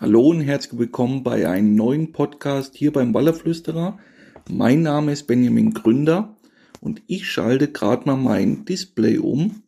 Hallo 0.00 0.30
und 0.30 0.40
herzlich 0.40 0.76
willkommen 0.76 1.22
bei 1.22 1.48
einem 1.48 1.76
neuen 1.76 2.10
Podcast 2.10 2.74
hier 2.74 2.92
beim 2.92 3.14
Wallerflüsterer. 3.14 3.96
Mein 4.50 4.82
Name 4.82 5.12
ist 5.12 5.28
Benjamin 5.28 5.72
Gründer 5.72 6.36
und 6.80 7.00
ich 7.06 7.30
schalte 7.30 7.68
gerade 7.68 8.04
mal 8.06 8.16
mein 8.16 8.64
Display 8.64 9.18
um, 9.18 9.62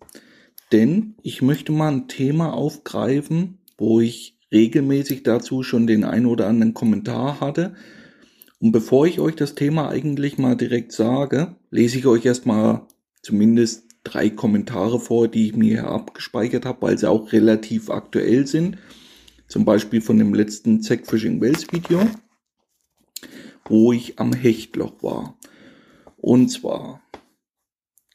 denn 0.73 1.15
ich 1.23 1.43
möchte 1.43 1.71
mal 1.71 1.93
ein 1.93 2.09
Thema 2.09 2.55
aufgreifen, 2.55 3.59
wo 3.79 4.01
ich 4.01 4.37
regelmäßig 4.51 5.23
dazu 5.23 5.63
schon 5.63 5.87
den 5.87 6.03
ein 6.03 6.27
oder 6.27 6.49
anderen 6.49 6.75
Kommentar 6.75 7.39
hatte. 7.41 7.77
Und 8.59 8.73
bevor 8.73 9.07
ich 9.07 9.21
euch 9.21 9.37
das 9.37 9.55
Thema 9.55 9.91
eigentlich 9.91 10.39
mal 10.39 10.57
direkt 10.57 10.91
sage, 10.91 11.55
lese 11.71 11.99
ich 11.99 12.07
euch 12.07 12.27
erstmal 12.27 12.83
zumindest 13.23 13.85
drei 14.03 14.29
Kommentare 14.29 14.99
vor, 14.99 15.29
die 15.29 15.47
ich 15.47 15.57
mir 15.57 15.87
abgespeichert 15.87 16.67
habe, 16.67 16.83
weil 16.83 16.99
sie 16.99 17.09
auch 17.09 17.31
relativ 17.31 17.91
aktuell 17.91 18.49
sind 18.49 18.77
zum 19.49 19.65
Beispiel 19.65 20.01
von 20.01 20.19
dem 20.19 20.35
letzten 20.35 20.83
Zack 20.83 21.07
Fishing 21.07 21.41
Wells 21.41 21.73
Video, 21.73 22.01
wo 23.65 23.93
ich 23.93 24.19
am 24.19 24.33
Hechtloch 24.33 25.03
war. 25.03 25.39
Und 26.17 26.49
zwar 26.49 27.01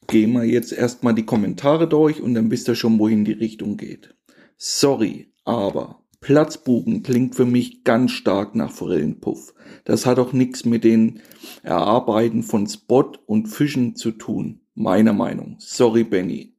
gehen 0.07 0.33
wir 0.33 0.43
jetzt 0.43 0.73
erstmal 0.73 1.13
die 1.13 1.25
Kommentare 1.25 1.87
durch 1.87 2.21
und 2.21 2.33
dann 2.33 2.51
wisst 2.51 2.67
ihr 2.67 2.75
schon, 2.75 2.99
wohin 2.99 3.25
die 3.25 3.31
Richtung 3.31 3.77
geht. 3.77 4.15
Sorry, 4.57 5.33
aber 5.45 6.03
Platzbuben 6.19 7.01
klingt 7.01 7.35
für 7.35 7.45
mich 7.45 7.83
ganz 7.83 8.11
stark 8.11 8.53
nach 8.53 8.71
Forellenpuff. 8.71 9.55
Das 9.85 10.05
hat 10.05 10.19
auch 10.19 10.33
nichts 10.33 10.65
mit 10.65 10.83
den 10.83 11.21
Erarbeiten 11.63 12.43
von 12.43 12.67
Spot 12.67 13.13
und 13.25 13.47
Fischen 13.47 13.95
zu 13.95 14.11
tun, 14.11 14.61
meiner 14.75 15.13
Meinung. 15.13 15.55
Sorry, 15.59 16.03
Benny. 16.03 16.55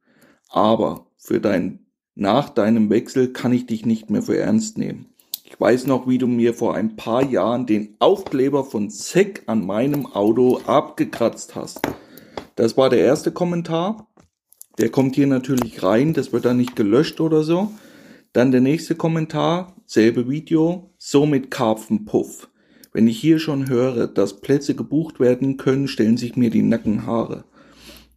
Aber 0.49 1.13
für 1.17 1.41
dein 1.41 1.82
nach 2.15 2.51
deinem 2.51 2.91
Wechsel 2.91 3.33
kann 3.33 3.53
ich 3.53 3.67
dich 3.67 3.87
nicht 3.87 4.11
mehr 4.11 4.23
für 4.23 4.37
ernst 4.37 4.77
nehmen. 4.77 5.07
Ich 5.45 5.59
weiß 5.59 5.87
noch, 5.87 6.09
wie 6.09 6.19
du 6.19 6.27
mir 6.27 6.55
vor 6.55 6.75
ein 6.75 6.97
paar 6.97 7.25
Jahren 7.25 7.67
den 7.67 7.95
Aufkleber 7.99 8.65
von 8.65 8.91
Zeck 8.91 9.43
an 9.47 9.65
meinem 9.65 10.07
Auto 10.07 10.59
abgekratzt 10.67 11.55
hast. 11.55 11.81
Das 12.57 12.77
war 12.77 12.91
der 12.91 13.01
erste 13.01 13.33
Kommentar. 13.33 14.09
Der 14.79 14.89
kommt 14.89 15.15
hier 15.15 15.27
natürlich 15.27 15.83
rein, 15.83 16.15
das 16.15 16.33
wird 16.33 16.45
dann 16.45 16.57
nicht 16.57 16.77
gelöscht 16.77 17.21
oder 17.21 17.43
so. 17.43 17.71
Dann 18.33 18.51
der 18.51 18.63
nächste 18.63 18.95
Kommentar, 18.95 19.77
selbe 19.85 20.29
Video, 20.29 20.91
somit 20.97 21.51
Karpfenpuff. 21.51 22.49
Wenn 22.93 23.07
ich 23.07 23.19
hier 23.19 23.39
schon 23.39 23.69
höre, 23.69 24.07
dass 24.07 24.41
Plätze 24.41 24.75
gebucht 24.75 25.21
werden 25.21 25.57
können, 25.57 25.89
stellen 25.89 26.17
sich 26.17 26.37
mir 26.37 26.51
die 26.51 26.63
Nackenhaare. 26.63 27.45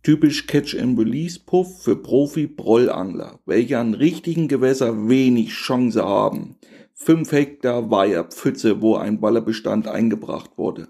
Typisch 0.06 0.46
Catch-and-Release-Puff 0.46 1.82
für 1.82 1.96
Profi-Brollangler, 1.96 3.40
welche 3.48 3.80
an 3.80 3.96
richtigen 3.96 4.48
Gewässer 4.48 5.10
wenig 5.10 5.50
Chance 5.50 6.06
haben. 6.06 6.58
5 6.94 7.32
Hektar 7.32 7.90
Weiherpfütze, 7.90 8.84
wo 8.84 8.98
ein 8.98 9.20
Ballerbestand 9.20 9.88
eingebracht 9.88 10.60
wurde. 10.60 10.90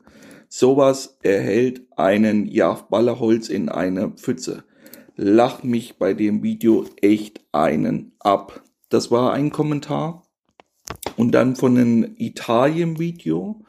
Sowas 0.50 1.18
erhält 1.24 1.84
einen 1.96 2.46
ja, 2.46 2.74
Ballerholz 2.74 3.48
in 3.48 3.70
einer 3.70 4.10
Pfütze. 4.10 4.66
Lach 5.16 5.64
mich 5.64 5.98
bei 5.98 6.14
dem 6.14 6.44
Video 6.44 6.84
echt 7.02 7.40
einen 7.54 8.12
ab. 8.20 8.64
Das 8.90 9.12
war 9.12 9.32
ein 9.32 9.50
Kommentar. 9.50 10.24
Und 11.16 11.32
dann 11.32 11.56
von 11.56 11.78
einem 11.78 12.16
Italien-Video 12.18 13.64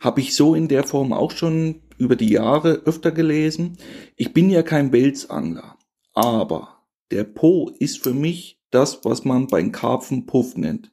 habe 0.00 0.22
ich 0.22 0.34
so 0.34 0.54
in 0.54 0.66
der 0.66 0.84
Form 0.84 1.12
auch 1.12 1.32
schon 1.32 1.82
über 1.98 2.16
die 2.16 2.30
Jahre 2.30 2.82
öfter 2.84 3.10
gelesen. 3.10 3.76
Ich 4.16 4.32
bin 4.32 4.50
ja 4.50 4.62
kein 4.62 4.92
Welsangler, 4.92 5.76
aber 6.14 6.84
der 7.10 7.24
Po 7.24 7.70
ist 7.78 8.02
für 8.02 8.14
mich 8.14 8.60
das, 8.70 9.04
was 9.04 9.24
man 9.24 9.46
beim 9.46 9.72
Karpfen 9.72 10.26
Puff 10.26 10.56
nennt. 10.56 10.90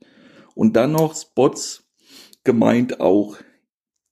Und 0.53 0.75
dann 0.75 0.93
noch 0.93 1.15
Spots 1.15 1.83
gemeint 2.43 2.99
auch. 2.99 3.37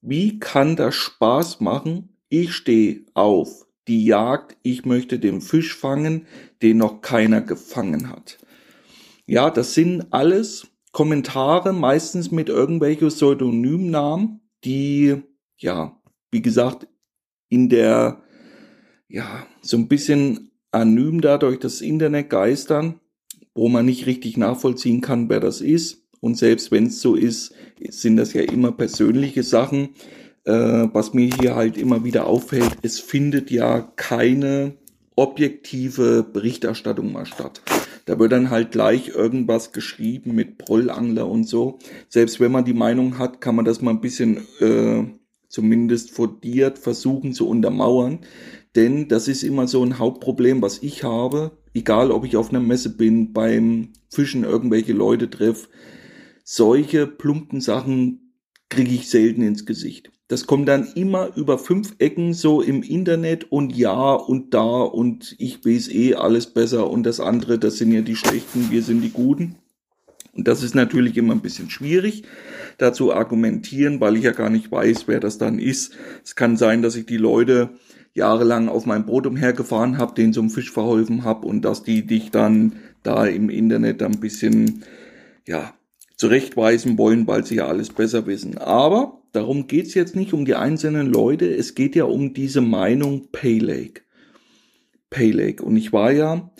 Wie 0.00 0.38
kann 0.38 0.76
das 0.76 0.94
Spaß 0.94 1.60
machen? 1.60 2.18
Ich 2.28 2.52
stehe 2.52 3.06
auf 3.14 3.66
die 3.88 4.04
Jagd, 4.04 4.56
ich 4.62 4.84
möchte 4.84 5.18
den 5.18 5.40
Fisch 5.40 5.74
fangen, 5.74 6.26
den 6.62 6.78
noch 6.78 7.00
keiner 7.00 7.40
gefangen 7.40 8.10
hat. 8.10 8.38
Ja, 9.26 9.50
das 9.50 9.74
sind 9.74 10.12
alles 10.12 10.66
Kommentare, 10.92 11.72
meistens 11.72 12.30
mit 12.30 12.48
irgendwelchen 12.48 13.08
Pseudonymnamen, 13.08 14.40
die 14.64 15.22
ja 15.56 16.00
wie 16.34 16.42
gesagt, 16.42 16.88
in 17.48 17.68
der, 17.68 18.20
ja, 19.08 19.46
so 19.62 19.76
ein 19.76 19.86
bisschen 19.86 20.50
anonym 20.72 21.20
dadurch 21.20 21.60
das 21.60 21.80
Internet 21.80 22.28
geistern, 22.28 23.00
wo 23.54 23.68
man 23.68 23.86
nicht 23.86 24.06
richtig 24.06 24.36
nachvollziehen 24.36 25.00
kann, 25.00 25.28
wer 25.28 25.38
das 25.38 25.60
ist. 25.60 26.02
Und 26.20 26.36
selbst 26.36 26.72
wenn 26.72 26.86
es 26.86 27.00
so 27.00 27.14
ist, 27.14 27.54
sind 27.88 28.16
das 28.16 28.32
ja 28.32 28.42
immer 28.42 28.72
persönliche 28.72 29.44
Sachen. 29.44 29.90
Äh, 30.44 30.88
was 30.92 31.14
mir 31.14 31.30
hier 31.40 31.54
halt 31.54 31.76
immer 31.76 32.02
wieder 32.02 32.26
auffällt, 32.26 32.78
es 32.82 32.98
findet 32.98 33.52
ja 33.52 33.80
keine 33.94 34.74
objektive 35.14 36.24
Berichterstattung 36.24 37.12
mal 37.12 37.26
statt. 37.26 37.62
Da 38.06 38.18
wird 38.18 38.32
dann 38.32 38.50
halt 38.50 38.72
gleich 38.72 39.08
irgendwas 39.08 39.72
geschrieben 39.72 40.34
mit 40.34 40.58
Prollangler 40.58 41.28
und 41.28 41.44
so. 41.44 41.78
Selbst 42.08 42.40
wenn 42.40 42.50
man 42.50 42.64
die 42.64 42.74
Meinung 42.74 43.18
hat, 43.18 43.40
kann 43.40 43.54
man 43.54 43.64
das 43.64 43.80
mal 43.80 43.92
ein 43.92 44.00
bisschen 44.00 44.38
äh, 44.60 45.04
zumindest 45.54 46.10
fundiert 46.10 46.80
versuchen 46.80 47.32
zu 47.32 47.48
untermauern. 47.48 48.18
Denn 48.74 49.06
das 49.06 49.28
ist 49.28 49.44
immer 49.44 49.68
so 49.68 49.84
ein 49.84 50.00
Hauptproblem, 50.00 50.60
was 50.60 50.82
ich 50.82 51.04
habe, 51.04 51.52
egal 51.74 52.10
ob 52.10 52.24
ich 52.24 52.36
auf 52.36 52.50
einer 52.50 52.60
Messe 52.60 52.96
bin, 52.96 53.32
beim 53.32 53.90
Fischen 54.10 54.42
irgendwelche 54.42 54.92
Leute 54.92 55.30
treffe. 55.30 55.68
Solche 56.42 57.06
plumpen 57.06 57.60
Sachen 57.60 58.32
kriege 58.68 58.92
ich 58.92 59.08
selten 59.08 59.42
ins 59.42 59.64
Gesicht. 59.64 60.10
Das 60.26 60.46
kommt 60.46 60.68
dann 60.68 60.88
immer 60.96 61.36
über 61.36 61.58
fünf 61.58 61.94
Ecken 61.98 62.34
so 62.34 62.60
im 62.60 62.82
Internet 62.82 63.52
und 63.52 63.76
ja 63.76 64.14
und 64.14 64.54
da 64.54 64.82
und 64.82 65.36
ich 65.38 65.64
weiß 65.64 65.88
eh 65.90 66.14
alles 66.14 66.52
besser 66.52 66.90
und 66.90 67.04
das 67.04 67.20
andere, 67.20 67.60
das 67.60 67.76
sind 67.76 67.92
ja 67.92 68.00
die 68.00 68.16
Schlechten, 68.16 68.70
wir 68.72 68.82
sind 68.82 69.02
die 69.02 69.10
Guten. 69.10 69.56
Und 70.34 70.48
das 70.48 70.62
ist 70.62 70.74
natürlich 70.74 71.16
immer 71.16 71.32
ein 71.32 71.42
bisschen 71.42 71.70
schwierig, 71.70 72.24
dazu 72.78 73.12
argumentieren, 73.12 74.00
weil 74.00 74.16
ich 74.16 74.24
ja 74.24 74.32
gar 74.32 74.50
nicht 74.50 74.70
weiß, 74.70 75.06
wer 75.06 75.20
das 75.20 75.38
dann 75.38 75.58
ist. 75.58 75.92
Es 76.24 76.34
kann 76.34 76.56
sein, 76.56 76.82
dass 76.82 76.96
ich 76.96 77.06
die 77.06 77.16
Leute 77.16 77.70
jahrelang 78.14 78.68
auf 78.68 78.86
meinem 78.86 79.06
Boot 79.06 79.26
umhergefahren 79.26 79.98
habe, 79.98 80.14
denen 80.14 80.32
zum 80.32 80.50
Fisch 80.50 80.70
verholfen 80.70 81.24
habe 81.24 81.46
und 81.46 81.62
dass 81.62 81.82
die 81.82 82.06
dich 82.06 82.30
dann 82.30 82.76
da 83.02 83.26
im 83.26 83.50
Internet 83.50 84.02
ein 84.02 84.20
bisschen, 84.20 84.84
ja, 85.46 85.74
zurechtweisen 86.16 86.96
wollen, 86.96 87.26
weil 87.26 87.44
sie 87.44 87.56
ja 87.56 87.66
alles 87.66 87.90
besser 87.90 88.26
wissen. 88.26 88.56
Aber 88.58 89.22
darum 89.32 89.66
geht's 89.66 89.94
jetzt 89.94 90.14
nicht 90.14 90.32
um 90.32 90.44
die 90.44 90.54
einzelnen 90.54 91.08
Leute, 91.08 91.52
es 91.52 91.74
geht 91.74 91.96
ja 91.96 92.04
um 92.04 92.34
diese 92.34 92.60
Meinung 92.60 93.28
Paylake. 93.32 94.02
Paylake. 95.10 95.62
Und 95.62 95.76
ich 95.76 95.92
war 95.92 96.12
ja 96.12 96.50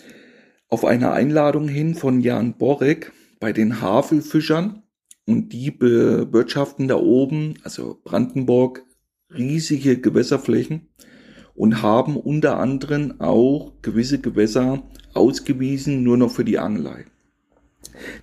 auf 0.67 0.83
einer 0.85 1.13
Einladung 1.13 1.67
hin 1.67 1.95
von 1.95 2.19
Jan 2.21 2.57
Borek, 2.57 3.13
bei 3.45 3.53
den 3.53 3.79
Havelfischern 3.79 4.81
und 5.27 5.53
die 5.53 5.69
bewirtschaften 5.69 6.87
da 6.87 6.95
oben, 6.95 7.53
also 7.61 8.01
Brandenburg, 8.03 8.83
riesige 9.29 10.01
Gewässerflächen 10.01 10.89
und 11.53 11.83
haben 11.83 12.17
unter 12.17 12.57
anderem 12.57 13.21
auch 13.21 13.73
gewisse 13.83 14.17
Gewässer 14.17 14.81
ausgewiesen, 15.13 16.01
nur 16.01 16.17
noch 16.17 16.31
für 16.31 16.43
die 16.43 16.57
Angelei. 16.57 17.05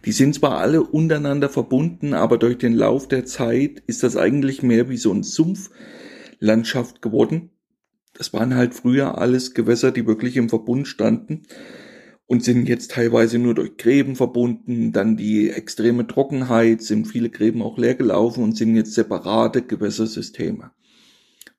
Die 0.04 0.10
sind 0.10 0.34
zwar 0.34 0.58
alle 0.58 0.82
untereinander 0.82 1.48
verbunden, 1.48 2.14
aber 2.14 2.36
durch 2.36 2.58
den 2.58 2.72
Lauf 2.72 3.06
der 3.06 3.24
Zeit 3.24 3.80
ist 3.86 4.02
das 4.02 4.16
eigentlich 4.16 4.64
mehr 4.64 4.88
wie 4.88 4.96
so 4.96 5.12
ein 5.12 5.22
Sumpflandschaft 5.22 7.00
geworden. 7.00 7.50
Das 8.12 8.32
waren 8.32 8.56
halt 8.56 8.74
früher 8.74 9.18
alles 9.18 9.54
Gewässer, 9.54 9.92
die 9.92 10.04
wirklich 10.04 10.36
im 10.36 10.48
Verbund 10.48 10.88
standen 10.88 11.42
und 12.32 12.42
sind 12.42 12.66
jetzt 12.66 12.92
teilweise 12.92 13.38
nur 13.38 13.52
durch 13.52 13.76
Gräben 13.76 14.16
verbunden. 14.16 14.90
Dann 14.90 15.18
die 15.18 15.50
extreme 15.50 16.06
Trockenheit, 16.06 16.80
sind 16.80 17.06
viele 17.06 17.28
Gräben 17.28 17.60
auch 17.60 17.76
leer 17.76 17.94
gelaufen 17.94 18.42
und 18.42 18.56
sind 18.56 18.74
jetzt 18.74 18.94
separate 18.94 19.60
Gewässersysteme. 19.60 20.70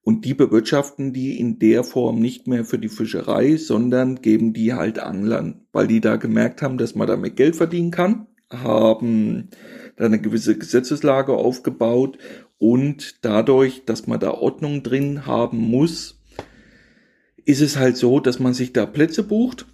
Und 0.01 0.25
die 0.25 0.33
bewirtschaften 0.33 1.13
die 1.13 1.39
in 1.39 1.59
der 1.59 1.83
Form 1.83 2.19
nicht 2.19 2.47
mehr 2.47 2.65
für 2.65 2.79
die 2.79 2.89
Fischerei, 2.89 3.57
sondern 3.57 4.23
geben 4.23 4.51
die 4.53 4.73
halt 4.73 4.97
Anglern, 4.97 5.61
weil 5.73 5.85
die 5.85 6.01
da 6.01 6.15
gemerkt 6.15 6.63
haben, 6.63 6.79
dass 6.79 6.95
man 6.95 7.07
damit 7.07 7.35
Geld 7.35 7.55
verdienen 7.55 7.91
kann, 7.91 8.25
haben 8.49 9.49
da 9.95 10.05
eine 10.05 10.19
gewisse 10.19 10.57
Gesetzeslage 10.57 11.33
aufgebaut 11.33 12.17
und 12.57 13.23
dadurch, 13.23 13.85
dass 13.85 14.07
man 14.07 14.19
da 14.19 14.31
Ordnung 14.31 14.81
drin 14.81 15.27
haben 15.27 15.59
muss, 15.59 16.19
ist 17.45 17.61
es 17.61 17.77
halt 17.77 17.95
so, 17.95 18.19
dass 18.19 18.39
man 18.39 18.55
sich 18.55 18.73
da 18.73 18.87
Plätze 18.87 19.21
bucht 19.21 19.67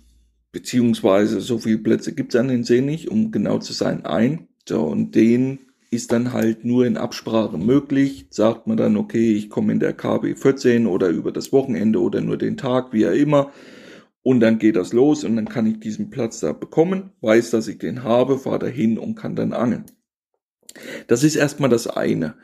beziehungsweise 0.52 1.42
so 1.42 1.60
viele 1.60 1.80
Plätze 1.80 2.14
gibt's 2.14 2.36
an 2.36 2.48
den 2.48 2.64
See 2.64 2.82
nicht, 2.82 3.10
um 3.10 3.32
genau 3.32 3.60
zu 3.60 3.74
sein, 3.74 4.06
ein. 4.06 4.48
So, 4.68 4.84
und 4.84 5.16
den 5.16 5.60
ist 5.92 6.12
dann 6.12 6.34
halt 6.34 6.66
nur 6.66 6.86
in 6.86 6.98
Absprache 6.98 7.58
möglich. 7.58 8.28
Sagt 8.30 8.68
man 8.68 8.78
dann, 8.78 8.98
okay, 8.98 9.34
ich 9.34 9.50
komme 9.50 9.72
in 9.74 9.80
der 9.80 9.94
KB 9.94 10.36
14 10.36 10.88
oder 10.88 11.10
über 11.10 11.32
das 11.32 11.52
Wochenende 11.52 12.00
oder 12.00 12.22
nur 12.22 12.38
den 12.38 12.58
Tag, 12.58 12.94
wie 12.94 13.08
auch 13.08 13.14
immer. 13.14 13.52
Und 14.22 14.42
dann 14.42 14.60
geht 14.60 14.76
das 14.76 14.94
los 14.94 15.24
und 15.24 15.36
dann 15.36 15.50
kann 15.50 15.66
ich 15.66 15.80
diesen 15.80 16.10
Platz 16.10 16.40
da 16.40 16.52
bekommen, 16.52 17.14
weiß, 17.22 17.52
dass 17.52 17.68
ich 17.68 17.80
den 17.80 18.04
habe, 18.04 18.38
fahre 18.38 18.60
dahin 18.60 18.98
und 19.00 19.16
kann 19.16 19.36
dann 19.36 19.54
angeln. 19.54 19.86
Das 21.08 21.24
ist 21.24 21.36
erstmal 21.36 21.70
das 21.70 21.88
eine. 21.88 22.36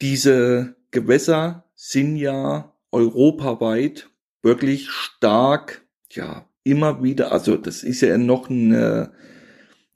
Diese 0.00 0.76
Gewässer 0.90 1.64
sind 1.74 2.16
ja 2.16 2.72
europaweit 2.92 4.10
wirklich 4.42 4.90
stark, 4.90 5.84
ja, 6.10 6.48
immer 6.64 7.02
wieder, 7.02 7.30
also 7.30 7.56
das 7.56 7.82
ist 7.82 8.00
ja 8.00 8.18
noch 8.18 8.50
eine, 8.50 9.10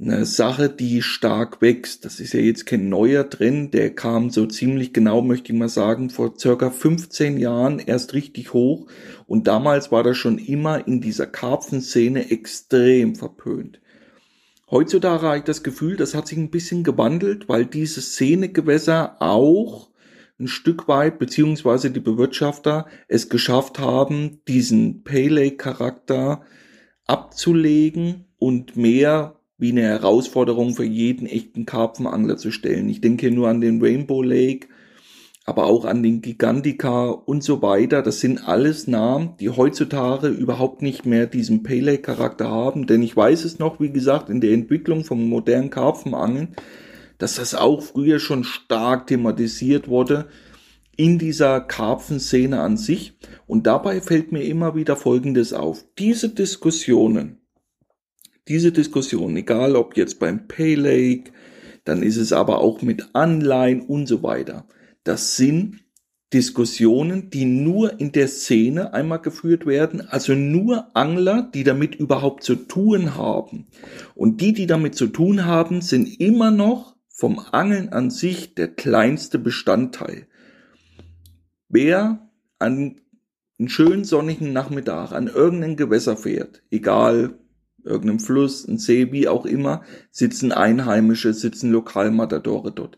eine 0.01 0.25
Sache, 0.27 0.69
die 0.69 1.03
stark 1.03 1.61
wächst. 1.61 2.05
Das 2.05 2.21
ist 2.21 2.35
ja 2.35 2.41
jetzt 2.41 2.67
kein 2.67 2.89
neuer 2.89 3.29
Trend, 3.29 3.75
der 3.75 3.95
kam 3.95 4.31
so 4.31 4.47
ziemlich 4.47 4.93
genau, 4.93 5.23
möchte 5.23 5.53
ich 5.53 5.59
mal 5.59 5.69
sagen, 5.69 6.11
vor 6.11 6.39
circa 6.39 6.71
15 6.71 7.39
Jahren 7.39 7.81
erst 7.81 8.15
richtig 8.15 8.53
hoch 8.53 8.87
und 9.27 9.49
damals 9.49 9.91
war 9.91 10.05
das 10.05 10.17
schon 10.17 10.39
immer 10.39 10.87
in 10.87 11.01
dieser 11.01 11.27
Karpfenszene 11.27 12.31
extrem 12.31 13.17
verpönt. 13.17 13.81
Heutzutage 14.71 15.27
habe 15.27 15.39
ich 15.39 15.45
das 15.45 15.63
Gefühl, 15.63 15.97
das 15.97 16.15
hat 16.15 16.29
sich 16.29 16.37
ein 16.37 16.51
bisschen 16.51 16.85
gewandelt, 16.85 17.49
weil 17.49 17.65
diese 17.65 18.03
Szenegewässer 18.03 19.17
auch 19.21 19.89
ein 20.41 20.49
Stück 20.49 20.89
weit, 20.89 21.19
beziehungsweise 21.19 21.91
die 21.91 22.01
Bewirtschafter 22.01 22.87
es 23.09 23.29
geschafft 23.29 23.79
haben, 23.79 24.41
diesen 24.47 25.03
Pele-Charakter 25.03 26.43
abzulegen 27.07 28.27
und 28.39 28.77
mehr 28.77 29.41
wie 29.59 29.73
eine 29.73 29.83
Herausforderung 29.83 30.75
für 30.75 30.85
jeden 30.85 31.27
echten 31.27 31.67
Karpfenangler 31.67 32.37
zu 32.37 32.53
stellen. 32.53 32.89
Ich 32.89 33.01
denke 33.01 33.31
nur 33.33 33.49
an 33.49 33.61
den 33.61 33.83
Rainbow 33.83 34.23
Lake, 34.23 34.69
aber 35.45 35.65
auch 35.65 35.85
an 35.85 36.03
den 36.03 36.21
Gigantica 36.21 37.09
und 37.09 37.43
so 37.43 37.61
weiter. 37.61 38.03
Das 38.03 38.21
sind 38.21 38.47
alles 38.47 38.87
Namen, 38.87 39.35
die 39.41 39.49
heutzutage 39.49 40.29
überhaupt 40.29 40.83
nicht 40.83 41.07
mehr 41.07 41.27
diesen 41.27 41.65
Pele-Charakter 41.65 42.49
haben, 42.49 42.87
denn 42.87 43.03
ich 43.03 43.17
weiß 43.17 43.45
es 43.45 43.59
noch, 43.59 43.81
wie 43.81 43.91
gesagt, 43.91 44.29
in 44.29 44.41
der 44.41 44.53
Entwicklung 44.53 45.05
vom 45.05 45.29
modernen 45.29 45.71
Karpfenangeln, 45.71 46.55
dass 47.19 47.35
das 47.35 47.55
auch 47.55 47.83
früher 47.83 48.21
schon 48.21 48.45
stark 48.45 49.09
thematisiert 49.09 49.89
wurde 49.89 50.29
in 50.97 51.19
dieser 51.19 51.61
Karpfenszene 51.61 52.61
an 52.61 52.77
sich. 52.77 53.17
Und 53.47 53.67
dabei 53.67 54.01
fällt 54.01 54.33
mir 54.33 54.43
immer 54.43 54.75
wieder 54.75 54.97
Folgendes 54.97 55.53
auf. 55.53 55.85
Diese 55.99 56.29
Diskussionen, 56.29 57.39
diese 58.49 58.73
Diskussionen, 58.73 59.37
egal 59.37 59.77
ob 59.77 59.97
jetzt 59.97 60.19
beim 60.19 60.49
Pay 60.49 60.75
Lake, 60.75 61.33
dann 61.85 62.03
ist 62.03 62.17
es 62.17 62.33
aber 62.33 62.59
auch 62.59 62.83
mit 62.83 63.15
Anleihen 63.15 63.81
und 63.83 64.07
so 64.07 64.23
weiter. 64.23 64.67
Das 65.05 65.37
sind 65.37 65.85
Diskussionen, 66.35 67.31
die 67.31 67.47
nur 67.47 68.01
in 68.01 68.13
der 68.13 68.29
Szene 68.29 68.93
einmal 68.93 69.21
geführt 69.21 69.65
werden, 69.65 70.03
also 70.03 70.35
nur 70.35 70.95
Angler, 70.95 71.49
die 71.55 71.65
damit 71.65 71.95
überhaupt 71.95 72.43
zu 72.43 72.55
tun 72.55 73.15
haben. 73.15 73.67
Und 74.15 74.43
die, 74.43 74.53
die 74.53 74.67
damit 74.67 74.95
zu 74.95 75.07
tun 75.07 75.47
haben, 75.47 75.81
sind 75.81 76.21
immer 76.21 76.51
noch 76.51 76.98
vom 77.19 77.41
Angeln 77.51 77.89
an 77.89 78.11
sich 78.11 78.55
der 78.55 78.69
kleinste 78.69 79.41
Bestandteil. 79.41 80.29
Wer 81.69 82.31
an 82.61 83.01
einen 83.59 83.69
schönen 83.69 84.05
sonnigen 84.05 84.53
Nachmittag 84.53 85.11
an 85.11 85.27
irgendein 85.27 85.75
Gewässer 85.77 86.17
fährt, 86.17 86.63
egal 86.71 87.37
irgendeinem 87.83 88.21
Fluss, 88.21 88.69
ein 88.69 88.79
See, 88.79 89.11
wie 89.11 89.27
auch 89.27 89.47
immer, 89.47 89.83
sitzen 90.13 90.53
Einheimische, 90.53 91.35
sitzen 91.35 91.73
Lokalmatadore 91.73 92.71
dort 92.71 92.97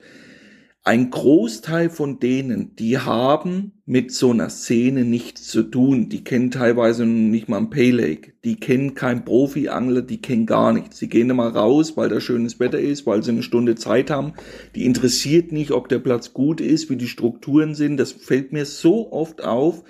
ein 0.82 1.10
Großteil 1.10 1.90
von 1.90 2.20
denen, 2.20 2.74
die 2.76 2.98
haben 2.98 3.72
mit 3.84 4.12
so 4.12 4.30
einer 4.30 4.48
Szene 4.48 5.04
nichts 5.04 5.46
zu 5.46 5.64
tun. 5.64 6.08
Die 6.08 6.24
kennen 6.24 6.50
teilweise 6.50 7.04
nicht 7.04 7.50
mal 7.50 7.58
ein 7.58 7.68
Pay 7.68 7.90
Lake. 7.90 8.32
Die 8.44 8.56
kennen 8.56 8.94
keinen 8.94 9.26
Profi-Angler, 9.26 10.00
die 10.00 10.22
kennen 10.22 10.46
gar 10.46 10.72
nichts. 10.72 10.98
Sie 10.98 11.10
gehen 11.10 11.28
immer 11.28 11.48
raus, 11.48 11.98
weil 11.98 12.08
da 12.08 12.18
schönes 12.18 12.60
Wetter 12.60 12.80
ist, 12.80 13.06
weil 13.06 13.22
sie 13.22 13.32
eine 13.32 13.42
Stunde 13.42 13.74
Zeit 13.74 14.10
haben. 14.10 14.32
Die 14.74 14.86
interessiert 14.86 15.52
nicht, 15.52 15.72
ob 15.72 15.90
der 15.90 15.98
Platz 15.98 16.32
gut 16.32 16.62
ist, 16.62 16.88
wie 16.88 16.96
die 16.96 17.08
Strukturen 17.08 17.74
sind. 17.74 17.98
Das 17.98 18.12
fällt 18.12 18.52
mir 18.52 18.64
so 18.64 19.12
oft 19.12 19.44
auf, 19.44 19.84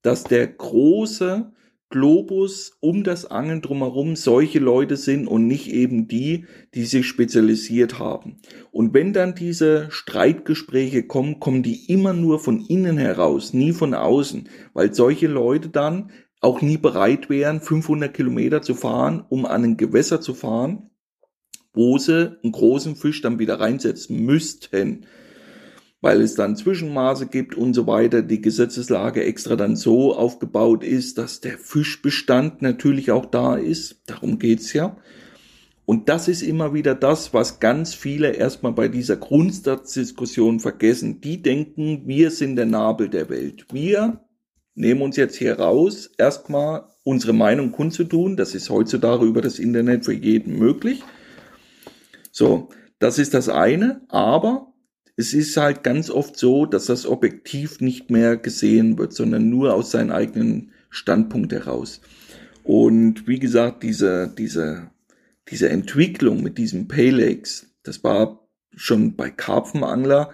dass 0.00 0.24
der 0.24 0.46
große 0.46 1.52
Globus 1.92 2.78
um 2.80 3.04
das 3.04 3.30
Angeln 3.30 3.60
drumherum 3.60 4.16
solche 4.16 4.58
Leute 4.58 4.96
sind 4.96 5.28
und 5.28 5.46
nicht 5.46 5.68
eben 5.68 6.08
die, 6.08 6.46
die 6.74 6.86
sich 6.86 7.06
spezialisiert 7.06 7.98
haben. 7.98 8.38
Und 8.70 8.94
wenn 8.94 9.12
dann 9.12 9.34
diese 9.34 9.88
Streitgespräche 9.90 11.02
kommen, 11.02 11.38
kommen 11.38 11.62
die 11.62 11.92
immer 11.92 12.14
nur 12.14 12.40
von 12.40 12.64
innen 12.66 12.96
heraus, 12.96 13.52
nie 13.52 13.72
von 13.72 13.92
außen, 13.92 14.48
weil 14.72 14.94
solche 14.94 15.26
Leute 15.26 15.68
dann 15.68 16.10
auch 16.40 16.62
nie 16.62 16.78
bereit 16.78 17.28
wären, 17.28 17.60
500 17.60 18.12
Kilometer 18.12 18.62
zu 18.62 18.74
fahren, 18.74 19.24
um 19.28 19.44
an 19.44 19.62
ein 19.62 19.76
Gewässer 19.76 20.22
zu 20.22 20.32
fahren, 20.32 20.90
wo 21.74 21.98
sie 21.98 22.38
einen 22.42 22.52
großen 22.52 22.96
Fisch 22.96 23.20
dann 23.20 23.38
wieder 23.38 23.60
reinsetzen 23.60 24.24
müssten 24.24 25.04
weil 26.02 26.20
es 26.20 26.34
dann 26.34 26.56
Zwischenmaße 26.56 27.28
gibt 27.28 27.54
und 27.54 27.74
so 27.74 27.86
weiter, 27.86 28.22
die 28.22 28.42
Gesetzeslage 28.42 29.24
extra 29.24 29.54
dann 29.56 29.76
so 29.76 30.14
aufgebaut 30.14 30.84
ist, 30.84 31.16
dass 31.16 31.40
der 31.40 31.56
Fischbestand 31.56 32.60
natürlich 32.60 33.12
auch 33.12 33.24
da 33.24 33.56
ist. 33.56 34.02
Darum 34.06 34.38
geht's 34.38 34.72
ja. 34.72 34.96
Und 35.86 36.08
das 36.08 36.26
ist 36.26 36.42
immer 36.42 36.74
wieder 36.74 36.96
das, 36.96 37.32
was 37.32 37.60
ganz 37.60 37.94
viele 37.94 38.32
erstmal 38.32 38.72
bei 38.72 38.88
dieser 38.88 39.16
Grundsatzdiskussion 39.16 40.58
vergessen. 40.58 41.20
Die 41.20 41.40
denken, 41.40 42.02
wir 42.06 42.30
sind 42.32 42.56
der 42.56 42.66
Nabel 42.66 43.08
der 43.08 43.28
Welt. 43.30 43.66
Wir 43.72 44.20
nehmen 44.74 45.02
uns 45.02 45.16
jetzt 45.16 45.36
hier 45.36 45.58
raus, 45.58 46.10
erstmal 46.18 46.84
unsere 47.04 47.32
Meinung 47.32 47.70
kundzutun. 47.70 48.36
Das 48.36 48.54
ist 48.54 48.70
heutzutage 48.70 49.24
über 49.24 49.40
das 49.40 49.60
Internet 49.60 50.04
für 50.04 50.14
jeden 50.14 50.58
möglich. 50.58 51.02
So, 52.32 52.70
das 52.98 53.18
ist 53.18 53.34
das 53.34 53.48
eine. 53.48 54.02
Aber 54.08 54.71
es 55.16 55.34
ist 55.34 55.56
halt 55.56 55.82
ganz 55.82 56.10
oft 56.10 56.38
so, 56.38 56.66
dass 56.66 56.86
das 56.86 57.06
Objektiv 57.06 57.80
nicht 57.80 58.10
mehr 58.10 58.36
gesehen 58.36 58.98
wird, 58.98 59.12
sondern 59.12 59.50
nur 59.50 59.74
aus 59.74 59.90
seinem 59.90 60.10
eigenen 60.10 60.72
Standpunkt 60.88 61.52
heraus. 61.52 62.00
Und 62.64 63.26
wie 63.26 63.38
gesagt, 63.38 63.82
diese, 63.82 64.32
diese, 64.36 64.90
diese 65.48 65.68
Entwicklung 65.68 66.42
mit 66.42 66.58
diesem 66.58 66.88
Paylegs, 66.88 67.66
das 67.82 68.02
war 68.04 68.48
schon 68.74 69.16
bei 69.16 69.30
Karpfenangler, 69.30 70.30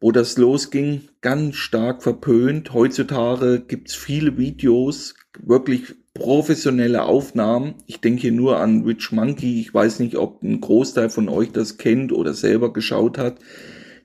wo 0.00 0.12
das 0.12 0.38
losging, 0.38 1.08
ganz 1.20 1.56
stark 1.56 2.02
verpönt. 2.02 2.72
Heutzutage 2.72 3.60
gibt's 3.66 3.94
viele 3.94 4.38
Videos, 4.38 5.14
wirklich 5.38 5.94
professionelle 6.14 7.02
Aufnahmen. 7.02 7.74
Ich 7.86 8.00
denke 8.00 8.22
hier 8.22 8.32
nur 8.32 8.58
an 8.58 8.84
Rich 8.84 9.12
Monkey. 9.12 9.60
Ich 9.60 9.74
weiß 9.74 9.98
nicht, 10.00 10.16
ob 10.16 10.42
ein 10.42 10.60
Großteil 10.60 11.10
von 11.10 11.28
euch 11.28 11.52
das 11.52 11.76
kennt 11.76 12.12
oder 12.12 12.32
selber 12.32 12.72
geschaut 12.72 13.18
hat 13.18 13.38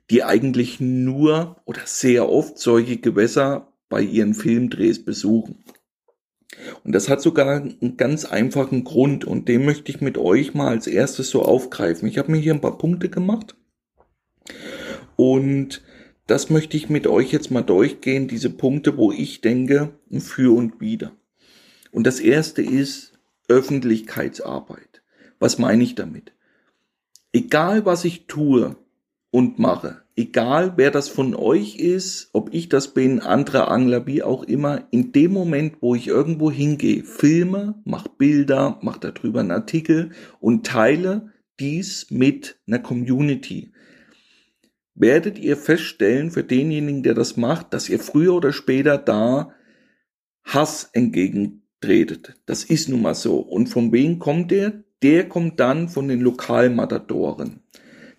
die 0.09 0.23
eigentlich 0.23 0.79
nur 0.79 1.61
oder 1.65 1.81
sehr 1.85 2.29
oft 2.29 2.57
solche 2.57 2.97
Gewässer 2.97 3.71
bei 3.89 4.01
ihren 4.01 4.33
Filmdrehs 4.33 5.03
besuchen. 5.03 5.63
Und 6.83 6.93
das 6.93 7.09
hat 7.09 7.21
sogar 7.21 7.61
einen 7.61 7.97
ganz 7.97 8.25
einfachen 8.25 8.83
Grund 8.83 9.25
und 9.25 9.47
den 9.47 9.65
möchte 9.65 9.91
ich 9.91 10.01
mit 10.01 10.17
euch 10.17 10.53
mal 10.53 10.67
als 10.67 10.87
erstes 10.87 11.29
so 11.29 11.43
aufgreifen. 11.43 12.07
Ich 12.07 12.17
habe 12.17 12.31
mir 12.31 12.39
hier 12.39 12.53
ein 12.53 12.61
paar 12.61 12.77
Punkte 12.77 13.09
gemacht 13.09 13.55
und 15.15 15.81
das 16.27 16.49
möchte 16.49 16.77
ich 16.77 16.89
mit 16.89 17.07
euch 17.07 17.31
jetzt 17.31 17.51
mal 17.51 17.61
durchgehen, 17.61 18.27
diese 18.27 18.49
Punkte, 18.49 18.97
wo 18.97 19.11
ich 19.11 19.41
denke, 19.41 19.99
für 20.19 20.55
und 20.55 20.79
wieder. 20.79 21.11
Und 21.91 22.07
das 22.07 22.19
erste 22.19 22.61
ist 22.61 23.19
Öffentlichkeitsarbeit. 23.47 25.03
Was 25.39 25.57
meine 25.57 25.83
ich 25.83 25.95
damit? 25.95 26.33
Egal 27.33 27.85
was 27.85 28.05
ich 28.05 28.27
tue, 28.27 28.77
und 29.31 29.59
mache. 29.59 30.01
Egal 30.15 30.73
wer 30.75 30.91
das 30.91 31.07
von 31.07 31.33
euch 31.33 31.77
ist, 31.77 32.29
ob 32.33 32.53
ich 32.53 32.69
das 32.69 32.93
bin, 32.93 33.21
andere 33.21 33.69
Angler, 33.69 34.05
wie 34.05 34.21
auch 34.21 34.43
immer, 34.43 34.87
in 34.91 35.13
dem 35.13 35.31
Moment, 35.31 35.77
wo 35.79 35.95
ich 35.95 36.07
irgendwo 36.07 36.51
hingehe, 36.51 37.03
filme, 37.03 37.81
mach 37.85 38.07
Bilder, 38.07 38.77
mach 38.81 38.97
darüber 38.97 39.39
einen 39.39 39.51
Artikel 39.51 40.11
und 40.39 40.65
teile 40.65 41.31
dies 41.59 42.11
mit 42.11 42.59
einer 42.67 42.79
Community. 42.79 43.71
Werdet 44.93 45.39
ihr 45.39 45.55
feststellen 45.55 46.29
für 46.29 46.43
denjenigen, 46.43 47.01
der 47.01 47.13
das 47.13 47.37
macht, 47.37 47.73
dass 47.73 47.87
ihr 47.87 47.99
früher 47.99 48.35
oder 48.35 48.51
später 48.51 48.97
da 48.97 49.53
Hass 50.43 50.89
entgegentretet. 50.91 52.35
Das 52.45 52.65
ist 52.65 52.89
nun 52.89 53.01
mal 53.01 53.15
so. 53.15 53.37
Und 53.37 53.67
von 53.67 53.91
wem 53.93 54.19
kommt 54.19 54.51
der? 54.51 54.83
Der 55.01 55.27
kommt 55.27 55.59
dann 55.59 55.87
von 55.87 56.07
den 56.07 56.19
Lokalmatadoren. 56.19 57.61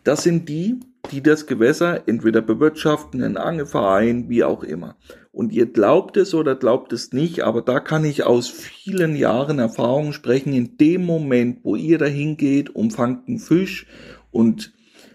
Das 0.02 0.22
sind 0.22 0.48
die, 0.48 0.80
die 1.12 1.22
das 1.22 1.46
Gewässer 1.46 2.08
entweder 2.08 2.40
bewirtschaften, 2.40 3.22
ein 3.22 3.36
Angelverein, 3.36 4.28
wie 4.28 4.42
auch 4.42 4.64
immer. 4.64 4.96
Und 5.30 5.52
ihr 5.52 5.66
glaubt 5.66 6.16
es 6.16 6.34
oder 6.34 6.54
glaubt 6.54 6.92
es 6.92 7.12
nicht, 7.12 7.42
aber 7.42 7.62
da 7.62 7.80
kann 7.80 8.04
ich 8.04 8.24
aus 8.24 8.48
vielen 8.48 9.14
Jahren 9.14 9.58
Erfahrung 9.58 10.12
sprechen. 10.12 10.52
In 10.52 10.76
dem 10.78 11.04
Moment, 11.04 11.60
wo 11.62 11.76
ihr 11.76 11.98
dahin 11.98 12.36
geht, 12.36 12.74
umfangt 12.74 13.28
einen 13.28 13.38
Fisch 13.38 13.86
und 14.30 14.72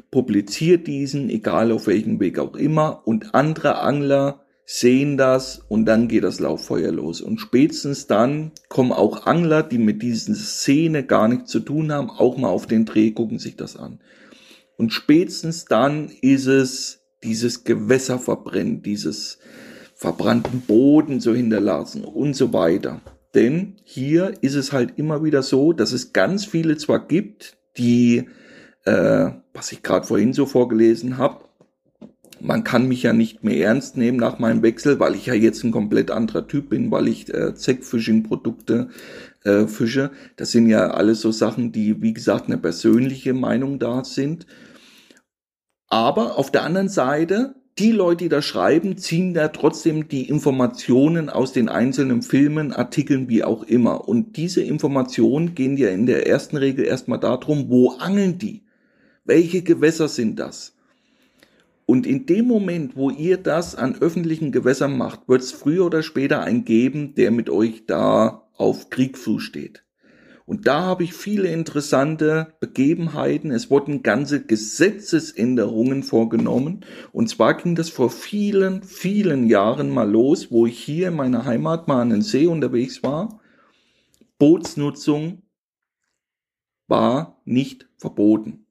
publiziert 0.09 0.87
diesen, 0.87 1.29
egal 1.29 1.71
auf 1.71 1.87
welchem 1.87 2.19
Weg 2.19 2.39
auch 2.39 2.55
immer, 2.55 3.01
und 3.05 3.35
andere 3.35 3.79
Angler 3.79 4.41
sehen 4.65 5.17
das 5.17 5.59
und 5.69 5.85
dann 5.85 6.07
geht 6.07 6.23
das 6.23 6.39
Lauffeuer 6.39 6.91
los. 6.91 7.21
Und 7.21 7.39
spätestens 7.39 8.05
dann 8.07 8.51
kommen 8.69 8.91
auch 8.91 9.25
Angler, 9.25 9.63
die 9.63 9.77
mit 9.77 10.01
diesen 10.01 10.35
Szene 10.35 11.03
gar 11.03 11.27
nichts 11.27 11.51
zu 11.51 11.61
tun 11.61 11.91
haben, 11.91 12.09
auch 12.09 12.37
mal 12.37 12.49
auf 12.49 12.67
den 12.67 12.85
Dreh, 12.85 13.11
gucken 13.11 13.39
sich 13.39 13.55
das 13.55 13.77
an. 13.77 13.99
Und 14.77 14.93
spätestens 14.93 15.65
dann 15.65 16.09
ist 16.21 16.45
es 16.45 17.01
dieses 17.23 17.63
Gewässerverbrennen, 17.63 18.83
dieses 18.83 19.39
verbrannten 19.95 20.61
Boden 20.61 21.19
so 21.19 21.33
hinterlassen 21.33 22.03
und 22.03 22.35
so 22.35 22.53
weiter. 22.53 23.01
Denn 23.33 23.75
hier 23.83 24.33
ist 24.41 24.55
es 24.55 24.71
halt 24.71 24.93
immer 24.97 25.23
wieder 25.23 25.43
so, 25.43 25.73
dass 25.73 25.91
es 25.91 26.13
ganz 26.13 26.45
viele 26.45 26.77
zwar 26.77 27.07
gibt, 27.07 27.57
die, 27.77 28.29
äh, 28.85 29.31
was 29.53 29.71
ich 29.71 29.83
gerade 29.83 30.05
vorhin 30.05 30.33
so 30.33 30.45
vorgelesen 30.45 31.17
habe, 31.17 31.47
man 32.39 32.63
kann 32.63 32.87
mich 32.87 33.03
ja 33.03 33.13
nicht 33.13 33.43
mehr 33.43 33.65
ernst 33.65 33.97
nehmen 33.97 34.17
nach 34.17 34.37
meinem 34.37 34.61
Wechsel, 34.61 34.99
weil 34.99 35.15
ich 35.15 35.25
ja 35.25 35.33
jetzt 35.33 35.63
ein 35.63 35.71
komplett 35.71 36.11
anderer 36.11 36.47
Typ 36.47 36.69
bin, 36.69 36.91
weil 36.91 37.07
ich 37.07 37.33
äh, 37.33 37.55
Zack-Fishing-Produkte 37.55 38.89
äh, 39.43 39.65
fische. 39.65 40.11
Das 40.35 40.51
sind 40.51 40.67
ja 40.67 40.91
alles 40.91 41.21
so 41.21 41.31
Sachen, 41.31 41.71
die, 41.71 42.01
wie 42.01 42.13
gesagt, 42.13 42.45
eine 42.45 42.57
persönliche 42.57 43.33
Meinung 43.33 43.79
da 43.79 44.03
sind. 44.03 44.45
Aber 45.87 46.37
auf 46.37 46.51
der 46.51 46.63
anderen 46.63 46.89
Seite, 46.89 47.55
die 47.79 47.91
Leute, 47.91 48.25
die 48.25 48.29
da 48.29 48.41
schreiben, 48.41 48.97
ziehen 48.97 49.33
da 49.33 49.49
trotzdem 49.49 50.07
die 50.07 50.27
Informationen 50.27 51.29
aus 51.29 51.53
den 51.53 51.69
einzelnen 51.69 52.23
Filmen, 52.23 52.73
Artikeln, 52.73 53.29
wie 53.29 53.43
auch 53.43 53.63
immer. 53.63 54.07
Und 54.07 54.35
diese 54.35 54.61
Informationen 54.61 55.55
gehen 55.55 55.77
ja 55.77 55.89
in 55.89 56.05
der 56.05 56.27
ersten 56.27 56.57
Regel 56.57 56.85
erstmal 56.85 57.19
darum, 57.19 57.69
wo 57.69 57.91
angeln 57.91 58.37
die? 58.37 58.63
Welche 59.25 59.61
Gewässer 59.61 60.07
sind 60.07 60.39
das? 60.39 60.75
Und 61.85 62.05
in 62.05 62.25
dem 62.25 62.47
Moment, 62.47 62.97
wo 62.97 63.09
ihr 63.09 63.37
das 63.37 63.75
an 63.75 63.95
öffentlichen 64.01 64.51
Gewässern 64.51 64.97
macht, 64.97 65.29
wird 65.29 65.41
es 65.41 65.53
früher 65.53 65.85
oder 65.85 66.03
später 66.03 66.41
einen 66.41 66.65
geben, 66.65 67.15
der 67.15 67.31
mit 67.31 67.49
euch 67.49 67.85
da 67.85 68.49
auf 68.57 68.89
Kriegfuß 68.89 69.41
steht. 69.41 69.83
Und 70.47 70.65
da 70.65 70.83
habe 70.83 71.03
ich 71.03 71.13
viele 71.13 71.49
interessante 71.49 72.53
Begebenheiten. 72.61 73.51
Es 73.51 73.69
wurden 73.69 74.01
ganze 74.01 74.45
Gesetzesänderungen 74.45 76.03
vorgenommen. 76.03 76.85
Und 77.11 77.27
zwar 77.27 77.55
ging 77.55 77.75
das 77.75 77.89
vor 77.89 78.09
vielen, 78.09 78.81
vielen 78.81 79.49
Jahren 79.49 79.89
mal 79.89 80.09
los, 80.09 80.49
wo 80.49 80.65
ich 80.65 80.79
hier 80.79 81.09
in 81.09 81.17
meiner 81.17 81.43
Heimat 81.43 81.89
mal 81.89 82.01
an 82.01 82.11
den 82.11 82.21
See 82.21 82.47
unterwegs 82.47 83.03
war. 83.03 83.41
Bootsnutzung 84.39 85.41
war 86.87 87.41
nicht 87.43 87.89
verboten. 87.97 88.67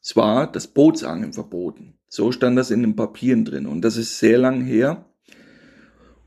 Es 0.00 0.14
war 0.14 0.46
das 0.46 0.68
Bootsangeln 0.68 1.32
verboten. 1.32 1.98
So 2.06 2.30
stand 2.30 2.56
das 2.56 2.70
in 2.70 2.82
den 2.82 2.94
Papieren 2.94 3.44
drin. 3.44 3.66
Und 3.66 3.80
das 3.80 3.96
ist 3.96 4.20
sehr 4.20 4.38
lang 4.38 4.60
her. 4.60 5.04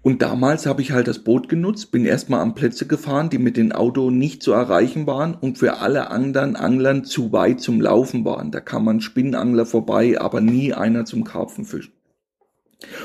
Und 0.07 0.21
damals 0.21 0.65
habe 0.65 0.81
ich 0.81 0.93
halt 0.93 1.09
das 1.09 1.19
Boot 1.19 1.49
genutzt, 1.49 1.91
bin 1.91 2.05
erstmal 2.05 2.39
an 2.39 2.55
Plätze 2.55 2.87
gefahren, 2.87 3.29
die 3.29 3.39
mit 3.39 3.57
dem 3.57 3.73
Auto 3.73 4.09
nicht 4.09 4.41
zu 4.41 4.53
erreichen 4.53 5.05
waren 5.05 5.35
und 5.35 5.57
für 5.57 5.79
alle 5.79 6.11
anderen 6.11 6.55
Anglern 6.55 7.03
zu 7.03 7.33
weit 7.33 7.59
zum 7.59 7.81
Laufen 7.81 8.23
waren. 8.23 8.49
Da 8.53 8.61
kam 8.61 8.85
man 8.85 9.01
Spinnenangler 9.01 9.65
vorbei, 9.65 10.17
aber 10.17 10.39
nie 10.39 10.73
einer 10.73 11.03
zum 11.03 11.25
Karpfenfischen. 11.25 11.91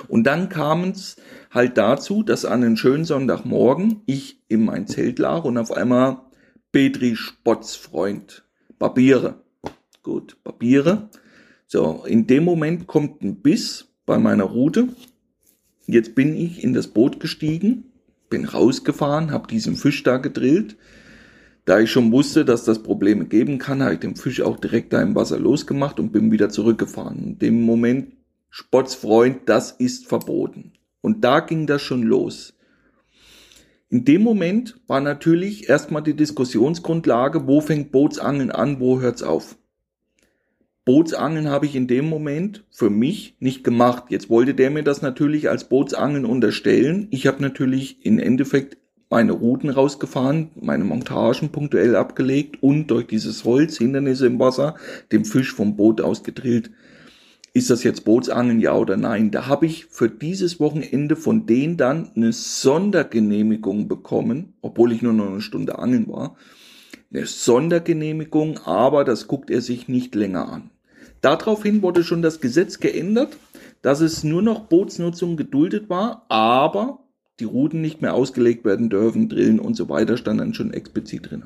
Und 0.07 0.29
dann 0.29 0.49
kam 0.49 0.91
es 0.91 1.17
halt 1.51 1.77
dazu, 1.77 2.23
dass 2.23 2.45
an 2.45 2.63
einem 2.63 2.77
schönen 2.77 3.05
Sonntagmorgen 3.05 4.03
ich 4.07 4.41
in 4.47 4.65
mein 4.65 4.87
Zelt 4.87 5.19
lag 5.19 5.43
und 5.43 5.59
auf 5.59 5.73
einmal 5.73 6.19
Petri 6.71 7.17
Spotts 7.17 7.75
Freund, 7.75 8.45
Barbiere. 8.79 9.43
Gut, 10.05 10.37
Barbiere. 10.45 11.09
So, 11.67 12.05
in 12.07 12.29
dem 12.29 12.45
Moment 12.45 12.87
kommt 12.87 13.23
ein 13.23 13.43
Biss 13.43 13.89
bei 14.07 14.19
meiner 14.19 14.45
Route 14.45 14.87
Jetzt 15.87 16.15
bin 16.15 16.37
ich 16.37 16.62
in 16.62 16.75
das 16.75 16.89
Boot 16.89 17.21
gestiegen, 17.21 17.85
bin 18.31 18.45
rausgefahren, 18.45 19.31
habe 19.31 19.49
diesen 19.49 19.77
Fisch 19.77 20.03
da 20.03 20.17
gedrillt. 20.17 20.77
Da 21.65 21.81
ich 21.81 21.91
schon 21.91 22.11
wusste, 22.12 22.45
dass 22.45 22.65
das 22.65 22.83
Probleme 22.83 23.27
geben 23.27 23.59
kann, 23.59 23.83
habe 23.83 23.95
ich 23.95 24.01
den 24.01 24.17
Fisch 24.17 24.41
auch 24.41 24.59
direkt 24.59 24.93
da 24.93 25.01
im 25.01 25.15
Wasser 25.15 25.39
losgemacht 25.39 26.01
und 26.01 26.12
bin 26.12 26.33
wieder 26.33 26.49
zurückgefahren. 26.49 27.19
In 27.19 27.39
dem 27.39 27.62
Moment, 27.62 28.12
Spottsfreund, 28.51 29.49
das 29.49 29.71
ist 29.73 30.07
verboten. 30.07 30.73
Und 31.01 31.25
da 31.25 31.41
ging 31.41 31.67
das 31.67 31.83
schon 31.83 32.03
los. 32.03 32.55
In 33.89 34.05
dem 34.05 34.23
Moment 34.23 34.81
war 34.87 35.01
natürlich 35.01 35.69
erstmal 35.69 36.03
die 36.03 36.17
Diskussionsgrundlage, 36.17 37.47
wo 37.47 37.61
fängt 37.61 37.93
Bootsangeln 37.93 38.51
an, 38.51 38.81
wo 38.81 39.01
hört's 39.01 39.23
auf. 39.23 39.57
Bootsangeln 40.85 41.49
habe 41.49 41.67
ich 41.67 41.77
in 41.77 41.87
dem 41.87 42.09
Moment 42.09 42.65
für 42.71 42.91
mich 42.91 43.37
nicht 43.39 43.62
gemacht. 43.62 44.05
Jetzt 44.09 44.31
wollte 44.31 44.53
der 44.53 44.71
mir 44.71 44.83
das 44.83 45.01
natürlich 45.01 45.49
als 45.49 45.69
Bootsangeln 45.69 46.25
unterstellen. 46.25 47.07
Ich 47.11 47.29
habe 47.29 47.41
natürlich 47.41 48.05
im 48.05 48.19
Endeffekt 48.19 48.79
meine 49.09 49.33
Routen 49.33 49.71
rausgefahren, 49.71 50.51
meine 50.61 50.85
Montagen 50.85 51.51
punktuell 51.51 51.95
abgelegt 51.95 52.62
und 52.62 52.89
durch 52.89 53.07
dieses 53.07 53.45
Holz, 53.45 53.79
Hindernisse 53.79 54.27
im 54.27 54.41
Wasser, 54.41 54.75
dem 55.12 55.25
Fisch 55.25 55.53
vom 55.55 55.77
Boot 55.77 56.01
aus 56.01 56.25
gedrillt. 56.25 56.71
Ist 57.55 57.71
das 57.71 57.85
jetzt 57.85 58.05
Bootsangeln, 58.05 58.59
ja 58.59 58.75
oder 58.75 58.97
nein? 58.97 59.31
Da 59.31 59.47
habe 59.47 59.67
ich 59.67 59.85
für 59.85 60.09
dieses 60.09 60.59
Wochenende 60.59 61.15
von 61.15 61.47
denen 61.47 61.77
dann 61.77 62.11
eine 62.17 62.33
Sondergenehmigung 62.33 63.87
bekommen, 63.87 64.55
obwohl 64.62 64.91
ich 64.93 65.03
nur 65.03 65.12
noch 65.12 65.31
eine 65.31 65.43
Stunde 65.43 65.79
angeln 65.79 66.09
war. 66.09 66.37
Eine 67.14 67.26
Sondergenehmigung, 67.26 68.59
aber 68.64 69.04
das 69.04 69.26
guckt 69.26 69.50
er 69.50 69.61
sich 69.61 69.87
nicht 69.87 70.14
länger 70.14 70.49
an. 70.49 70.71
Daraufhin 71.21 71.83
wurde 71.83 72.04
schon 72.04 72.23
das 72.23 72.40
Gesetz 72.40 72.81
geändert, 72.81 73.37
dass 73.83 74.00
es 74.00 74.25
nur 74.25 74.40
noch 74.40 74.61
Bootsnutzung 74.61 75.37
geduldet 75.37 75.90
war, 75.90 76.25
aber 76.31 77.00
die 77.38 77.45
Routen 77.45 77.83
nicht 77.83 78.00
mehr 78.00 78.14
ausgelegt 78.14 78.64
werden 78.64 78.88
dürfen, 78.88 79.28
Drillen 79.28 79.61
und 79.61 79.75
so 79.75 79.90
weiter 79.90 80.16
stand 80.16 80.40
dann 80.40 80.54
schon 80.54 80.73
explizit 80.73 81.31
drin. 81.31 81.45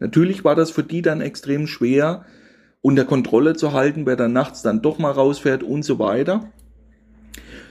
Natürlich 0.00 0.44
war 0.44 0.56
das 0.56 0.72
für 0.72 0.82
die 0.82 1.02
dann 1.02 1.20
extrem 1.20 1.68
schwer 1.68 2.24
unter 2.80 3.04
Kontrolle 3.04 3.54
zu 3.54 3.72
halten, 3.72 4.06
wer 4.06 4.16
dann 4.16 4.32
nachts 4.32 4.62
dann 4.62 4.82
doch 4.82 4.98
mal 4.98 5.12
rausfährt 5.12 5.62
und 5.62 5.84
so 5.84 5.98
weiter. 6.00 6.50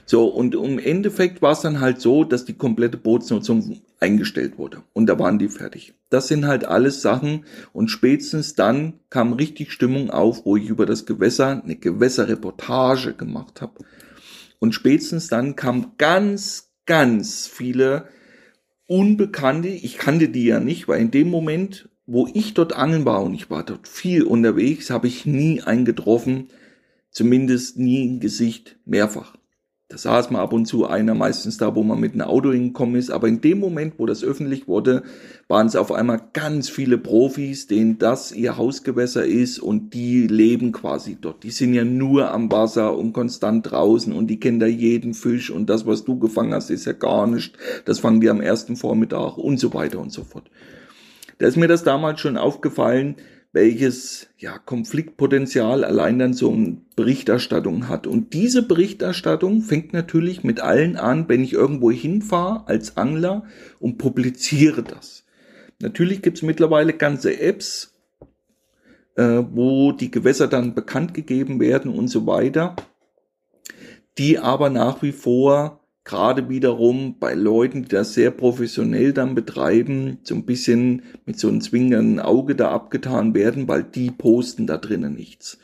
So, 0.07 0.27
und 0.27 0.53
im 0.53 0.77
Endeffekt 0.77 1.41
war 1.41 1.53
es 1.53 1.61
dann 1.61 1.79
halt 1.79 1.99
so, 1.99 2.23
dass 2.23 2.45
die 2.45 2.53
komplette 2.53 2.97
Bootsnutzung 2.97 3.81
eingestellt 3.99 4.59
wurde. 4.59 4.83
Und 4.93 5.07
da 5.07 5.17
waren 5.17 5.39
die 5.39 5.49
fertig. 5.49 5.95
Das 6.11 6.27
sind 6.27 6.45
halt 6.45 6.65
alles 6.65 7.01
Sachen. 7.01 7.45
Und 7.73 7.89
spätestens 7.89 8.53
dann 8.53 8.93
kam 9.09 9.33
richtig 9.33 9.71
Stimmung 9.71 10.11
auf, 10.11 10.45
wo 10.45 10.57
ich 10.57 10.69
über 10.69 10.85
das 10.85 11.07
Gewässer 11.07 11.63
eine 11.63 11.75
Gewässerreportage 11.75 13.13
gemacht 13.13 13.61
habe. 13.61 13.73
Und 14.59 14.73
spätestens 14.73 15.27
dann 15.27 15.55
kamen 15.55 15.93
ganz, 15.97 16.69
ganz 16.85 17.47
viele 17.47 18.07
Unbekannte. 18.85 19.69
Ich 19.69 19.97
kannte 19.97 20.29
die 20.29 20.45
ja 20.45 20.59
nicht, 20.59 20.87
weil 20.87 21.01
in 21.01 21.09
dem 21.09 21.29
Moment, 21.29 21.89
wo 22.05 22.27
ich 22.31 22.53
dort 22.53 22.73
angeln 22.73 23.05
war 23.05 23.23
und 23.23 23.33
ich 23.33 23.49
war 23.49 23.63
dort 23.63 23.87
viel 23.87 24.23
unterwegs, 24.23 24.91
habe 24.91 25.07
ich 25.07 25.25
nie 25.25 25.63
einen 25.63 25.85
getroffen, 25.85 26.49
zumindest 27.09 27.79
nie 27.79 28.07
ein 28.07 28.19
Gesicht 28.19 28.77
mehrfach. 28.85 29.35
Da 29.87 29.99
saß 29.99 30.31
mal 30.31 30.41
ab 30.41 30.51
und 30.51 30.65
zu 30.65 30.87
einer, 30.87 31.13
meistens 31.13 31.59
da, 31.59 31.75
wo 31.75 31.83
man 31.83 31.99
mit 31.99 32.13
einem 32.13 32.23
Auto 32.23 32.51
hingekommen 32.51 32.95
ist. 32.95 33.11
Aber 33.11 33.27
in 33.27 33.41
dem 33.41 33.59
Moment, 33.59 33.99
wo 33.99 34.07
das 34.07 34.23
öffentlich 34.23 34.67
wurde, 34.67 35.03
waren 35.47 35.67
es 35.67 35.75
auf 35.75 35.91
einmal 35.91 36.21
ganz 36.33 36.69
viele 36.69 36.97
Profis, 36.97 37.67
denen 37.67 37.99
das 37.99 38.31
ihr 38.31 38.57
Hausgewässer 38.57 39.27
ist 39.27 39.59
und 39.59 39.93
die 39.93 40.25
leben 40.25 40.71
quasi 40.71 41.17
dort. 41.21 41.43
Die 41.43 41.51
sind 41.51 41.75
ja 41.75 41.85
nur 41.85 42.31
am 42.31 42.51
Wasser 42.51 42.97
und 42.97 43.13
konstant 43.13 43.69
draußen 43.69 44.11
und 44.11 44.25
die 44.25 44.39
kennen 44.39 44.59
da 44.59 44.65
jeden 44.65 45.13
Fisch 45.13 45.51
und 45.51 45.69
das, 45.69 45.85
was 45.85 46.03
du 46.03 46.17
gefangen 46.17 46.55
hast, 46.55 46.71
ist 46.71 46.85
ja 46.85 46.93
gar 46.93 47.27
nicht. 47.27 47.55
Das 47.85 47.99
fangen 47.99 48.21
die 48.21 48.29
am 48.31 48.41
ersten 48.41 48.77
Vormittag 48.77 49.37
und 49.37 49.59
so 49.59 49.71
weiter 49.75 49.99
und 49.99 50.11
so 50.11 50.23
fort. 50.23 50.49
Da 51.37 51.45
ist 51.45 51.57
mir 51.57 51.67
das 51.67 51.83
damals 51.83 52.21
schon 52.21 52.37
aufgefallen, 52.37 53.17
welches 53.55 54.27
ja, 54.37 54.57
Konfliktpotenzial 54.57 55.85
allein 55.85 56.19
dann 56.19 56.33
so 56.33 56.51
eine 56.51 56.75
Berichterstattung 56.97 57.87
hat. 57.87 58.05
Und 58.05 58.33
diese 58.33 58.61
Berichterstattung 58.61 59.61
fängt 59.61 59.93
natürlich 59.93 60.43
mit 60.43 60.59
allen 60.59 60.97
an, 60.97 61.29
wenn 61.29 61.41
ich 61.41 61.53
irgendwo 61.53 61.89
hinfahre 61.89 62.67
als 62.67 62.97
Angler 62.97 63.45
und 63.79 63.97
publiziere 63.97 64.83
das. 64.83 65.23
Natürlich 65.79 66.21
gibt 66.21 66.35
es 66.37 66.43
mittlerweile 66.43 66.91
ganze 66.91 67.39
Apps, 67.39 67.95
äh, 69.15 69.41
wo 69.53 69.93
die 69.93 70.11
Gewässer 70.11 70.49
dann 70.49 70.75
bekannt 70.75 71.13
gegeben 71.13 71.61
werden 71.61 71.93
und 71.93 72.09
so 72.09 72.27
weiter, 72.27 72.75
die 74.17 74.37
aber 74.37 74.69
nach 74.69 75.01
wie 75.01 75.13
vor 75.13 75.79
gerade 76.05 76.47
wiederum 76.49 77.17
bei 77.19 77.33
Leuten, 77.33 77.81
die 77.81 77.89
das 77.89 78.13
sehr 78.13 78.31
professionell 78.31 79.11
dann 79.11 79.35
betreiben, 79.35 80.19
so 80.23 80.35
ein 80.35 80.45
bisschen 80.45 81.01
mit 81.25 81.39
so 81.39 81.49
einem 81.49 81.61
zwingenden 81.61 82.19
Auge 82.19 82.55
da 82.55 82.69
abgetan 82.71 83.33
werden, 83.33 83.67
weil 83.67 83.83
die 83.83 84.11
posten 84.11 84.67
da 84.67 84.77
drinnen 84.77 85.15
nichts 85.15 85.57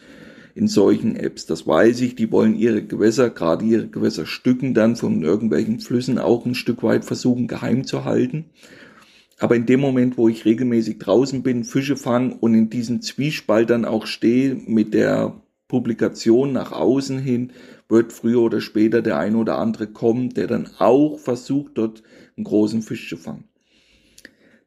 in 0.55 0.67
solchen 0.67 1.15
Apps. 1.15 1.45
Das 1.45 1.65
weiß 1.65 2.01
ich, 2.01 2.15
die 2.15 2.31
wollen 2.31 2.55
ihre 2.55 2.83
Gewässer, 2.83 3.29
gerade 3.29 3.63
ihre 3.63 3.87
Gewässerstücken 3.87 4.73
dann 4.73 4.95
von 4.95 5.21
irgendwelchen 5.21 5.79
Flüssen 5.79 6.17
auch 6.17 6.45
ein 6.45 6.55
Stück 6.55 6.83
weit 6.83 7.05
versuchen 7.05 7.47
geheim 7.47 7.85
zu 7.85 8.03
halten. 8.03 8.45
Aber 9.39 9.55
in 9.55 9.65
dem 9.65 9.79
Moment, 9.79 10.17
wo 10.17 10.27
ich 10.27 10.45
regelmäßig 10.45 10.99
draußen 10.99 11.41
bin, 11.41 11.63
Fische 11.63 11.95
fange 11.95 12.35
und 12.35 12.53
in 12.53 12.69
diesem 12.69 13.01
Zwiespalt 13.01 13.69
dann 13.69 13.85
auch 13.85 14.05
stehe 14.05 14.55
mit 14.55 14.93
der 14.93 15.41
Publikation 15.71 16.51
nach 16.51 16.73
außen 16.73 17.17
hin, 17.17 17.53
wird 17.87 18.11
früher 18.11 18.41
oder 18.41 18.59
später 18.59 19.01
der 19.01 19.17
ein 19.17 19.37
oder 19.37 19.57
andere 19.57 19.87
kommen, 19.87 20.31
der 20.31 20.47
dann 20.47 20.69
auch 20.79 21.17
versucht, 21.17 21.77
dort 21.77 22.03
einen 22.35 22.43
großen 22.43 22.81
Fisch 22.81 23.07
zu 23.07 23.15
fangen. 23.15 23.45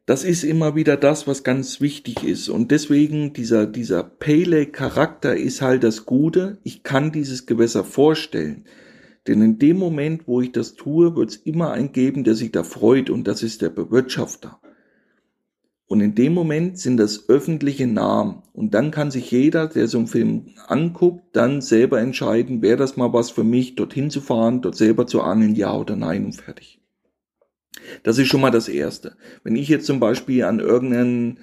das 0.07 0.23
ist 0.23 0.43
immer 0.43 0.75
wieder 0.75 0.97
das, 0.97 1.27
was 1.27 1.43
ganz 1.43 1.79
wichtig 1.79 2.23
ist. 2.23 2.49
Und 2.49 2.71
deswegen 2.71 3.33
dieser, 3.33 3.67
dieser 3.67 4.01
Pele-Charakter 4.03 5.37
ist 5.37 5.61
halt 5.61 5.83
das 5.83 6.05
Gute. 6.07 6.57
Ich 6.63 6.81
kann 6.81 7.11
dieses 7.11 7.45
Gewässer 7.45 7.83
vorstellen. 7.83 8.65
Denn 9.27 9.43
in 9.43 9.59
dem 9.59 9.77
Moment, 9.77 10.27
wo 10.27 10.41
ich 10.41 10.51
das 10.51 10.73
tue, 10.73 11.15
wird 11.15 11.29
es 11.29 11.35
immer 11.37 11.71
einen 11.71 11.91
geben, 11.91 12.23
der 12.23 12.33
sich 12.33 12.51
da 12.51 12.63
freut 12.63 13.11
und 13.11 13.27
das 13.27 13.43
ist 13.43 13.61
der 13.61 13.69
Bewirtschafter. 13.69 14.59
Und 15.87 16.01
in 16.01 16.15
dem 16.15 16.33
Moment 16.33 16.79
sind 16.79 16.97
das 16.97 17.29
öffentliche 17.29 17.85
Namen. 17.85 18.41
Und 18.53 18.73
dann 18.73 18.89
kann 18.89 19.11
sich 19.11 19.29
jeder, 19.29 19.67
der 19.67 19.87
so 19.87 19.99
einen 19.99 20.07
Film 20.07 20.55
anguckt, 20.67 21.23
dann 21.33 21.61
selber 21.61 21.99
entscheiden, 21.99 22.61
wäre 22.63 22.77
das 22.77 22.97
mal 22.97 23.13
was 23.13 23.29
für 23.29 23.43
mich, 23.43 23.75
dorthin 23.75 24.09
zu 24.09 24.19
fahren, 24.19 24.61
dort 24.61 24.75
selber 24.75 25.05
zu 25.05 25.21
angeln, 25.21 25.53
ja 25.53 25.75
oder 25.75 25.95
nein 25.95 26.25
und 26.25 26.33
fertig. 26.33 26.81
Das 28.01 28.17
ist 28.17 28.27
schon 28.27 28.41
mal 28.41 28.51
das 28.51 28.67
Erste. 28.67 29.15
Wenn 29.43 29.55
ich 29.55 29.67
jetzt 29.67 29.85
zum 29.85 29.99
Beispiel 29.99 30.43
an 30.43 30.59
irgendeinen, 30.59 31.39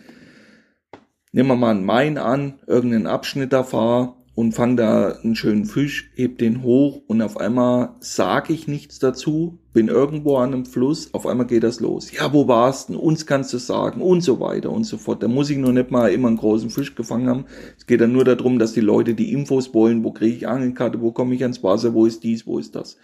nehmen 1.31 1.49
wir 1.49 1.57
mal 1.57 1.71
einen 1.71 1.85
Main 1.85 2.19
an, 2.19 2.59
irgendeinen 2.67 3.07
Abschnitt 3.07 3.53
da 3.53 3.63
fahre 3.63 4.17
und 4.35 4.53
fange 4.53 4.77
da 4.77 5.09
einen 5.23 5.37
schönen 5.37 5.67
Fisch, 5.67 6.11
heb 6.15 6.39
den 6.39 6.63
hoch 6.63 7.03
und 7.07 7.21
auf 7.21 7.37
einmal 7.37 7.91
sage 8.01 8.53
ich 8.53 8.67
nichts 8.67 8.99
dazu, 8.99 9.59
bin 9.75 9.89
irgendwo 9.89 10.37
an 10.37 10.55
einem 10.55 10.65
Fluss, 10.65 11.13
auf 11.13 11.27
einmal 11.27 11.47
geht 11.47 11.63
das 11.63 11.81
los. 11.81 12.11
Ja, 12.13 12.33
wo 12.33 12.49
warst 12.49 12.89
du? 12.89 12.99
Uns 12.99 13.27
kannst 13.27 13.53
du 13.53 13.59
sagen 13.59 14.01
und 14.01 14.23
so 14.23 14.41
weiter 14.41 14.71
und 14.71 14.85
so 14.85 14.97
fort. 14.97 15.23
Da 15.23 15.29
muss 15.29 15.51
ich 15.51 15.59
nur 15.59 15.73
nicht 15.73 15.91
mal 15.91 16.09
immer 16.09 16.29
einen 16.29 16.39
großen 16.39 16.71
Fisch 16.71 16.95
gefangen 16.95 17.29
haben. 17.29 17.45
Es 17.77 17.87
geht 17.87 18.01
dann 18.01 18.13
nur 18.13 18.25
darum, 18.25 18.59
dass 18.59 18.73
die 18.73 18.81
Leute 18.81 19.15
die 19.15 19.33
Infos 19.33 19.75
wollen, 19.75 20.03
wo 20.03 20.13
kriege 20.13 20.37
ich 20.37 20.49
Angelkarte, 20.49 21.01
wo 21.01 21.13
komme 21.13 21.35
ich 21.35 21.43
ans 21.43 21.63
Wasser, 21.63 21.93
wo 21.93 22.07
ist 22.07 22.23
dies, 22.23 22.47
wo 22.47 22.59
ist 22.59 22.75
das. 22.75 22.97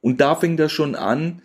Und 0.00 0.20
da 0.20 0.34
fängt 0.34 0.58
das 0.58 0.72
schon 0.72 0.94
an, 0.94 1.42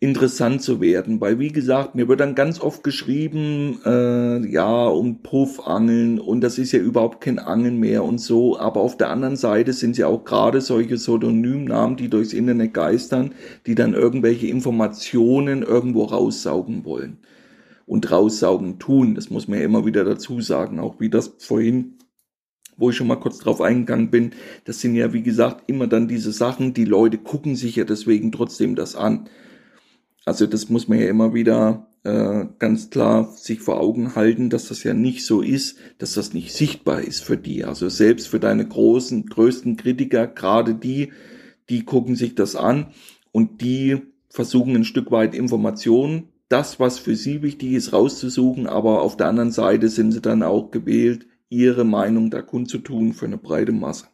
interessant 0.00 0.62
zu 0.62 0.80
werden, 0.80 1.20
weil 1.20 1.40
wie 1.40 1.48
gesagt, 1.50 1.96
mir 1.96 2.06
wird 2.06 2.20
dann 2.20 2.36
ganz 2.36 2.60
oft 2.60 2.84
geschrieben, 2.84 3.80
äh, 3.84 4.46
ja, 4.48 4.86
um 4.86 5.22
Puffangeln 5.22 6.20
und 6.20 6.40
das 6.40 6.56
ist 6.58 6.70
ja 6.70 6.78
überhaupt 6.78 7.20
kein 7.20 7.40
Angeln 7.40 7.80
mehr 7.80 8.04
und 8.04 8.18
so, 8.18 8.56
aber 8.58 8.80
auf 8.80 8.96
der 8.96 9.10
anderen 9.10 9.34
Seite 9.34 9.72
sind 9.72 9.98
ja 9.98 10.06
auch 10.06 10.24
gerade 10.24 10.60
solche 10.60 10.94
Pseudonymnamen, 10.94 11.96
die 11.96 12.08
durchs 12.08 12.32
Internet 12.32 12.74
geistern, 12.74 13.32
die 13.66 13.74
dann 13.74 13.94
irgendwelche 13.94 14.46
Informationen 14.46 15.62
irgendwo 15.62 16.04
raussaugen 16.04 16.84
wollen 16.84 17.18
und 17.84 18.08
raussaugen 18.08 18.78
tun, 18.78 19.16
das 19.16 19.30
muss 19.30 19.48
man 19.48 19.58
ja 19.58 19.64
immer 19.64 19.84
wieder 19.84 20.04
dazu 20.04 20.40
sagen, 20.40 20.78
auch 20.78 21.00
wie 21.00 21.10
das 21.10 21.34
vorhin 21.38 21.94
wo 22.80 22.90
ich 22.90 22.96
schon 22.96 23.08
mal 23.08 23.16
kurz 23.16 23.38
drauf 23.38 23.60
eingegangen 23.60 24.08
bin, 24.08 24.30
das 24.64 24.80
sind 24.80 24.94
ja 24.94 25.12
wie 25.12 25.24
gesagt 25.24 25.64
immer 25.66 25.88
dann 25.88 26.06
diese 26.06 26.30
Sachen, 26.30 26.74
die 26.74 26.84
Leute 26.84 27.18
gucken 27.18 27.56
sich 27.56 27.74
ja 27.74 27.82
deswegen 27.82 28.30
trotzdem 28.30 28.76
das 28.76 28.94
an. 28.94 29.28
Also 30.24 30.46
das 30.46 30.68
muss 30.68 30.88
man 30.88 30.98
ja 30.98 31.08
immer 31.08 31.32
wieder 31.34 31.88
äh, 32.04 32.46
ganz 32.58 32.90
klar 32.90 33.32
sich 33.36 33.60
vor 33.60 33.80
Augen 33.80 34.14
halten, 34.14 34.50
dass 34.50 34.68
das 34.68 34.84
ja 34.84 34.94
nicht 34.94 35.24
so 35.24 35.42
ist, 35.42 35.78
dass 35.98 36.14
das 36.14 36.34
nicht 36.34 36.52
sichtbar 36.52 37.00
ist 37.00 37.24
für 37.24 37.36
die. 37.36 37.64
Also 37.64 37.88
selbst 37.88 38.28
für 38.28 38.40
deine 38.40 38.66
großen, 38.66 39.26
größten 39.26 39.76
Kritiker, 39.76 40.26
gerade 40.26 40.74
die, 40.74 41.12
die 41.68 41.84
gucken 41.84 42.14
sich 42.16 42.34
das 42.34 42.56
an 42.56 42.88
und 43.32 43.60
die 43.60 43.98
versuchen 44.28 44.76
ein 44.76 44.84
Stück 44.84 45.10
weit 45.10 45.34
Informationen, 45.34 46.28
das, 46.48 46.80
was 46.80 46.98
für 46.98 47.14
sie 47.14 47.42
wichtig 47.42 47.72
ist, 47.72 47.92
rauszusuchen, 47.92 48.66
aber 48.66 49.02
auf 49.02 49.16
der 49.16 49.28
anderen 49.28 49.50
Seite 49.50 49.88
sind 49.88 50.12
sie 50.12 50.22
dann 50.22 50.42
auch 50.42 50.70
gewählt, 50.70 51.26
ihre 51.50 51.84
Meinung 51.84 52.30
da 52.30 52.42
kundzutun 52.42 53.12
für 53.12 53.26
eine 53.26 53.38
breite 53.38 53.72
Masse. 53.72 54.06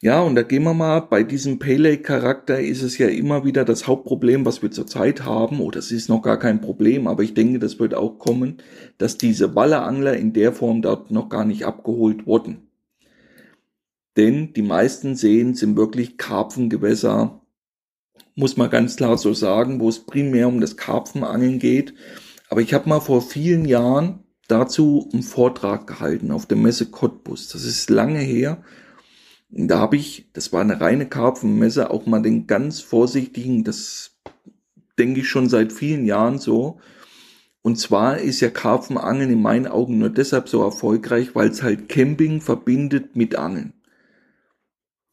Ja, 0.00 0.22
und 0.22 0.36
da 0.36 0.42
gehen 0.42 0.62
wir 0.62 0.74
mal, 0.74 1.00
bei 1.00 1.24
diesem 1.24 1.58
Pele-Charakter 1.58 2.60
ist 2.60 2.82
es 2.82 2.98
ja 2.98 3.08
immer 3.08 3.44
wieder 3.44 3.64
das 3.64 3.88
Hauptproblem, 3.88 4.46
was 4.46 4.62
wir 4.62 4.70
zurzeit 4.70 5.24
haben, 5.24 5.60
oder 5.60 5.80
es 5.80 5.90
ist 5.90 6.08
noch 6.08 6.22
gar 6.22 6.38
kein 6.38 6.60
Problem, 6.60 7.08
aber 7.08 7.24
ich 7.24 7.34
denke, 7.34 7.58
das 7.58 7.80
wird 7.80 7.94
auch 7.94 8.18
kommen, 8.18 8.58
dass 8.98 9.18
diese 9.18 9.56
Wallerangler 9.56 10.16
in 10.16 10.32
der 10.32 10.52
Form 10.52 10.82
dort 10.82 11.10
noch 11.10 11.28
gar 11.28 11.44
nicht 11.44 11.66
abgeholt 11.66 12.26
wurden. 12.28 12.68
Denn 14.16 14.52
die 14.52 14.62
meisten 14.62 15.16
Seen 15.16 15.54
sind 15.54 15.76
wirklich 15.76 16.16
Karpfengewässer, 16.16 17.40
muss 18.36 18.56
man 18.56 18.70
ganz 18.70 18.94
klar 18.94 19.18
so 19.18 19.34
sagen, 19.34 19.80
wo 19.80 19.88
es 19.88 20.06
primär 20.06 20.46
um 20.46 20.60
das 20.60 20.76
Karpfenangeln 20.76 21.58
geht. 21.58 21.92
Aber 22.50 22.60
ich 22.60 22.72
habe 22.72 22.88
mal 22.88 23.00
vor 23.00 23.20
vielen 23.20 23.64
Jahren 23.64 24.20
dazu 24.46 25.08
einen 25.12 25.24
Vortrag 25.24 25.88
gehalten 25.88 26.30
auf 26.30 26.46
der 26.46 26.56
Messe 26.56 26.86
Cottbus. 26.86 27.48
Das 27.48 27.64
ist 27.64 27.90
lange 27.90 28.20
her 28.20 28.62
da 29.50 29.78
habe 29.78 29.96
ich, 29.96 30.28
das 30.32 30.52
war 30.52 30.60
eine 30.60 30.80
reine 30.80 31.06
Karpfenmesse, 31.06 31.90
auch 31.90 32.06
mal 32.06 32.22
den 32.22 32.46
ganz 32.46 32.80
vorsichtigen, 32.80 33.64
das 33.64 34.18
denke 34.98 35.20
ich 35.20 35.28
schon 35.28 35.48
seit 35.48 35.72
vielen 35.72 36.04
Jahren 36.04 36.38
so. 36.38 36.80
Und 37.62 37.76
zwar 37.76 38.18
ist 38.18 38.40
ja 38.40 38.50
Karpfenangeln 38.50 39.30
in 39.30 39.42
meinen 39.42 39.66
Augen 39.66 39.98
nur 39.98 40.10
deshalb 40.10 40.48
so 40.48 40.62
erfolgreich, 40.62 41.34
weil 41.34 41.48
es 41.48 41.62
halt 41.62 41.88
Camping 41.88 42.40
verbindet 42.40 43.16
mit 43.16 43.36
Angeln. 43.36 43.74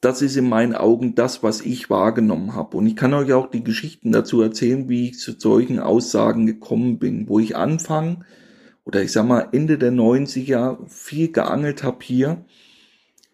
Das 0.01 0.21
ist 0.21 0.37
in 0.37 0.47
meinen 0.47 0.75
Augen 0.75 1.15
das, 1.15 1.41
was 1.41 1.61
ich 1.61 1.89
wahrgenommen 1.89 2.53
habe. 2.53 2.77
Und 2.77 2.85
ich 2.85 2.95
kann 2.95 3.13
euch 3.13 3.33
auch 3.33 3.49
die 3.49 3.63
Geschichten 3.63 4.11
dazu 4.11 4.41
erzählen, 4.41 4.87
wie 4.87 5.09
ich 5.09 5.19
zu 5.19 5.33
solchen 5.37 5.79
Aussagen 5.79 6.45
gekommen 6.45 6.99
bin, 6.99 7.27
wo 7.27 7.39
ich 7.39 7.55
anfange 7.55 8.19
oder 8.83 9.01
ich 9.01 9.11
sag 9.11 9.25
mal 9.25 9.49
Ende 9.51 9.79
der 9.79 9.91
90er 9.91 10.87
viel 10.87 11.31
geangelt 11.31 11.83
habe 11.83 11.97
hier 12.01 12.45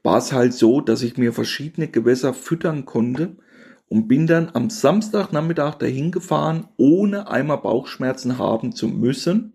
war 0.03 0.17
es 0.17 0.31
halt 0.31 0.53
so, 0.53 0.81
dass 0.81 1.03
ich 1.03 1.17
mir 1.17 1.33
verschiedene 1.33 1.87
Gewässer 1.87 2.33
füttern 2.33 2.85
konnte 2.85 3.37
und 3.87 4.07
bin 4.07 4.25
dann 4.25 4.49
am 4.53 4.69
Samstagnachmittag 4.69 5.75
dahin 5.75 6.11
gefahren, 6.11 6.67
ohne 6.77 7.29
einmal 7.29 7.57
Bauchschmerzen 7.57 8.37
haben 8.37 8.73
zu 8.73 8.87
müssen, 8.87 9.53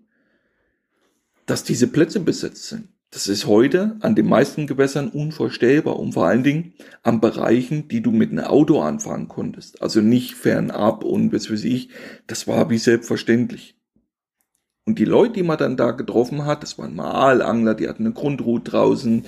dass 1.46 1.64
diese 1.64 1.86
Plätze 1.88 2.20
besetzt 2.20 2.64
sind. 2.68 2.88
Das 3.10 3.28
ist 3.28 3.46
heute 3.46 3.96
an 4.00 4.14
den 4.14 4.28
meisten 4.28 4.66
Gewässern 4.66 5.08
unvorstellbar 5.08 5.98
und 5.98 6.12
vor 6.12 6.26
allen 6.26 6.42
Dingen 6.42 6.74
an 7.02 7.20
Bereichen, 7.20 7.88
die 7.88 8.02
du 8.02 8.10
mit 8.10 8.30
einem 8.30 8.44
Auto 8.44 8.82
anfahren 8.82 9.28
konntest. 9.28 9.80
Also 9.80 10.00
nicht 10.00 10.34
fernab 10.34 11.04
und 11.04 11.32
was 11.32 11.50
weiß 11.50 11.64
ich. 11.64 11.88
Das 12.26 12.46
war 12.46 12.68
wie 12.68 12.78
selbstverständlich. 12.78 13.76
Und 14.84 14.98
die 14.98 15.04
Leute, 15.04 15.34
die 15.34 15.42
man 15.44 15.56
dann 15.56 15.76
da 15.76 15.92
getroffen 15.92 16.44
hat, 16.44 16.62
das 16.62 16.78
waren 16.78 16.94
Malangler, 16.94 17.74
die 17.74 17.88
hatten 17.88 18.04
eine 18.04 18.14
Grundroute 18.14 18.72
draußen, 18.72 19.24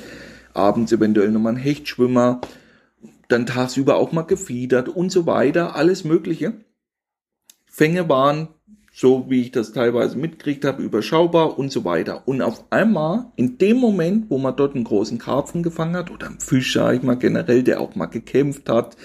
abends 0.58 0.92
eventuell 0.92 1.30
nochmal 1.30 1.54
ein 1.54 1.58
Hechtschwimmer, 1.58 2.40
dann 3.28 3.46
tagsüber 3.46 3.96
auch 3.96 4.12
mal 4.12 4.22
gefiedert 4.22 4.88
und 4.88 5.10
so 5.10 5.26
weiter, 5.26 5.76
alles 5.76 6.04
Mögliche. 6.04 6.54
Fänge 7.66 8.08
waren, 8.08 8.48
so 8.92 9.26
wie 9.28 9.42
ich 9.42 9.52
das 9.52 9.72
teilweise 9.72 10.18
mitkriegt 10.18 10.64
habe, 10.64 10.82
überschaubar 10.82 11.58
und 11.58 11.70
so 11.70 11.84
weiter. 11.84 12.26
Und 12.26 12.42
auf 12.42 12.64
einmal, 12.70 13.26
in 13.36 13.58
dem 13.58 13.76
Moment, 13.76 14.30
wo 14.30 14.38
man 14.38 14.56
dort 14.56 14.74
einen 14.74 14.84
großen 14.84 15.18
Karpfen 15.18 15.62
gefangen 15.62 15.96
hat, 15.96 16.10
oder 16.10 16.26
einen 16.26 16.40
Fisch, 16.40 16.72
sag 16.72 16.96
ich 16.96 17.02
mal 17.02 17.14
generell, 17.14 17.62
der 17.62 17.80
auch 17.80 17.94
mal 17.94 18.06
gekämpft 18.06 18.68
hat, 18.68 18.96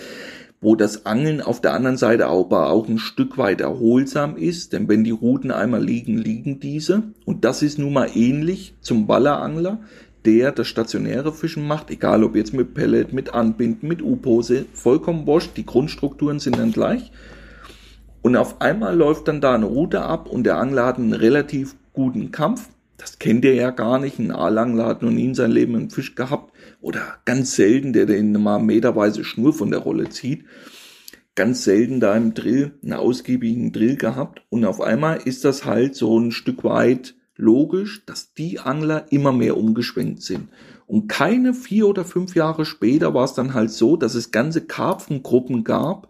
wo 0.61 0.75
das 0.75 1.05
Angeln 1.05 1.41
auf 1.41 1.61
der 1.61 1.73
anderen 1.73 1.97
Seite 1.97 2.27
aber 2.27 2.71
auch 2.71 2.87
ein 2.87 2.97
Stück 2.97 3.37
weit 3.37 3.61
erholsam 3.61 4.37
ist, 4.37 4.73
denn 4.73 4.87
wenn 4.87 5.03
die 5.03 5.11
Ruten 5.11 5.51
einmal 5.51 5.83
liegen, 5.83 6.17
liegen 6.17 6.59
diese. 6.59 7.03
Und 7.25 7.43
das 7.43 7.61
ist 7.61 7.77
nun 7.77 7.93
mal 7.93 8.09
ähnlich 8.15 8.75
zum 8.79 9.07
Wallerangler 9.07 9.81
der 10.25 10.51
das 10.51 10.67
stationäre 10.67 11.33
Fischen 11.33 11.67
macht, 11.67 11.91
egal 11.91 12.23
ob 12.23 12.35
jetzt 12.35 12.53
mit 12.53 12.73
Pellet, 12.73 13.13
mit 13.13 13.33
Anbinden, 13.33 13.87
mit 13.87 14.01
U-Pose, 14.01 14.65
vollkommen 14.73 15.27
wurscht, 15.27 15.57
die 15.57 15.65
Grundstrukturen 15.65 16.39
sind 16.39 16.57
dann 16.57 16.71
gleich. 16.71 17.11
Und 18.21 18.37
auf 18.37 18.61
einmal 18.61 18.95
läuft 18.95 19.27
dann 19.27 19.41
da 19.41 19.53
eine 19.53 19.65
Route 19.65 20.01
ab 20.01 20.29
und 20.29 20.45
der 20.45 20.57
Angler 20.57 20.85
hat 20.85 20.97
einen 20.97 21.13
relativ 21.13 21.75
guten 21.91 22.31
Kampf. 22.31 22.69
Das 22.97 23.19
kennt 23.19 23.43
ihr 23.43 23.53
ja 23.53 23.69
gar 23.71 23.99
nicht. 23.99 24.17
Ein 24.17 24.31
Aalangler 24.31 24.85
hat 24.85 25.01
noch 25.01 25.11
nie 25.11 25.25
in 25.25 25.35
seinem 25.35 25.51
Leben 25.51 25.75
einen 25.75 25.89
Fisch 25.89 26.15
gehabt. 26.15 26.53
Oder 26.79 27.01
ganz 27.25 27.55
selten, 27.55 27.91
der 27.91 28.05
den 28.05 28.31
mal 28.31 28.59
meterweise 28.59 29.25
Schnur 29.25 29.53
von 29.53 29.71
der 29.71 29.81
Rolle 29.81 30.07
zieht. 30.09 30.45
Ganz 31.35 31.65
selten 31.65 31.99
da 31.99 32.15
im 32.15 32.33
Drill, 32.33 32.71
einen 32.81 32.93
ausgiebigen 32.93 33.73
Drill 33.73 33.97
gehabt. 33.97 34.41
Und 34.49 34.63
auf 34.63 34.79
einmal 34.79 35.19
ist 35.25 35.43
das 35.43 35.65
halt 35.65 35.95
so 35.95 36.17
ein 36.17 36.31
Stück 36.31 36.63
weit 36.63 37.15
logisch, 37.35 38.05
dass 38.05 38.33
die 38.33 38.59
Angler 38.59 39.11
immer 39.11 39.31
mehr 39.31 39.57
umgeschwenkt 39.57 40.21
sind. 40.21 40.49
Und 40.85 41.07
keine 41.07 41.53
vier 41.53 41.87
oder 41.87 42.05
fünf 42.05 42.35
Jahre 42.35 42.65
später 42.65 43.13
war 43.13 43.25
es 43.25 43.33
dann 43.33 43.53
halt 43.53 43.71
so, 43.71 43.97
dass 43.97 44.15
es 44.15 44.31
ganze 44.31 44.61
Karpfengruppen 44.61 45.63
gab, 45.63 46.09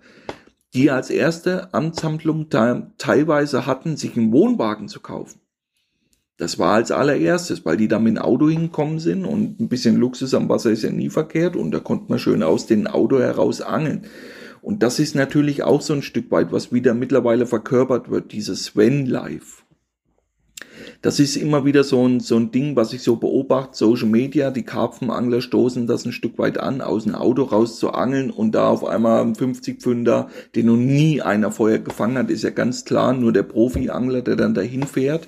die 0.73 0.89
als 0.89 1.09
erste 1.09 1.73
Amtshandlung 1.73 2.49
teilweise 2.49 3.65
hatten, 3.65 3.95
sich 3.95 4.17
einen 4.17 4.31
Wohnwagen 4.31 4.87
zu 4.87 4.99
kaufen. 4.99 5.39
Das 6.37 6.57
war 6.57 6.73
als 6.73 6.91
allererstes, 6.91 7.63
weil 7.63 7.77
die 7.77 7.87
da 7.87 7.99
mit 7.99 8.15
dem 8.15 8.23
Auto 8.23 8.49
hingekommen 8.49 8.99
sind 8.99 9.23
und 9.23 9.59
ein 9.59 9.69
bisschen 9.69 9.97
Luxus 9.97 10.33
am 10.33 10.49
Wasser 10.49 10.71
ist 10.71 10.81
ja 10.81 10.91
nie 10.91 11.09
verkehrt 11.11 11.55
und 11.55 11.71
da 11.71 11.79
konnte 11.79 12.05
man 12.09 12.17
schön 12.17 12.41
aus 12.41 12.65
dem 12.65 12.87
Auto 12.87 13.19
heraus 13.19 13.61
angeln. 13.61 14.07
Und 14.61 14.81
das 14.81 14.97
ist 14.97 15.13
natürlich 15.13 15.63
auch 15.63 15.81
so 15.81 15.93
ein 15.93 16.01
Stück 16.01 16.31
weit, 16.31 16.51
was 16.51 16.71
wieder 16.71 16.93
mittlerweile 16.93 17.45
verkörpert 17.45 18.09
wird, 18.09 18.31
dieses 18.31 18.65
Sven 18.65 19.05
Life. 19.05 19.62
Das 21.03 21.19
ist 21.19 21.35
immer 21.35 21.65
wieder 21.65 21.83
so 21.83 22.07
ein, 22.07 22.21
so 22.21 22.37
ein 22.37 22.51
Ding, 22.51 22.77
was 22.77 22.93
ich 22.93 23.03
so 23.03 23.17
beobachte, 23.17 23.75
Social 23.75 24.07
Media, 24.07 24.51
die 24.51 24.63
Karpfenangler 24.63 25.41
stoßen 25.41 25.85
das 25.85 26.05
ein 26.05 26.13
Stück 26.13 26.37
weit 26.37 26.57
an, 26.57 26.79
aus 26.79 27.03
dem 27.03 27.13
Auto 27.13 27.43
raus 27.43 27.77
zu 27.77 27.91
angeln 27.91 28.31
und 28.31 28.55
da 28.55 28.69
auf 28.69 28.85
einmal 28.85 29.21
ein 29.21 29.35
50 29.35 29.81
Pfünder, 29.81 30.29
den 30.55 30.67
noch 30.67 30.77
nie 30.77 31.21
einer 31.21 31.51
vorher 31.51 31.79
gefangen 31.79 32.17
hat, 32.17 32.29
ist 32.29 32.45
ja 32.45 32.51
ganz 32.51 32.85
klar, 32.85 33.11
nur 33.11 33.33
der 33.33 33.43
Profi-Angler, 33.43 34.21
der 34.21 34.37
dann 34.37 34.53
dahin 34.53 34.83
fährt. 34.83 35.27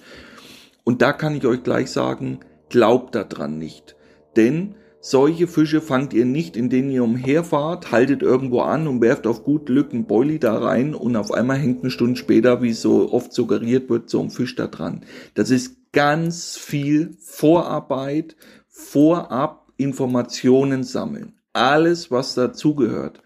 Und 0.86 1.02
da 1.02 1.12
kann 1.12 1.36
ich 1.36 1.46
euch 1.46 1.62
gleich 1.62 1.92
sagen, 1.92 2.40
glaubt 2.70 3.14
daran 3.14 3.60
nicht. 3.60 3.98
Denn 4.38 4.76
solche 5.06 5.48
Fische 5.48 5.82
fangt 5.82 6.14
ihr 6.14 6.26
nicht, 6.26 6.58
indem 6.58 6.90
ihr 6.90 7.04
umherfahrt, 7.04 7.92
haltet 7.92 8.24
irgendwo 8.24 8.62
an 8.62 8.88
und 8.88 9.02
werft 9.02 9.28
auf 9.28 9.44
gut 9.44 9.68
Glück 9.68 9.94
einen 9.94 10.06
Boilie 10.06 10.40
da 10.40 10.58
rein 10.58 10.96
und 10.96 11.16
auf 11.16 11.32
einmal 11.32 11.58
hängt 11.58 11.82
eine 11.82 11.92
Stunde 11.92 12.16
später, 12.16 12.64
wie 12.64 12.74
so 12.74 13.14
oft 13.14 13.32
suggeriert 13.32 13.88
wird, 13.90 14.10
so 14.10 14.20
ein 14.20 14.32
Fisch 14.32 14.56
da 14.56 14.66
dran. 14.66 15.02
Das 15.36 15.52
ist 15.52 15.92
ganz 15.92 16.58
viel 16.58 17.16
Vorarbeit, 17.20 18.36
vorab 18.68 19.68
Informationen 19.78 20.84
sammeln. 20.84 21.34
Alles, 21.54 22.10
was 22.10 22.34
dazugehört. 22.34 23.22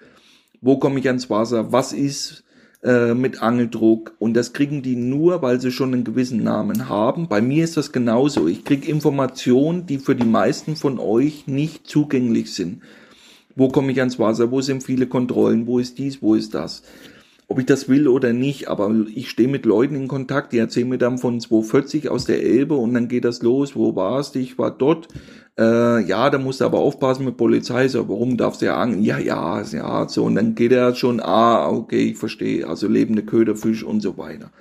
Wo 0.60 0.80
komme 0.80 1.00
ich 1.00 1.08
ans 1.08 1.30
Wasser? 1.30 1.72
Was 1.72 1.94
ist 1.94 2.44
äh, 2.84 3.13
mit 3.13 3.42
Angeldruck 3.42 4.13
und 4.20 4.36
das 4.36 4.54
kriegen 4.54 4.82
die 4.82 4.96
nur, 4.96 5.42
weil 5.42 5.60
sie 5.60 5.72
schon 5.72 5.94
einen 5.94 6.04
gewissen 6.06 6.44
Namen 6.44 6.88
haben. 6.88 7.28
Bei 7.28 7.42
mir 7.42 7.63
ist 7.63 7.76
das 7.76 7.92
genauso. 7.92 8.48
Ich 8.48 8.63
kriege 8.63 8.89
Informationen, 8.89 9.86
die 9.86 9.98
für 9.98 10.15
die 10.15 10.26
meisten 10.26 10.76
von 10.76 10.98
euch 10.98 11.48
nicht 11.48 11.88
zugänglich 11.88 12.54
sind. 12.54 12.82
Wo 13.56 13.68
komme 13.68 13.92
ich 13.92 14.00
ans 14.00 14.18
Wasser? 14.18 14.52
Wo 14.52 14.62
sind 14.62 14.84
viele 14.84 15.08
Kontrollen? 15.08 15.68
Wo 15.68 15.80
ist 15.80 15.98
dies? 15.98 16.22
Wo 16.22 16.36
ist 16.36 16.54
das? 16.54 16.84
Ob 17.50 17.60
ich 17.60 17.66
das 17.66 17.90
will 17.90 18.08
oder 18.08 18.32
nicht, 18.32 18.70
aber 18.70 18.94
ich 19.14 19.30
stehe 19.30 19.50
mit 19.50 19.66
Leuten 19.66 19.96
in 19.96 20.08
Kontakt, 20.08 20.54
die 20.54 20.60
erzählen 20.60 20.88
mir 20.88 21.00
dann 21.00 21.18
von 21.18 21.40
240 21.40 22.08
aus 22.10 22.26
der 22.26 22.44
Elbe 22.44 22.76
und 22.76 22.94
dann 22.94 23.08
geht 23.08 23.26
das 23.26 23.42
los. 23.42 23.76
Wo 23.76 23.96
warst 23.96 24.36
du? 24.36 24.40
Ich 24.40 24.58
war 24.58 24.72
dort 24.72 25.08
äh, 25.60 26.02
ja, 26.06 26.30
da 26.30 26.38
musst 26.38 26.62
du 26.62 26.66
aber 26.66 26.80
aufpassen 26.80 27.26
mit 27.26 27.36
Polizei, 27.36 27.90
so, 27.90 28.08
warum 28.08 28.38
darfst 28.38 28.62
du 28.62 28.68
ja 28.68 28.78
angeln? 28.78 29.04
Ja, 29.04 29.20
ja, 29.20 29.62
ja, 29.62 30.08
so, 30.08 30.24
und 30.24 30.36
dann 30.36 30.56
geht 30.56 30.72
er 30.72 30.96
schon, 30.96 31.20
ah, 31.20 31.68
okay, 31.68 32.12
ich 32.12 32.18
verstehe, 32.18 32.66
also 32.66 32.88
lebende 32.88 33.24
Köderfisch 33.24 33.84
und 33.84 34.00
so 34.00 34.18
weiter. 34.18 34.52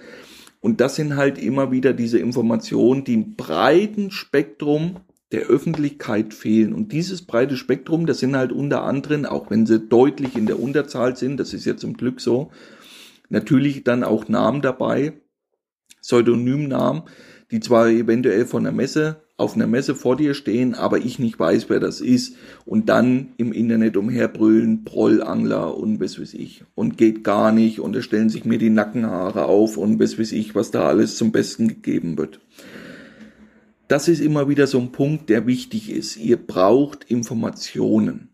Und 0.61 0.81
das 0.81 0.97
sind 0.97 1.15
halt 1.15 1.39
immer 1.39 1.71
wieder 1.71 1.93
diese 1.93 2.19
Informationen, 2.19 3.05
die 3.05 3.15
im 3.15 3.37
breiten 3.37 4.11
Spektrum 4.11 4.97
der 5.31 5.43
Öffentlichkeit 5.43 6.35
fehlen. 6.35 6.73
Und 6.73 6.91
dieses 6.91 7.23
breite 7.23 7.57
Spektrum, 7.57 8.07
das 8.07 8.19
sind 8.19 8.37
halt 8.37 8.51
unter 8.51 8.83
anderem, 8.83 9.25
auch 9.25 9.51
wenn 9.51 9.67
sie 9.67 9.79
deutlich 9.79 10.37
in 10.37 10.47
der 10.47 10.59
Unterzahl 10.59 11.17
sind, 11.17 11.39
das 11.39 11.55
ist 11.55 11.65
ja 11.65 11.77
zum 11.77 11.97
Glück 11.97 12.21
so, 12.21 12.51
natürlich 13.29 13.85
dann 13.85 14.05
auch 14.05 14.29
Namen 14.29 14.63
dabei, 14.63 15.21
Pseudonymnamen, 16.01 17.03
die 17.51 17.61
zwar 17.61 17.89
eventuell 17.89 18.47
von 18.47 18.65
der 18.65 18.73
Messe 18.73 19.23
auf 19.39 19.55
einer 19.55 19.69
Messe 19.69 19.95
vor 19.95 20.17
dir 20.17 20.35
stehen, 20.35 20.75
aber 20.75 20.99
ich 20.99 21.21
nicht 21.21 21.39
weiß, 21.39 21.71
wer 21.71 21.79
das 21.79 22.01
ist 22.01 22.35
und 22.65 22.89
dann 22.89 23.29
im 23.37 23.53
Internet 23.53 23.97
umherbrüllen, 23.97 24.85
Prollangler 24.85 25.77
und 25.77 26.01
was 26.01 26.21
weiß 26.21 26.35
ich 26.35 26.65
und 26.75 26.99
geht 26.99 27.23
gar 27.23 27.53
nicht 27.53 27.79
und 27.79 27.95
da 27.95 28.03
stellen 28.03 28.31
sich 28.31 28.45
mir 28.45 28.59
die 28.59 28.69
Nackenhaare 28.69 29.45
auf 29.45 29.77
und 29.77 30.01
was 30.01 30.19
weiß 30.19 30.33
ich, 30.33 30.57
was 30.57 30.73
da 30.73 30.89
alles 30.89 31.17
zum 31.17 31.31
Besten 31.31 31.69
gegeben 31.69 32.19
wird. 32.19 32.41
Das 33.87 34.09
ist 34.09 34.21
immer 34.21 34.49
wieder 34.49 34.67
so 34.67 34.81
ein 34.81 34.93
Punkt, 34.93 35.31
der 35.31 35.47
wichtig 35.47 35.91
ist. 35.91 36.17
Ihr 36.17 36.37
braucht 36.37 37.05
Informationen, 37.05 38.29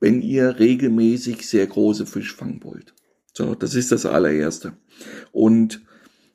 wenn 0.00 0.20
ihr 0.20 0.58
regelmäßig 0.58 1.48
sehr 1.48 1.66
große 1.66 2.06
Fisch 2.06 2.34
fangen 2.34 2.60
wollt. 2.64 2.92
So, 3.40 3.54
das 3.54 3.74
ist 3.74 3.90
das 3.90 4.04
allererste. 4.04 4.74
Und 5.32 5.80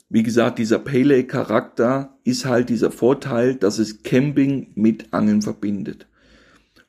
wie 0.09 0.23
gesagt, 0.23 0.57
dieser 0.57 0.79
Pele-Charakter 0.79 2.17
ist 2.23 2.45
halt 2.45 2.69
dieser 2.69 2.89
Vorteil, 2.89 3.53
dass 3.53 3.77
es 3.77 4.01
Camping 4.01 4.71
mit 4.73 5.13
Angeln 5.13 5.43
verbindet. 5.43 6.07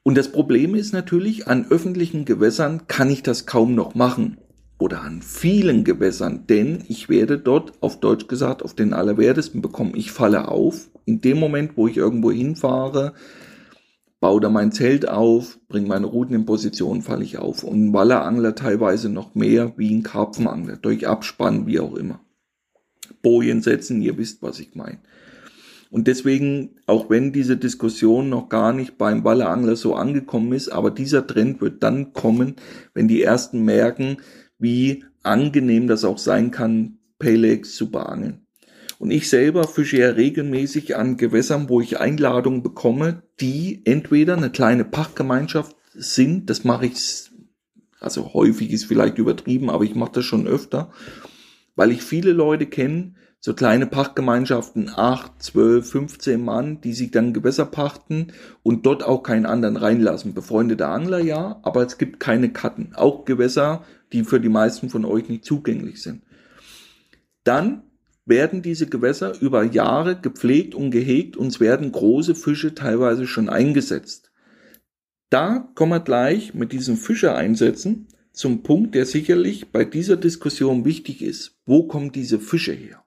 Und 0.03 0.17
das 0.17 0.33
Problem 0.33 0.75
ist 0.75 0.95
natürlich, 0.95 1.49
an 1.49 1.67
öffentlichen 1.69 2.25
Gewässern 2.25 2.87
kann 2.87 3.11
ich 3.11 3.25
das 3.25 3.45
kaum 3.45 3.75
noch 3.75 3.95
machen. 3.95 4.39
Oder 4.79 5.03
an 5.03 5.21
vielen 5.21 5.85
Gewässern, 5.85 6.47
denn 6.49 6.83
ich 6.89 7.11
werde 7.11 7.37
dort, 7.37 7.75
auf 7.83 8.01
Deutsch 8.01 8.27
gesagt, 8.27 8.63
auf 8.63 8.73
den 8.73 8.95
Allerwertesten 8.95 9.61
bekommen. 9.61 9.93
Ich 9.97 10.13
falle 10.13 10.49
auf. 10.49 10.89
In 11.05 11.21
dem 11.21 11.39
Moment, 11.39 11.73
wo 11.77 11.89
ich 11.89 11.99
irgendwo 11.99 12.33
hinfahre, 12.33 13.13
baue 14.27 14.41
da 14.41 14.51
mein 14.51 14.73
Zelt 14.73 15.09
auf, 15.09 15.57
bringe 15.69 15.87
meine 15.87 16.07
Routen 16.07 16.35
in 16.35 16.47
Position, 16.47 17.01
falle 17.01 17.23
ich 17.23 17.39
auf. 17.39 17.63
Und 17.63 17.81
ein 17.81 17.93
Wallerangler 17.93 18.57
teilweise 18.57 19.09
noch 19.09 19.37
mehr 19.37 19.75
wie 19.77 19.95
ein 19.95 20.03
Karpfenangler, 20.03 20.79
durch 20.79 21.07
Abspann, 21.07 21.69
wie 21.69 21.79
auch 21.79 21.95
immer. 21.95 22.19
Bojen 23.23 23.63
setzen, 23.63 24.03
ihr 24.03 24.19
wisst, 24.19 24.43
was 24.43 24.59
ich 24.59 24.75
meine. 24.75 24.99
Und 25.93 26.09
deswegen, 26.09 26.71
auch 26.87 27.09
wenn 27.09 27.33
diese 27.33 27.57
Diskussion 27.57 28.29
noch 28.29 28.49
gar 28.49 28.73
nicht 28.73 28.99
beim 28.99 29.23
Wallerangler 29.23 29.77
so 29.77 29.95
angekommen 29.95 30.53
ist, 30.55 30.71
aber 30.71 30.91
dieser 30.91 31.25
Trend 31.25 31.61
wird 31.61 31.85
dann 31.85 32.13
kommen, 32.13 32.57
wenn 32.95 33.07
die 33.07 33.23
ersten 33.23 33.65
merken, 33.65 34.17
wie 34.59 35.05
angenehm 35.23 35.87
das 35.87 36.05
auch 36.05 36.19
sein 36.19 36.51
kann, 36.51 36.99
Pelex 37.21 37.77
zu 37.77 37.93
beangeln. 37.93 38.46
Und 38.99 39.11
ich 39.11 39.29
selber 39.29 39.65
fische 39.65 39.99
ja 39.99 40.11
regelmäßig 40.11 40.97
an 40.97 41.17
Gewässern, 41.17 41.69
wo 41.69 41.81
ich 41.81 42.01
Einladungen 42.01 42.63
bekomme, 42.63 43.23
die 43.41 43.83
entweder 43.85 44.37
eine 44.37 44.51
kleine 44.51 44.85
Pachtgemeinschaft 44.85 45.77
sind, 45.93 46.49
das 46.49 46.65
mache 46.65 46.87
ich, 46.87 47.31
also 48.01 48.33
häufig 48.33 48.71
ist 48.71 48.85
vielleicht 48.85 49.19
übertrieben, 49.19 49.71
aber 49.71 49.85
ich 49.85 49.95
mache 49.95 50.13
das 50.13 50.25
schon 50.25 50.47
öfter, 50.47 50.91
weil 51.75 51.91
ich 51.91 52.03
viele 52.03 52.33
Leute 52.33 52.67
kenne, 52.67 53.15
so 53.39 53.55
kleine 53.55 53.87
Pachtgemeinschaften, 53.87 54.91
acht, 54.95 55.41
zwölf, 55.41 55.91
15 55.91 56.43
Mann, 56.43 56.81
die 56.81 56.95
sich 56.95 57.13
dann 57.13 57.33
Gewässer 57.33 57.67
pachten 57.67 58.33
und 58.63 58.87
dort 58.87 59.05
auch 59.05 59.23
keinen 59.23 59.47
anderen 59.47 59.77
reinlassen. 59.77 60.35
Befreundete 60.35 60.89
Angler 60.89 61.21
ja, 61.21 61.61
aber 61.63 61.87
es 61.87 61.97
gibt 61.97 62.19
keine 62.19 62.53
Karten. 62.53 62.93
Auch 62.97 63.25
Gewässer, 63.25 63.85
die 64.13 64.25
für 64.25 64.41
die 64.41 64.49
meisten 64.49 64.89
von 64.91 65.05
euch 65.05 65.29
nicht 65.29 65.45
zugänglich 65.45 66.03
sind. 66.03 66.23
Dann 67.45 67.83
werden 68.27 68.61
diese 68.61 68.87
Gewässer 68.87 69.41
über 69.41 69.63
Jahre 69.65 70.21
gepflegt 70.21 70.75
und 70.75 70.91
gehegt 70.91 71.37
und 71.37 71.47
es 71.47 71.61
werden 71.61 71.93
große 71.93 72.35
Fische 72.35 72.75
teilweise 72.75 73.27
schon 73.27 73.49
eingesetzt. 73.49 74.31
Da 75.31 75.71
kommen 75.75 75.93
wir 75.93 76.01
gleich 76.01 76.53
mit 76.53 76.73
diesen 76.73 76.97
Fische 76.97 77.35
einsetzen 77.35 78.09
zum 78.33 78.63
Punkt, 78.63 78.95
der 78.95 79.07
sicherlich 79.07 79.71
bei 79.71 79.85
dieser 79.85 80.17
Diskussion 80.17 80.85
wichtig 80.85 81.23
ist. 81.23 81.57
Wo 81.65 81.85
kommen 81.85 82.13
diese 82.13 82.39
Fische 82.39 82.73
her? 82.73 83.03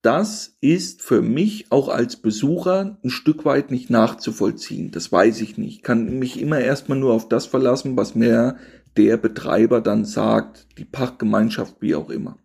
Das 0.00 0.58
ist 0.60 1.00
für 1.00 1.22
mich 1.22 1.72
auch 1.72 1.88
als 1.88 2.16
Besucher 2.16 2.98
ein 3.02 3.08
Stück 3.08 3.46
weit 3.46 3.70
nicht 3.70 3.88
nachzuvollziehen. 3.88 4.90
Das 4.90 5.10
weiß 5.10 5.40
ich 5.40 5.56
nicht. 5.56 5.76
Ich 5.76 5.82
kann 5.82 6.18
mich 6.18 6.38
immer 6.38 6.60
erstmal 6.60 6.98
nur 6.98 7.14
auf 7.14 7.28
das 7.28 7.46
verlassen, 7.46 7.96
was 7.96 8.14
mir 8.14 8.58
der 8.98 9.16
Betreiber 9.16 9.80
dann 9.80 10.04
sagt, 10.04 10.68
die 10.78 10.84
Pachtgemeinschaft, 10.84 11.76
wie 11.80 11.94
auch 11.94 12.10
immer. 12.10 12.38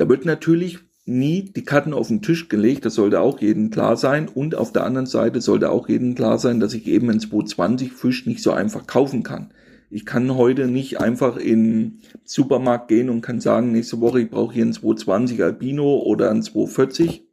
Da 0.00 0.08
wird 0.08 0.24
natürlich 0.24 0.78
nie 1.04 1.52
die 1.54 1.62
Karten 1.62 1.92
auf 1.92 2.08
den 2.08 2.22
Tisch 2.22 2.48
gelegt, 2.48 2.86
das 2.86 2.94
sollte 2.94 3.20
auch 3.20 3.38
jedem 3.42 3.68
klar 3.68 3.98
sein. 3.98 4.28
Und 4.28 4.54
auf 4.54 4.72
der 4.72 4.86
anderen 4.86 5.04
Seite 5.04 5.42
sollte 5.42 5.70
auch 5.70 5.90
jedem 5.90 6.14
klar 6.14 6.38
sein, 6.38 6.58
dass 6.58 6.72
ich 6.72 6.86
eben 6.86 7.10
einen 7.10 7.20
220 7.20 7.92
Fisch 7.92 8.24
nicht 8.24 8.42
so 8.42 8.50
einfach 8.52 8.86
kaufen 8.86 9.22
kann. 9.22 9.52
Ich 9.90 10.06
kann 10.06 10.34
heute 10.36 10.68
nicht 10.68 11.02
einfach 11.02 11.36
in 11.36 11.98
Supermarkt 12.24 12.88
gehen 12.88 13.10
und 13.10 13.20
kann 13.20 13.40
sagen, 13.40 13.72
nächste 13.72 14.00
Woche 14.00 14.22
ich 14.22 14.30
brauche 14.30 14.54
hier 14.54 14.62
einen 14.62 14.72
220 14.72 15.42
Albino 15.42 15.98
oder 15.98 16.30
einen 16.30 16.42
240 16.42 17.28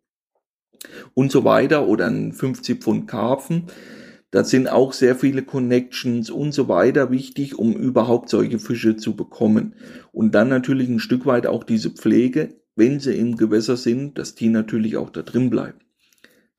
und 1.13 1.31
so 1.31 1.45
weiter 1.45 1.87
oder 1.87 2.07
einen 2.07 2.33
50 2.33 2.83
Pfund 2.83 3.07
Karpfen. 3.07 3.67
Da 4.31 4.43
sind 4.43 4.69
auch 4.69 4.91
sehr 4.91 5.15
viele 5.15 5.43
Connections 5.43 6.29
und 6.29 6.53
so 6.53 6.67
weiter 6.67 7.11
wichtig, 7.11 7.57
um 7.57 7.73
überhaupt 7.73 8.29
solche 8.29 8.59
Fische 8.59 8.97
zu 8.97 9.15
bekommen. 9.15 9.75
Und 10.11 10.35
dann 10.35 10.49
natürlich 10.49 10.89
ein 10.89 10.99
Stück 10.99 11.25
weit 11.25 11.47
auch 11.47 11.63
diese 11.63 11.91
Pflege, 11.91 12.55
wenn 12.75 12.99
sie 12.99 13.17
im 13.17 13.37
Gewässer 13.37 13.77
sind, 13.77 14.17
dass 14.17 14.35
die 14.35 14.49
natürlich 14.49 14.97
auch 14.97 15.09
da 15.09 15.21
drin 15.21 15.49
bleiben. 15.49 15.79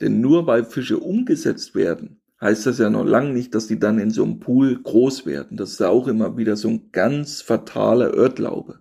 Denn 0.01 0.21
nur 0.21 0.47
weil 0.47 0.65
Fische 0.65 0.99
umgesetzt 0.99 1.75
werden, 1.75 2.21
heißt 2.41 2.67
das 2.67 2.79
ja 2.79 2.89
noch 2.89 3.05
lange 3.05 3.33
nicht, 3.33 3.55
dass 3.55 3.67
die 3.67 3.79
dann 3.79 3.99
in 3.99 4.11
so 4.11 4.25
einem 4.25 4.41
Pool 4.41 4.81
groß 4.81 5.27
werden. 5.27 5.57
Das 5.57 5.73
ist 5.73 5.81
ja 5.81 5.89
auch 5.89 6.09
immer 6.09 6.37
wieder 6.37 6.57
so 6.57 6.69
ein 6.69 6.91
ganz 6.93 7.43
fataler 7.43 8.15
Irrglaube. 8.15 8.81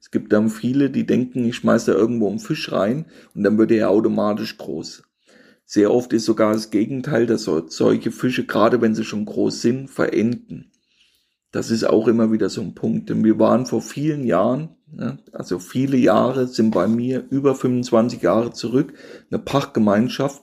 Es 0.00 0.10
gibt 0.10 0.32
dann 0.32 0.48
viele, 0.48 0.90
die 0.90 1.06
denken, 1.06 1.44
ich 1.44 1.56
schmeiße 1.56 1.92
da 1.92 1.98
irgendwo 1.98 2.28
einen 2.28 2.38
Fisch 2.38 2.70
rein 2.70 3.06
und 3.34 3.42
dann 3.42 3.58
wird 3.58 3.72
er 3.72 3.90
automatisch 3.90 4.56
groß. 4.56 5.02
Sehr 5.70 5.92
oft 5.92 6.14
ist 6.14 6.24
sogar 6.24 6.54
das 6.54 6.70
Gegenteil, 6.70 7.26
dass 7.26 7.44
solche 7.44 8.10
Fische, 8.10 8.46
gerade 8.46 8.80
wenn 8.80 8.94
sie 8.94 9.04
schon 9.04 9.26
groß 9.26 9.60
sind, 9.60 9.90
verenden. 9.90 10.72
Das 11.52 11.70
ist 11.70 11.84
auch 11.84 12.08
immer 12.08 12.32
wieder 12.32 12.48
so 12.48 12.62
ein 12.62 12.74
Punkt. 12.74 13.10
Denn 13.10 13.22
wir 13.22 13.38
waren 13.38 13.66
vor 13.66 13.82
vielen 13.82 14.24
Jahren, 14.24 14.70
ne, 14.90 15.18
also 15.30 15.58
viele 15.58 15.98
Jahre 15.98 16.46
sind 16.46 16.70
bei 16.70 16.88
mir 16.88 17.26
über 17.28 17.54
25 17.54 18.22
Jahre 18.22 18.54
zurück, 18.54 18.94
eine 19.30 19.40
Pachtgemeinschaft 19.40 20.42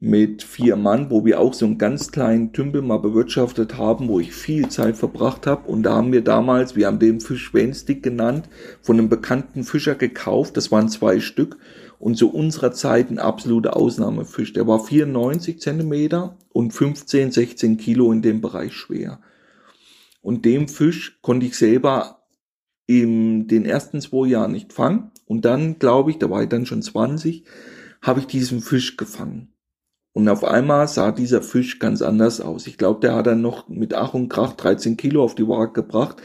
mit 0.00 0.42
vier 0.42 0.76
Mann, 0.76 1.10
wo 1.10 1.26
wir 1.26 1.40
auch 1.40 1.52
so 1.52 1.66
einen 1.66 1.76
ganz 1.76 2.10
kleinen 2.10 2.54
Tümpel 2.54 2.80
mal 2.80 3.00
bewirtschaftet 3.00 3.76
haben, 3.76 4.08
wo 4.08 4.18
ich 4.18 4.32
viel 4.32 4.68
Zeit 4.68 4.96
verbracht 4.96 5.46
habe. 5.46 5.68
Und 5.68 5.82
da 5.82 5.94
haben 5.94 6.10
wir 6.10 6.24
damals, 6.24 6.74
wir 6.74 6.86
haben 6.86 7.00
den 7.00 7.20
Fisch 7.20 7.42
Schwänstick 7.42 8.02
genannt, 8.02 8.48
von 8.80 8.98
einem 8.98 9.10
bekannten 9.10 9.62
Fischer 9.62 9.94
gekauft. 9.94 10.56
Das 10.56 10.72
waren 10.72 10.88
zwei 10.88 11.20
Stück. 11.20 11.58
Und 11.98 12.16
zu 12.16 12.32
unserer 12.32 12.72
Zeit 12.72 13.10
ein 13.10 13.18
absoluter 13.18 13.76
Ausnahmefisch. 13.76 14.52
Der 14.52 14.66
war 14.66 14.84
94 14.84 15.60
Zentimeter 15.60 16.36
und 16.50 16.72
15, 16.72 17.32
16 17.32 17.76
Kilo 17.76 18.12
in 18.12 18.22
dem 18.22 18.40
Bereich 18.40 18.72
schwer. 18.74 19.20
Und 20.20 20.44
dem 20.44 20.68
Fisch 20.68 21.18
konnte 21.22 21.46
ich 21.46 21.56
selber 21.56 22.22
in 22.86 23.48
den 23.48 23.64
ersten 23.64 24.00
zwei 24.00 24.28
Jahren 24.28 24.52
nicht 24.52 24.72
fangen. 24.72 25.10
Und 25.26 25.44
dann, 25.44 25.78
glaube 25.78 26.10
ich, 26.10 26.18
da 26.18 26.30
war 26.30 26.42
ich 26.42 26.48
dann 26.48 26.66
schon 26.66 26.82
20, 26.82 27.44
habe 28.02 28.20
ich 28.20 28.26
diesen 28.26 28.60
Fisch 28.60 28.96
gefangen. 28.96 29.52
Und 30.12 30.28
auf 30.28 30.42
einmal 30.42 30.88
sah 30.88 31.12
dieser 31.12 31.42
Fisch 31.42 31.78
ganz 31.78 32.02
anders 32.02 32.40
aus. 32.40 32.66
Ich 32.66 32.78
glaube, 32.78 33.00
der 33.00 33.14
hat 33.14 33.26
dann 33.26 33.40
noch 33.40 33.68
mit 33.68 33.94
Ach 33.94 34.14
und 34.14 34.28
Krach 34.28 34.54
13 34.54 34.96
Kilo 34.96 35.22
auf 35.22 35.34
die 35.34 35.46
Waage 35.46 35.72
gebracht. 35.72 36.16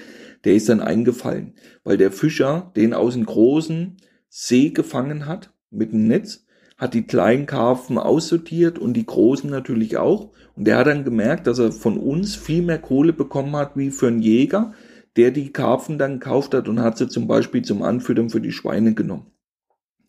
Der 0.45 0.55
ist 0.55 0.69
dann 0.69 0.79
eingefallen, 0.79 1.53
weil 1.83 1.97
der 1.97 2.11
Fischer 2.11 2.71
den 2.75 2.93
aus 2.93 3.13
dem 3.13 3.25
großen 3.25 3.97
See 4.29 4.69
gefangen 4.71 5.25
hat 5.27 5.52
mit 5.73 5.91
dem 5.91 6.07
Netz, 6.07 6.45
hat 6.77 6.93
die 6.93 7.03
kleinen 7.03 7.45
Karpfen 7.45 7.97
aussortiert 7.97 8.79
und 8.79 8.93
die 8.93 9.05
großen 9.05 9.49
natürlich 9.49 9.97
auch. 9.97 10.31
Und 10.55 10.65
der 10.65 10.77
hat 10.77 10.87
dann 10.87 11.03
gemerkt, 11.03 11.47
dass 11.47 11.59
er 11.59 11.71
von 11.71 11.97
uns 11.97 12.35
viel 12.35 12.61
mehr 12.61 12.79
Kohle 12.79 13.13
bekommen 13.13 13.55
hat 13.55 13.77
wie 13.77 13.91
für 13.91 14.07
einen 14.07 14.21
Jäger, 14.21 14.73
der 15.15 15.31
die 15.31 15.51
Karpfen 15.51 15.97
dann 15.97 16.19
gekauft 16.19 16.53
hat 16.53 16.67
und 16.67 16.81
hat 16.81 16.97
sie 16.97 17.07
zum 17.07 17.27
Beispiel 17.27 17.61
zum 17.61 17.83
Anfüttern 17.83 18.29
für 18.29 18.41
die 18.41 18.51
Schweine 18.51 18.93
genommen. 18.93 19.27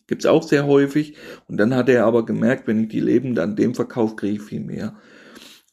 Gibt's 0.06 0.26
auch 0.26 0.42
sehr 0.42 0.66
häufig. 0.66 1.16
Und 1.48 1.56
dann 1.56 1.74
hat 1.74 1.88
er 1.88 2.06
aber 2.06 2.26
gemerkt, 2.26 2.66
wenn 2.66 2.84
ich 2.84 2.88
die 2.88 3.00
lebend 3.00 3.38
an 3.38 3.56
dem 3.56 3.74
verkaufe, 3.74 4.16
kriege 4.16 4.36
ich 4.36 4.42
viel 4.42 4.60
mehr. 4.60 4.96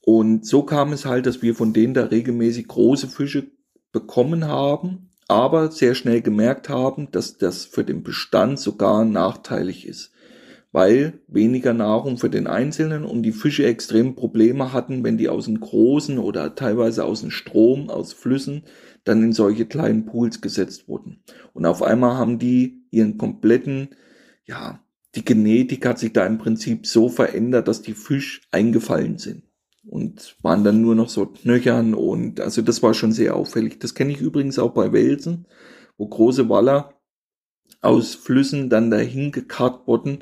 Und 0.01 0.45
so 0.45 0.63
kam 0.63 0.93
es 0.93 1.05
halt, 1.05 1.25
dass 1.25 1.41
wir 1.41 1.53
von 1.53 1.73
denen 1.73 1.93
da 1.93 2.05
regelmäßig 2.05 2.67
große 2.67 3.07
Fische 3.07 3.51
bekommen 3.91 4.45
haben, 4.45 5.10
aber 5.31 5.71
sehr 5.71 5.95
schnell 5.95 6.21
gemerkt 6.21 6.69
haben, 6.69 7.09
dass 7.11 7.37
das 7.37 7.65
für 7.65 7.83
den 7.83 8.03
Bestand 8.03 8.59
sogar 8.59 9.05
nachteilig 9.05 9.87
ist 9.87 10.11
weil 10.71 11.19
weniger 11.27 11.73
Nahrung 11.73 12.17
für 12.17 12.29
den 12.29 12.47
Einzelnen 12.47 13.03
und 13.03 13.23
die 13.23 13.33
Fische 13.33 13.65
extrem 13.65 14.15
Probleme 14.15 14.71
hatten, 14.71 15.03
wenn 15.03 15.17
die 15.17 15.29
aus 15.29 15.45
dem 15.45 15.59
großen 15.59 16.17
oder 16.17 16.55
teilweise 16.55 17.03
aus 17.03 17.21
dem 17.21 17.31
Strom, 17.31 17.89
aus 17.89 18.13
Flüssen, 18.13 18.63
dann 19.03 19.21
in 19.21 19.33
solche 19.33 19.65
kleinen 19.65 20.05
Pools 20.05 20.41
gesetzt 20.41 20.87
wurden. 20.87 21.23
Und 21.53 21.65
auf 21.65 21.83
einmal 21.83 22.17
haben 22.17 22.39
die 22.39 22.85
ihren 22.91 23.17
kompletten, 23.17 23.89
ja, 24.45 24.79
die 25.15 25.25
Genetik 25.25 25.85
hat 25.85 25.99
sich 25.99 26.13
da 26.13 26.25
im 26.25 26.37
Prinzip 26.37 26.87
so 26.87 27.09
verändert, 27.09 27.67
dass 27.67 27.81
die 27.81 27.93
Fisch 27.93 28.41
eingefallen 28.51 29.17
sind 29.17 29.43
und 29.83 30.37
waren 30.41 30.63
dann 30.63 30.81
nur 30.81 30.95
noch 30.95 31.09
so 31.09 31.25
knöchern 31.25 31.93
und 31.93 32.39
also 32.39 32.61
das 32.61 32.83
war 32.83 32.93
schon 32.93 33.11
sehr 33.11 33.35
auffällig. 33.35 33.79
Das 33.79 33.95
kenne 33.95 34.11
ich 34.11 34.21
übrigens 34.21 34.59
auch 34.59 34.71
bei 34.71 34.91
Welsen, 34.93 35.47
wo 35.97 36.07
große 36.07 36.49
Waller 36.49 37.01
aus 37.81 38.15
Flüssen 38.15 38.69
dann 38.69 38.91
dahin 38.91 39.31
gekarrt 39.31 39.87
wurden 39.87 40.19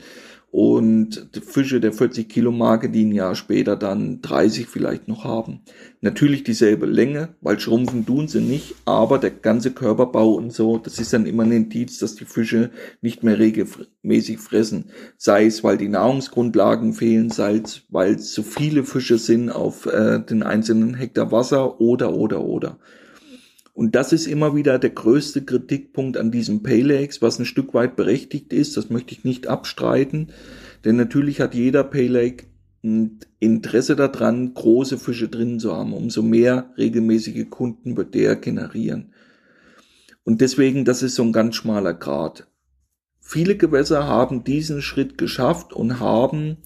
und 0.52 1.30
Fische 1.46 1.80
der 1.80 1.94
40 1.94 2.28
Kilo 2.28 2.52
Marke, 2.52 2.90
die 2.90 3.06
ein 3.06 3.12
Jahr 3.12 3.36
später 3.36 3.76
dann 3.76 4.22
30 4.22 4.68
vielleicht 4.68 5.08
noch 5.08 5.24
haben. 5.24 5.62
Natürlich 6.02 6.44
dieselbe 6.44 6.88
Länge, 6.88 7.30
weil 7.42 7.60
schrumpfen 7.60 8.06
tun 8.06 8.28
sie 8.28 8.42
nicht, 8.42 8.76
aber 8.86 9.20
der 9.20 9.30
ganze 9.30 9.72
Körperbau 9.72 10.34
und 10.34 10.52
so, 10.52 10.78
das 10.78 11.00
ist 11.00 11.14
dann 11.14 11.28
immer 11.28 11.44
ein 11.44 11.52
Indiz, 11.52 12.00
dass 12.00 12.16
die 12.16 12.26
Fische 12.26 12.72
nicht 13.02 13.24
mehr 13.24 13.38
regelmäßig 13.38 14.40
fressen. 14.40 14.86
Sei 15.18 15.46
es, 15.46 15.64
weil 15.64 15.78
die 15.78 15.90
Nahrungsgrundlagen 15.90 16.94
fehlen, 16.94 17.30
sei 17.30 17.58
es, 17.58 17.84
weil 17.90 18.18
zu 18.18 18.42
viele 18.42 18.84
Fische 18.84 19.20
sind 19.20 19.52
auf 19.52 19.86
äh, 19.86 20.20
den 20.20 20.42
einzelnen 20.42 20.96
Hektar 20.96 21.32
Wasser 21.32 21.80
oder, 21.80 22.14
oder, 22.14 22.42
oder. 22.44 22.80
Und 23.74 23.96
das 23.96 24.12
ist 24.12 24.28
immer 24.28 24.56
wieder 24.56 24.78
der 24.80 24.90
größte 24.90 25.44
Kritikpunkt 25.44 26.18
an 26.18 26.32
diesem 26.32 26.64
Paylegs, 26.64 27.22
was 27.22 27.40
ein 27.40 27.46
Stück 27.46 27.74
weit 27.74 27.96
berechtigt 27.96 28.52
ist. 28.52 28.76
Das 28.78 28.90
möchte 28.90 29.14
ich 29.14 29.24
nicht 29.24 29.48
abstreiten. 29.48 30.32
Denn 30.84 30.96
natürlich 30.96 31.40
hat 31.42 31.56
jeder 31.56 31.84
Paylake 31.84 32.46
ein 32.84 33.20
Interesse 33.40 33.96
daran, 33.96 34.54
große 34.54 34.98
Fische 34.98 35.30
drin 35.30 35.60
zu 35.60 35.76
haben. 35.76 35.94
Umso 35.94 36.22
mehr 36.22 36.74
regelmäßige 36.78 37.50
Kunden 37.50 37.98
wird 37.98 38.16
der 38.16 38.36
generieren. 38.36 39.14
Und 40.24 40.42
deswegen, 40.42 40.86
das 40.86 41.02
ist 41.02 41.16
so 41.16 41.24
ein 41.24 41.34
ganz 41.34 41.56
schmaler 41.56 41.94
Grad. 41.94 42.48
Viele 43.20 43.58
Gewässer 43.58 44.08
haben 44.08 44.44
diesen 44.44 44.82
Schritt 44.82 45.18
geschafft 45.18 45.74
und 45.74 46.00
haben 46.00 46.58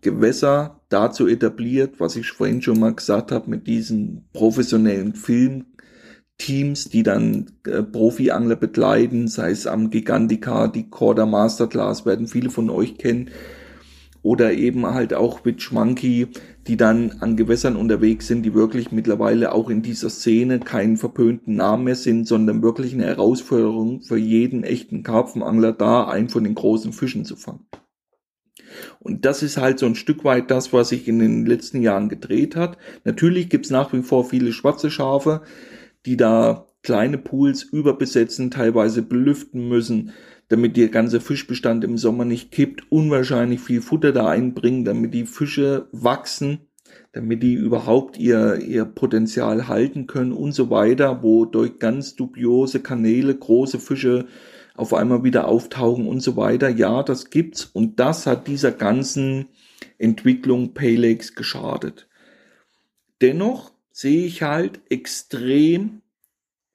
Gewässer 0.00 0.82
dazu 0.88 1.26
etabliert, 1.26 1.98
was 1.98 2.16
ich 2.16 2.30
vorhin 2.30 2.62
schon 2.62 2.78
mal 2.78 2.94
gesagt 2.94 3.32
habe, 3.32 3.50
mit 3.50 3.66
diesen 3.66 4.28
professionellen 4.32 5.14
Film, 5.14 5.66
Teams, 6.38 6.88
die 6.90 7.02
dann 7.02 7.46
äh, 7.66 7.82
Profi-Angler 7.82 8.56
begleiten, 8.56 9.28
sei 9.28 9.50
es 9.50 9.66
am 9.66 9.90
Gigantica, 9.90 10.68
die 10.68 10.90
Corda 10.90 11.26
Masterclass, 11.26 12.04
werden 12.04 12.26
viele 12.26 12.50
von 12.50 12.70
euch 12.70 12.98
kennen. 12.98 13.30
Oder 14.22 14.52
eben 14.54 14.86
halt 14.86 15.14
auch 15.14 15.44
mit 15.44 15.62
Schmanky, 15.62 16.26
die 16.66 16.76
dann 16.76 17.12
an 17.20 17.36
Gewässern 17.36 17.76
unterwegs 17.76 18.26
sind, 18.26 18.42
die 18.42 18.54
wirklich 18.54 18.90
mittlerweile 18.90 19.52
auch 19.52 19.70
in 19.70 19.82
dieser 19.82 20.10
Szene 20.10 20.58
keinen 20.58 20.96
verpönten 20.96 21.54
Namen 21.54 21.84
mehr 21.84 21.94
sind, 21.94 22.26
sondern 22.26 22.62
wirklich 22.62 22.92
eine 22.92 23.06
Herausforderung 23.06 24.02
für 24.02 24.16
jeden 24.16 24.64
echten 24.64 25.04
Karpfenangler 25.04 25.72
da, 25.72 26.08
einen 26.08 26.28
von 26.28 26.42
den 26.42 26.56
großen 26.56 26.92
Fischen 26.92 27.24
zu 27.24 27.36
fangen. 27.36 27.66
Und 28.98 29.24
das 29.24 29.42
ist 29.42 29.56
halt 29.58 29.78
so 29.78 29.86
ein 29.86 29.94
Stück 29.94 30.24
weit 30.24 30.50
das, 30.50 30.72
was 30.72 30.88
sich 30.88 31.06
in 31.06 31.20
den 31.20 31.46
letzten 31.46 31.80
Jahren 31.80 32.08
gedreht 32.08 32.56
hat. 32.56 32.76
Natürlich 33.04 33.48
gibt's 33.48 33.70
nach 33.70 33.92
wie 33.92 34.02
vor 34.02 34.24
viele 34.24 34.52
schwarze 34.52 34.90
Schafe, 34.90 35.42
die 36.06 36.16
da 36.16 36.66
kleine 36.82 37.18
Pools 37.18 37.64
überbesetzen, 37.64 38.50
teilweise 38.50 39.02
belüften 39.02 39.68
müssen, 39.68 40.12
damit 40.48 40.76
der 40.76 40.88
ganze 40.88 41.20
Fischbestand 41.20 41.82
im 41.82 41.98
Sommer 41.98 42.24
nicht 42.24 42.52
kippt, 42.52 42.90
unwahrscheinlich 42.90 43.60
viel 43.60 43.80
Futter 43.80 44.12
da 44.12 44.28
einbringen, 44.28 44.84
damit 44.84 45.12
die 45.12 45.26
Fische 45.26 45.88
wachsen, 45.90 46.60
damit 47.12 47.42
die 47.42 47.54
überhaupt 47.54 48.18
ihr, 48.18 48.60
ihr 48.60 48.84
Potenzial 48.84 49.66
halten 49.66 50.06
können 50.06 50.32
und 50.32 50.52
so 50.52 50.70
weiter, 50.70 51.22
wo 51.22 51.44
durch 51.44 51.80
ganz 51.80 52.14
dubiose 52.14 52.80
Kanäle 52.80 53.34
große 53.34 53.80
Fische 53.80 54.26
auf 54.76 54.94
einmal 54.94 55.24
wieder 55.24 55.48
auftauchen 55.48 56.06
und 56.06 56.20
so 56.20 56.36
weiter. 56.36 56.68
Ja, 56.68 57.02
das 57.02 57.30
gibt's 57.30 57.64
und 57.64 57.98
das 57.98 58.26
hat 58.26 58.46
dieser 58.46 58.70
ganzen 58.70 59.46
Entwicklung 59.98 60.74
Paylegs 60.74 61.34
geschadet. 61.34 62.06
Dennoch 63.22 63.72
sehe 63.96 64.26
ich 64.26 64.42
halt 64.42 64.82
extrem, 64.90 66.02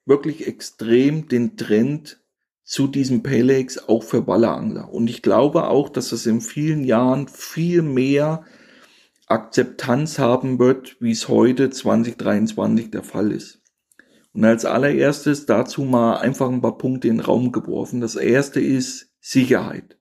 wirklich 0.05 0.47
extrem 0.47 1.27
den 1.27 1.55
Trend 1.55 2.19
zu 2.63 2.87
diesem 2.87 3.21
Pelex 3.21 3.77
auch 3.77 4.01
für 4.01 4.25
Wallerangler. 4.25 4.91
Und 4.91 5.07
ich 5.07 5.21
glaube 5.21 5.67
auch, 5.67 5.89
dass 5.89 6.13
es 6.13 6.25
in 6.25 6.41
vielen 6.41 6.83
Jahren 6.83 7.27
viel 7.27 7.83
mehr 7.83 8.43
Akzeptanz 9.27 10.17
haben 10.17 10.57
wird, 10.57 10.99
wie 10.99 11.11
es 11.11 11.27
heute 11.27 11.69
2023 11.69 12.89
der 12.89 13.03
Fall 13.03 13.31
ist. 13.31 13.61
Und 14.33 14.43
als 14.43 14.65
allererstes 14.65 15.45
dazu 15.45 15.83
mal 15.83 16.17
einfach 16.17 16.49
ein 16.49 16.61
paar 16.61 16.79
Punkte 16.79 17.07
in 17.07 17.17
den 17.17 17.25
Raum 17.25 17.51
geworfen. 17.51 18.01
Das 18.01 18.15
erste 18.15 18.59
ist 18.59 19.13
Sicherheit. 19.19 19.99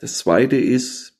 Das 0.00 0.18
zweite 0.18 0.56
ist 0.56 1.18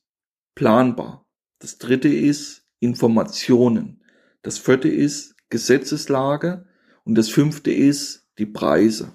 planbar. 0.54 1.26
Das 1.58 1.78
dritte 1.78 2.08
ist 2.08 2.66
Informationen. 2.80 3.98
Das 4.42 4.58
vierte 4.58 4.88
ist 4.88 5.34
Gesetzeslage 5.50 6.66
und 7.04 7.16
das 7.16 7.28
fünfte 7.28 7.72
ist 7.72 8.26
die 8.38 8.46
Preise. 8.46 9.12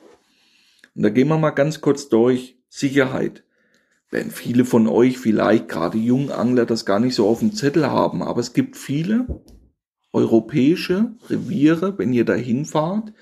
Und 0.95 1.03
da 1.03 1.09
gehen 1.09 1.27
wir 1.27 1.37
mal 1.37 1.51
ganz 1.51 1.81
kurz 1.81 2.09
durch. 2.09 2.57
Sicherheit. 2.69 3.43
Werden 4.09 4.31
viele 4.31 4.65
von 4.65 4.87
euch 4.87 5.19
vielleicht, 5.19 5.67
gerade 5.67 5.99
Jungangler, 5.99 6.65
das 6.65 6.85
gar 6.85 6.99
nicht 6.99 7.13
so 7.13 7.27
auf 7.27 7.39
dem 7.39 7.53
Zettel 7.53 7.89
haben, 7.89 8.23
aber 8.23 8.39
es 8.39 8.53
gibt 8.53 8.77
viele 8.77 9.43
europäische 10.11 11.15
Reviere, 11.29 11.97
wenn 11.97 12.13
ihr 12.13 12.25
da 12.25 12.33
hinfahrt, 12.33 13.13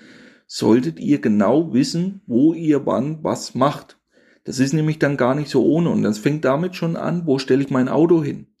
solltet 0.46 1.00
ihr 1.00 1.20
genau 1.20 1.72
wissen, 1.72 2.22
wo 2.26 2.54
ihr 2.54 2.86
wann 2.86 3.22
was 3.22 3.54
macht. 3.54 3.98
Das 4.44 4.58
ist 4.58 4.72
nämlich 4.72 4.98
dann 4.98 5.16
gar 5.16 5.34
nicht 5.34 5.50
so 5.50 5.64
ohne 5.64 5.90
und 5.90 6.02
das 6.02 6.18
fängt 6.18 6.44
damit 6.44 6.76
schon 6.76 6.96
an, 6.96 7.26
wo 7.26 7.38
stelle 7.38 7.62
ich 7.62 7.70
mein 7.70 7.88
Auto 7.88 8.22
hin? 8.22 8.51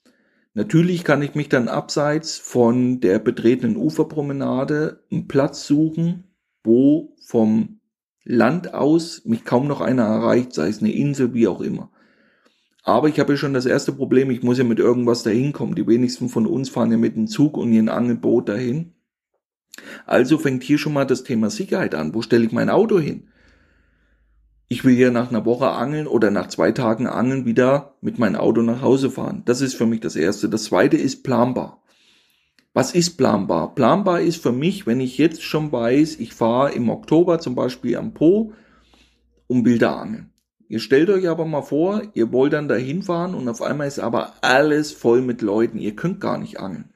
Natürlich 0.54 1.04
kann 1.04 1.22
ich 1.22 1.34
mich 1.34 1.48
dann 1.48 1.68
abseits 1.68 2.36
von 2.36 3.00
der 3.00 3.18
betretenen 3.18 3.76
Uferpromenade 3.76 5.02
einen 5.10 5.26
Platz 5.26 5.66
suchen, 5.66 6.24
wo 6.62 7.16
vom 7.26 7.80
Land 8.24 8.74
aus 8.74 9.24
mich 9.24 9.44
kaum 9.44 9.66
noch 9.66 9.80
einer 9.80 10.04
erreicht, 10.04 10.52
sei 10.52 10.68
es 10.68 10.80
eine 10.80 10.92
Insel, 10.92 11.32
wie 11.32 11.48
auch 11.48 11.60
immer. 11.60 11.90
Aber 12.84 13.08
ich 13.08 13.18
habe 13.20 13.32
ja 13.32 13.36
schon 13.36 13.54
das 13.54 13.66
erste 13.66 13.92
Problem, 13.92 14.30
ich 14.30 14.42
muss 14.42 14.58
ja 14.58 14.64
mit 14.64 14.78
irgendwas 14.78 15.22
dahin 15.22 15.52
kommen. 15.52 15.74
Die 15.74 15.86
wenigsten 15.86 16.28
von 16.28 16.46
uns 16.46 16.68
fahren 16.68 16.90
ja 16.90 16.98
mit 16.98 17.16
dem 17.16 17.28
Zug 17.28 17.56
und 17.56 17.72
ihren 17.72 17.88
Angelboot 17.88 18.48
dahin. 18.48 18.92
Also 20.04 20.36
fängt 20.36 20.62
hier 20.62 20.78
schon 20.78 20.92
mal 20.92 21.06
das 21.06 21.22
Thema 21.24 21.48
Sicherheit 21.48 21.94
an. 21.94 22.14
Wo 22.14 22.22
stelle 22.22 22.44
ich 22.44 22.52
mein 22.52 22.70
Auto 22.70 22.98
hin? 22.98 23.28
Ich 24.72 24.86
will 24.86 24.98
ja 24.98 25.10
nach 25.10 25.28
einer 25.28 25.44
Woche 25.44 25.68
angeln 25.68 26.06
oder 26.06 26.30
nach 26.30 26.48
zwei 26.48 26.72
Tagen 26.72 27.06
angeln 27.06 27.44
wieder 27.44 27.92
mit 28.00 28.18
meinem 28.18 28.36
Auto 28.36 28.62
nach 28.62 28.80
Hause 28.80 29.10
fahren. 29.10 29.42
Das 29.44 29.60
ist 29.60 29.74
für 29.74 29.84
mich 29.84 30.00
das 30.00 30.16
Erste. 30.16 30.48
Das 30.48 30.64
Zweite 30.64 30.96
ist 30.96 31.22
planbar. 31.22 31.82
Was 32.72 32.94
ist 32.94 33.18
planbar? 33.18 33.74
Planbar 33.74 34.22
ist 34.22 34.42
für 34.42 34.50
mich, 34.50 34.86
wenn 34.86 35.00
ich 35.00 35.18
jetzt 35.18 35.42
schon 35.42 35.70
weiß, 35.72 36.18
ich 36.20 36.32
fahre 36.32 36.72
im 36.72 36.88
Oktober 36.88 37.38
zum 37.38 37.54
Beispiel 37.54 37.98
am 37.98 38.14
Po 38.14 38.54
um 39.46 39.66
wilder 39.66 39.94
angeln. 39.94 40.32
Ihr 40.68 40.80
stellt 40.80 41.10
euch 41.10 41.28
aber 41.28 41.44
mal 41.44 41.60
vor, 41.60 42.00
ihr 42.14 42.32
wollt 42.32 42.54
dann 42.54 42.68
dahin 42.68 43.02
fahren 43.02 43.34
und 43.34 43.46
auf 43.50 43.60
einmal 43.60 43.88
ist 43.88 43.98
aber 43.98 44.32
alles 44.40 44.90
voll 44.90 45.20
mit 45.20 45.42
Leuten. 45.42 45.76
Ihr 45.76 45.94
könnt 45.94 46.18
gar 46.18 46.38
nicht 46.38 46.60
angeln. 46.60 46.91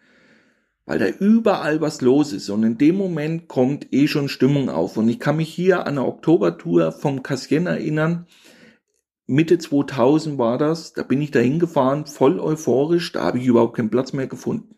Weil 0.86 1.00
da 1.00 1.08
überall 1.08 1.80
was 1.80 2.00
los 2.00 2.32
ist. 2.32 2.48
Und 2.48 2.62
in 2.62 2.78
dem 2.78 2.96
Moment 2.96 3.48
kommt 3.48 3.92
eh 3.92 4.06
schon 4.06 4.28
Stimmung 4.28 4.70
auf. 4.70 4.96
Und 4.96 5.08
ich 5.08 5.18
kann 5.18 5.36
mich 5.36 5.52
hier 5.52 5.80
an 5.80 5.98
eine 5.98 6.06
Oktobertour 6.06 6.92
vom 6.92 7.24
Cassien 7.24 7.66
erinnern. 7.66 8.26
Mitte 9.26 9.58
2000 9.58 10.38
war 10.38 10.56
das. 10.58 10.92
Da 10.92 11.02
bin 11.02 11.20
ich 11.20 11.32
dahin 11.32 11.58
gefahren, 11.58 12.06
voll 12.06 12.38
euphorisch. 12.38 13.10
Da 13.10 13.24
habe 13.24 13.38
ich 13.38 13.46
überhaupt 13.46 13.76
keinen 13.76 13.90
Platz 13.90 14.12
mehr 14.12 14.28
gefunden. 14.28 14.76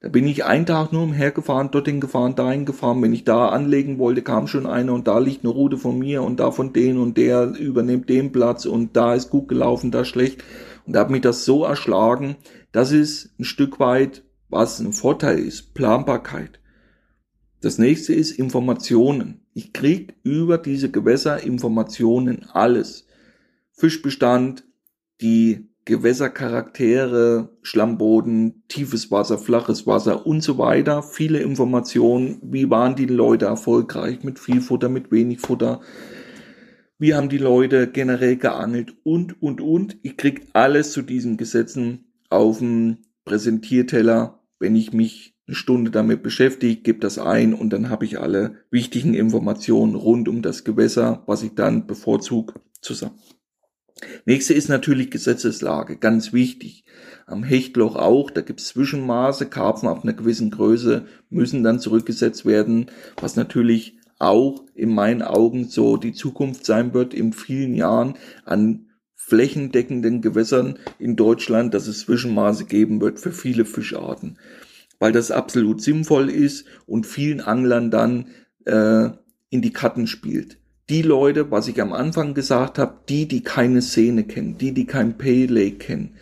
Da 0.00 0.10
bin 0.10 0.26
ich 0.26 0.44
einen 0.44 0.66
Tag 0.66 0.92
nur 0.92 1.04
umhergefahren, 1.04 1.70
dorthin 1.70 2.00
gefahren, 2.00 2.34
dahin 2.34 2.66
gefahren. 2.66 3.00
Wenn 3.00 3.14
ich 3.14 3.24
da 3.24 3.48
anlegen 3.48 3.98
wollte, 3.98 4.20
kam 4.20 4.46
schon 4.46 4.66
einer 4.66 4.92
und 4.92 5.08
da 5.08 5.18
liegt 5.18 5.42
eine 5.42 5.54
Route 5.54 5.78
von 5.78 5.98
mir 5.98 6.22
und 6.22 6.38
da 6.38 6.50
von 6.50 6.74
denen 6.74 7.00
und 7.00 7.16
der 7.16 7.54
übernimmt 7.58 8.10
den 8.10 8.30
Platz 8.30 8.66
und 8.66 8.94
da 8.94 9.14
ist 9.14 9.30
gut 9.30 9.48
gelaufen, 9.48 9.90
da 9.90 10.04
schlecht. 10.04 10.44
Und 10.86 10.92
da 10.92 11.00
hat 11.00 11.10
mich 11.10 11.22
das 11.22 11.46
so 11.46 11.64
erschlagen. 11.64 12.36
Das 12.72 12.92
ist 12.92 13.30
ein 13.40 13.44
Stück 13.44 13.80
weit, 13.80 14.22
was 14.48 14.78
ein 14.80 14.92
Vorteil 14.92 15.38
ist, 15.38 15.74
Planbarkeit. 15.74 16.60
Das 17.60 17.78
nächste 17.78 18.14
ist 18.14 18.32
Informationen. 18.32 19.40
Ich 19.54 19.72
krieg 19.72 20.14
über 20.22 20.58
diese 20.58 20.90
Gewässer 20.90 21.42
Informationen 21.42 22.46
alles. 22.52 23.06
Fischbestand, 23.72 24.64
die 25.20 25.68
Gewässercharaktere, 25.86 27.56
Schlammboden, 27.62 28.64
tiefes 28.68 29.10
Wasser, 29.10 29.38
flaches 29.38 29.86
Wasser 29.86 30.26
und 30.26 30.42
so 30.42 30.58
weiter. 30.58 31.02
Viele 31.02 31.38
Informationen. 31.38 32.38
Wie 32.42 32.68
waren 32.68 32.96
die 32.96 33.06
Leute 33.06 33.46
erfolgreich 33.46 34.24
mit 34.24 34.38
viel 34.38 34.60
Futter, 34.60 34.88
mit 34.88 35.12
wenig 35.12 35.40
Futter? 35.40 35.80
Wie 36.98 37.14
haben 37.14 37.28
die 37.28 37.38
Leute 37.38 37.86
generell 37.88 38.36
geangelt 38.36 38.96
und, 39.04 39.40
und, 39.40 39.60
und. 39.60 39.96
Ich 40.02 40.16
krieg 40.16 40.48
alles 40.54 40.92
zu 40.92 41.02
diesen 41.02 41.36
Gesetzen 41.36 42.06
auf 42.30 42.58
dem 42.58 42.98
Präsentierteller, 43.24 44.35
wenn 44.58 44.76
ich 44.76 44.92
mich 44.92 45.34
eine 45.46 45.54
Stunde 45.54 45.90
damit 45.90 46.22
beschäftige, 46.22 46.82
gebe 46.82 46.98
das 46.98 47.18
ein 47.18 47.54
und 47.54 47.70
dann 47.70 47.88
habe 47.88 48.04
ich 48.04 48.18
alle 48.18 48.56
wichtigen 48.70 49.14
Informationen 49.14 49.94
rund 49.94 50.28
um 50.28 50.42
das 50.42 50.64
Gewässer, 50.64 51.22
was 51.26 51.42
ich 51.42 51.54
dann 51.54 51.86
bevorzug, 51.86 52.54
zusammen. 52.80 53.18
Nächste 54.26 54.52
ist 54.52 54.68
natürlich 54.68 55.10
Gesetzeslage, 55.10 55.96
ganz 55.96 56.32
wichtig. 56.32 56.84
Am 57.26 57.42
Hechtloch 57.42 57.96
auch, 57.96 58.30
da 58.30 58.42
gibt 58.42 58.60
es 58.60 58.68
Zwischenmaße, 58.68 59.46
Karpfen 59.46 59.88
ab 59.88 60.02
einer 60.02 60.12
gewissen 60.12 60.50
Größe 60.50 61.06
müssen 61.30 61.62
dann 61.62 61.80
zurückgesetzt 61.80 62.44
werden, 62.44 62.90
was 63.20 63.36
natürlich 63.36 63.98
auch 64.18 64.64
in 64.74 64.94
meinen 64.94 65.22
Augen 65.22 65.68
so 65.68 65.96
die 65.96 66.12
Zukunft 66.12 66.64
sein 66.64 66.94
wird 66.94 67.14
in 67.14 67.32
vielen 67.32 67.74
Jahren 67.74 68.14
an 68.44 68.85
flächendeckenden 69.26 70.22
Gewässern 70.22 70.78
in 71.00 71.16
Deutschland, 71.16 71.74
dass 71.74 71.88
es 71.88 72.00
Zwischenmaße 72.00 72.64
geben 72.64 73.00
wird 73.00 73.18
für 73.18 73.32
viele 73.32 73.64
Fischarten, 73.64 74.38
weil 75.00 75.10
das 75.10 75.32
absolut 75.32 75.82
sinnvoll 75.82 76.30
ist 76.30 76.64
und 76.86 77.06
vielen 77.06 77.40
Anglern 77.40 77.90
dann 77.90 78.28
äh, 78.66 79.08
in 79.50 79.62
die 79.62 79.72
Karten 79.72 80.06
spielt. 80.06 80.58
Die 80.88 81.02
Leute, 81.02 81.50
was 81.50 81.66
ich 81.66 81.82
am 81.82 81.92
Anfang 81.92 82.34
gesagt 82.34 82.78
habe, 82.78 83.00
die, 83.08 83.26
die 83.26 83.42
keine 83.42 83.82
Szene 83.82 84.22
kennen, 84.22 84.58
die, 84.58 84.72
die 84.72 84.86
kein 84.86 85.18
Pay 85.18 85.46
Lake 85.46 85.78
kennen, 85.78 86.14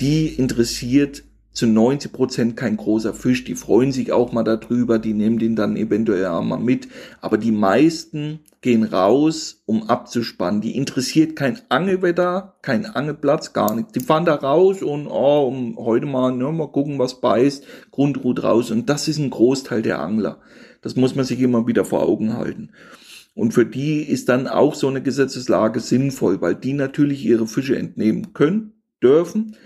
die 0.00 0.26
interessiert 0.26 1.22
zu 1.52 1.66
90 1.66 2.12
Prozent 2.12 2.56
kein 2.56 2.76
großer 2.76 3.14
Fisch. 3.14 3.44
Die 3.44 3.54
freuen 3.54 3.92
sich 3.92 4.12
auch 4.12 4.32
mal 4.32 4.42
darüber, 4.42 4.98
die 4.98 5.12
nehmen 5.12 5.38
den 5.38 5.54
dann 5.54 5.76
eventuell 5.76 6.26
auch 6.26 6.42
mal 6.42 6.58
mit. 6.58 6.88
Aber 7.20 7.38
die 7.38 7.52
meisten 7.52 8.40
gehen 8.62 8.84
raus, 8.84 9.62
um 9.66 9.88
abzuspannen. 9.88 10.60
Die 10.60 10.76
interessiert 10.76 11.36
kein 11.36 11.58
Angelwetter, 11.68 12.56
kein 12.62 12.86
Angelplatz, 12.86 13.52
gar 13.52 13.74
nichts. 13.74 13.92
Die 13.92 14.00
fahren 14.00 14.24
da 14.24 14.34
raus 14.34 14.82
und 14.82 15.06
oh, 15.06 15.46
um 15.48 15.76
heute 15.76 16.06
mal, 16.06 16.32
ne, 16.32 16.50
mal 16.52 16.68
gucken, 16.68 16.98
was 16.98 17.20
beißt, 17.20 17.64
Grundrut 17.90 18.42
raus. 18.42 18.70
Und 18.70 18.88
das 18.88 19.08
ist 19.08 19.18
ein 19.18 19.30
Großteil 19.30 19.82
der 19.82 20.00
Angler. 20.00 20.40
Das 20.80 20.96
muss 20.96 21.14
man 21.14 21.24
sich 21.24 21.40
immer 21.40 21.66
wieder 21.66 21.84
vor 21.84 22.02
Augen 22.02 22.34
halten. 22.36 22.70
Und 23.34 23.52
für 23.52 23.64
die 23.64 24.02
ist 24.02 24.28
dann 24.28 24.46
auch 24.46 24.74
so 24.74 24.88
eine 24.88 25.02
Gesetzeslage 25.02 25.80
sinnvoll, 25.80 26.40
weil 26.40 26.54
die 26.54 26.74
natürlich 26.74 27.24
ihre 27.24 27.46
Fische 27.46 27.76
entnehmen 27.76 28.34
können, 28.34 28.72
dürfen, 29.02 29.56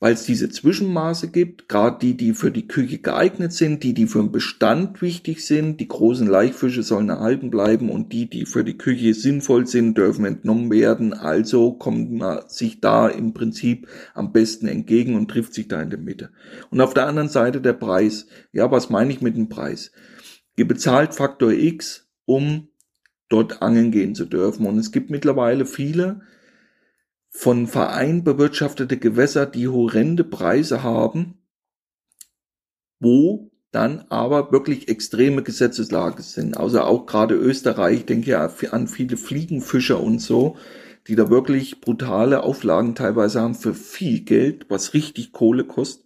weil 0.00 0.14
es 0.14 0.24
diese 0.24 0.48
Zwischenmaße 0.48 1.28
gibt, 1.28 1.68
gerade 1.68 1.98
die, 2.00 2.16
die 2.16 2.32
für 2.32 2.50
die 2.50 2.66
Küche 2.66 2.98
geeignet 2.98 3.52
sind, 3.52 3.82
die, 3.82 3.92
die 3.92 4.06
für 4.06 4.20
den 4.20 4.32
Bestand 4.32 5.02
wichtig 5.02 5.46
sind, 5.46 5.78
die 5.78 5.88
großen 5.88 6.26
Laichfische 6.26 6.82
sollen 6.82 7.10
erhalten 7.10 7.50
bleiben 7.50 7.90
und 7.90 8.14
die, 8.14 8.28
die 8.28 8.46
für 8.46 8.64
die 8.64 8.78
Küche 8.78 9.12
sinnvoll 9.12 9.66
sind, 9.66 9.98
dürfen 9.98 10.24
entnommen 10.24 10.70
werden. 10.70 11.12
Also 11.12 11.72
kommt 11.72 12.10
man 12.12 12.48
sich 12.48 12.80
da 12.80 13.08
im 13.08 13.34
Prinzip 13.34 13.88
am 14.14 14.32
besten 14.32 14.68
entgegen 14.68 15.14
und 15.14 15.30
trifft 15.30 15.52
sich 15.52 15.68
da 15.68 15.82
in 15.82 15.90
der 15.90 15.98
Mitte. 15.98 16.30
Und 16.70 16.80
auf 16.80 16.94
der 16.94 17.06
anderen 17.06 17.28
Seite 17.28 17.60
der 17.60 17.74
Preis. 17.74 18.26
Ja, 18.52 18.70
was 18.70 18.88
meine 18.88 19.12
ich 19.12 19.20
mit 19.20 19.36
dem 19.36 19.50
Preis? 19.50 19.92
Ihr 20.56 20.66
bezahlt 20.66 21.14
Faktor 21.14 21.52
X, 21.52 22.08
um 22.24 22.68
dort 23.28 23.60
angeln 23.60 23.90
gehen 23.90 24.14
zu 24.14 24.24
dürfen. 24.24 24.64
Und 24.64 24.78
es 24.78 24.92
gibt 24.92 25.10
mittlerweile 25.10 25.66
viele 25.66 26.22
von 27.30 27.68
Verein 27.68 28.24
bewirtschaftete 28.24 28.98
Gewässer, 28.98 29.46
die 29.46 29.68
horrende 29.68 30.24
Preise 30.24 30.82
haben, 30.82 31.38
wo 32.98 33.50
dann 33.70 34.04
aber 34.08 34.50
wirklich 34.50 34.88
extreme 34.88 35.42
Gesetzeslage 35.44 36.22
sind. 36.22 36.56
Also 36.56 36.80
auch 36.80 37.06
gerade 37.06 37.36
Österreich, 37.36 38.00
ich 38.00 38.06
denke 38.06 38.32
ja 38.32 38.50
an 38.72 38.88
viele 38.88 39.16
Fliegenfischer 39.16 40.00
und 40.02 40.18
so, 40.18 40.56
die 41.06 41.14
da 41.14 41.30
wirklich 41.30 41.80
brutale 41.80 42.42
Auflagen 42.42 42.96
teilweise 42.96 43.40
haben 43.40 43.54
für 43.54 43.74
viel 43.74 44.20
Geld, 44.20 44.66
was 44.68 44.92
richtig 44.92 45.32
Kohle 45.32 45.64
kostet, 45.64 46.04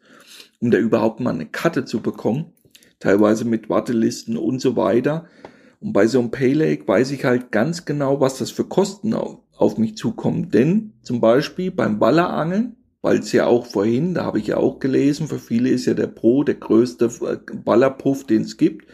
um 0.61 0.71
da 0.71 0.79
überhaupt 0.79 1.21
mal 1.21 1.35
eine 1.35 1.47
Karte 1.47 1.87
zu 1.87 2.01
bekommen, 2.01 2.53
teilweise 3.01 3.47
mit 3.47 3.71
Wartelisten 3.71 4.37
und 4.37 4.61
so 4.61 4.77
weiter. 4.77 5.27
Und 5.81 5.95
bei 5.95 6.07
so 6.07 6.21
einem 6.21 6.31
Paylake 6.31 6.87
weiß 6.87 7.11
ich 7.13 7.25
halt 7.25 7.51
ganz 7.51 7.87
genau, 7.87 8.21
was 8.21 8.39
das 8.39 8.51
für 8.51 8.65
Kosten 8.65 9.15
auf, 9.57 9.79
mich 9.79 9.97
zukommen. 9.97 10.51
Denn 10.51 10.95
zum 11.03 11.21
Beispiel 11.21 11.71
beim 11.71 11.99
Ballerangeln, 11.99 12.77
weil 13.03 13.19
es 13.19 13.33
ja 13.33 13.47
auch 13.47 13.67
vorhin, 13.67 14.15
da 14.15 14.25
habe 14.25 14.39
ich 14.39 14.49
ja 14.49 14.57
auch 14.57 14.79
gelesen, 14.79 15.29
für 15.29 15.39
viele 15.39 15.69
ist 15.71 15.87
ja 15.87 15.95
der 15.95 16.07
Pro 16.07 16.43
der 16.43 16.55
größte 16.55 17.11
Ballerpuff, 17.65 18.25
den 18.25 18.43
es 18.43 18.57
gibt, 18.57 18.87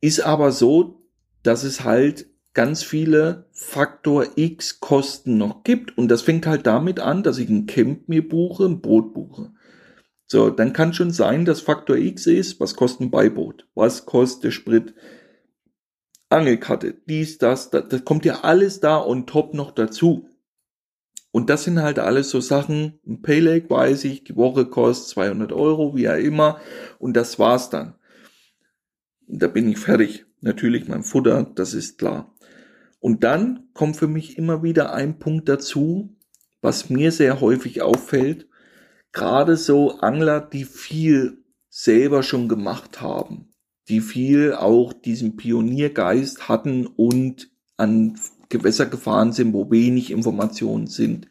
ist 0.00 0.20
aber 0.20 0.52
so, 0.52 1.02
dass 1.42 1.64
es 1.64 1.84
halt 1.84 2.26
ganz 2.52 2.82
viele 2.82 3.46
Faktor 3.52 4.26
X 4.36 4.80
Kosten 4.80 5.36
noch 5.38 5.62
gibt. 5.62 5.96
Und 5.98 6.08
das 6.08 6.22
fängt 6.22 6.46
halt 6.46 6.66
damit 6.66 7.00
an, 7.00 7.22
dass 7.22 7.38
ich 7.38 7.48
ein 7.48 7.66
Camp 7.66 8.08
mir 8.08 8.26
buche, 8.26 8.64
ein 8.64 8.80
Boot 8.80 9.14
buche. 9.14 9.52
So, 10.26 10.50
dann 10.50 10.72
kann 10.72 10.92
schon 10.92 11.12
sein, 11.12 11.44
dass 11.44 11.60
Faktor 11.60 11.96
X 11.96 12.26
ist, 12.26 12.58
was 12.58 12.74
kostet 12.74 13.02
ein 13.02 13.10
Beiboot? 13.10 13.68
Was 13.74 14.06
kostet 14.06 14.52
Sprit? 14.52 14.94
Angelkarte, 16.28 16.94
dies, 17.06 17.38
das, 17.38 17.70
das, 17.70 17.88
das 17.88 18.04
kommt 18.04 18.24
ja 18.24 18.40
alles 18.40 18.80
da 18.80 19.00
on 19.00 19.26
top 19.26 19.54
noch 19.54 19.70
dazu. 19.70 20.28
Und 21.30 21.50
das 21.50 21.64
sind 21.64 21.80
halt 21.80 21.98
alles 21.98 22.30
so 22.30 22.40
Sachen, 22.40 22.98
ein 23.06 23.22
Paylake 23.22 23.70
weiß 23.70 24.04
ich, 24.04 24.24
die 24.24 24.36
Woche 24.36 24.66
kostet 24.66 25.08
200 25.10 25.52
Euro, 25.52 25.94
wie 25.94 26.08
auch 26.08 26.16
immer, 26.16 26.60
und 26.98 27.14
das 27.14 27.38
war's 27.38 27.70
dann. 27.70 27.94
Da 29.28 29.46
bin 29.46 29.68
ich 29.68 29.78
fertig. 29.78 30.24
Natürlich 30.40 30.86
mein 30.86 31.02
Futter, 31.02 31.44
das 31.54 31.74
ist 31.74 31.98
klar. 31.98 32.34
Und 33.00 33.24
dann 33.24 33.68
kommt 33.72 33.96
für 33.96 34.08
mich 34.08 34.38
immer 34.38 34.62
wieder 34.62 34.92
ein 34.92 35.18
Punkt 35.18 35.48
dazu, 35.48 36.16
was 36.60 36.90
mir 36.90 37.12
sehr 37.12 37.40
häufig 37.40 37.82
auffällt. 37.82 38.48
Gerade 39.12 39.56
so 39.56 39.98
Angler, 39.98 40.40
die 40.40 40.64
viel 40.64 41.44
selber 41.68 42.22
schon 42.22 42.48
gemacht 42.48 43.00
haben 43.00 43.55
die 43.88 44.00
viel 44.00 44.52
auch 44.54 44.92
diesen 44.92 45.36
Pioniergeist 45.36 46.48
hatten 46.48 46.86
und 46.86 47.50
an 47.76 48.18
Gewässer 48.48 48.86
gefahren 48.86 49.32
sind, 49.32 49.52
wo 49.52 49.70
wenig 49.70 50.10
Informationen 50.10 50.86
sind. 50.86 51.28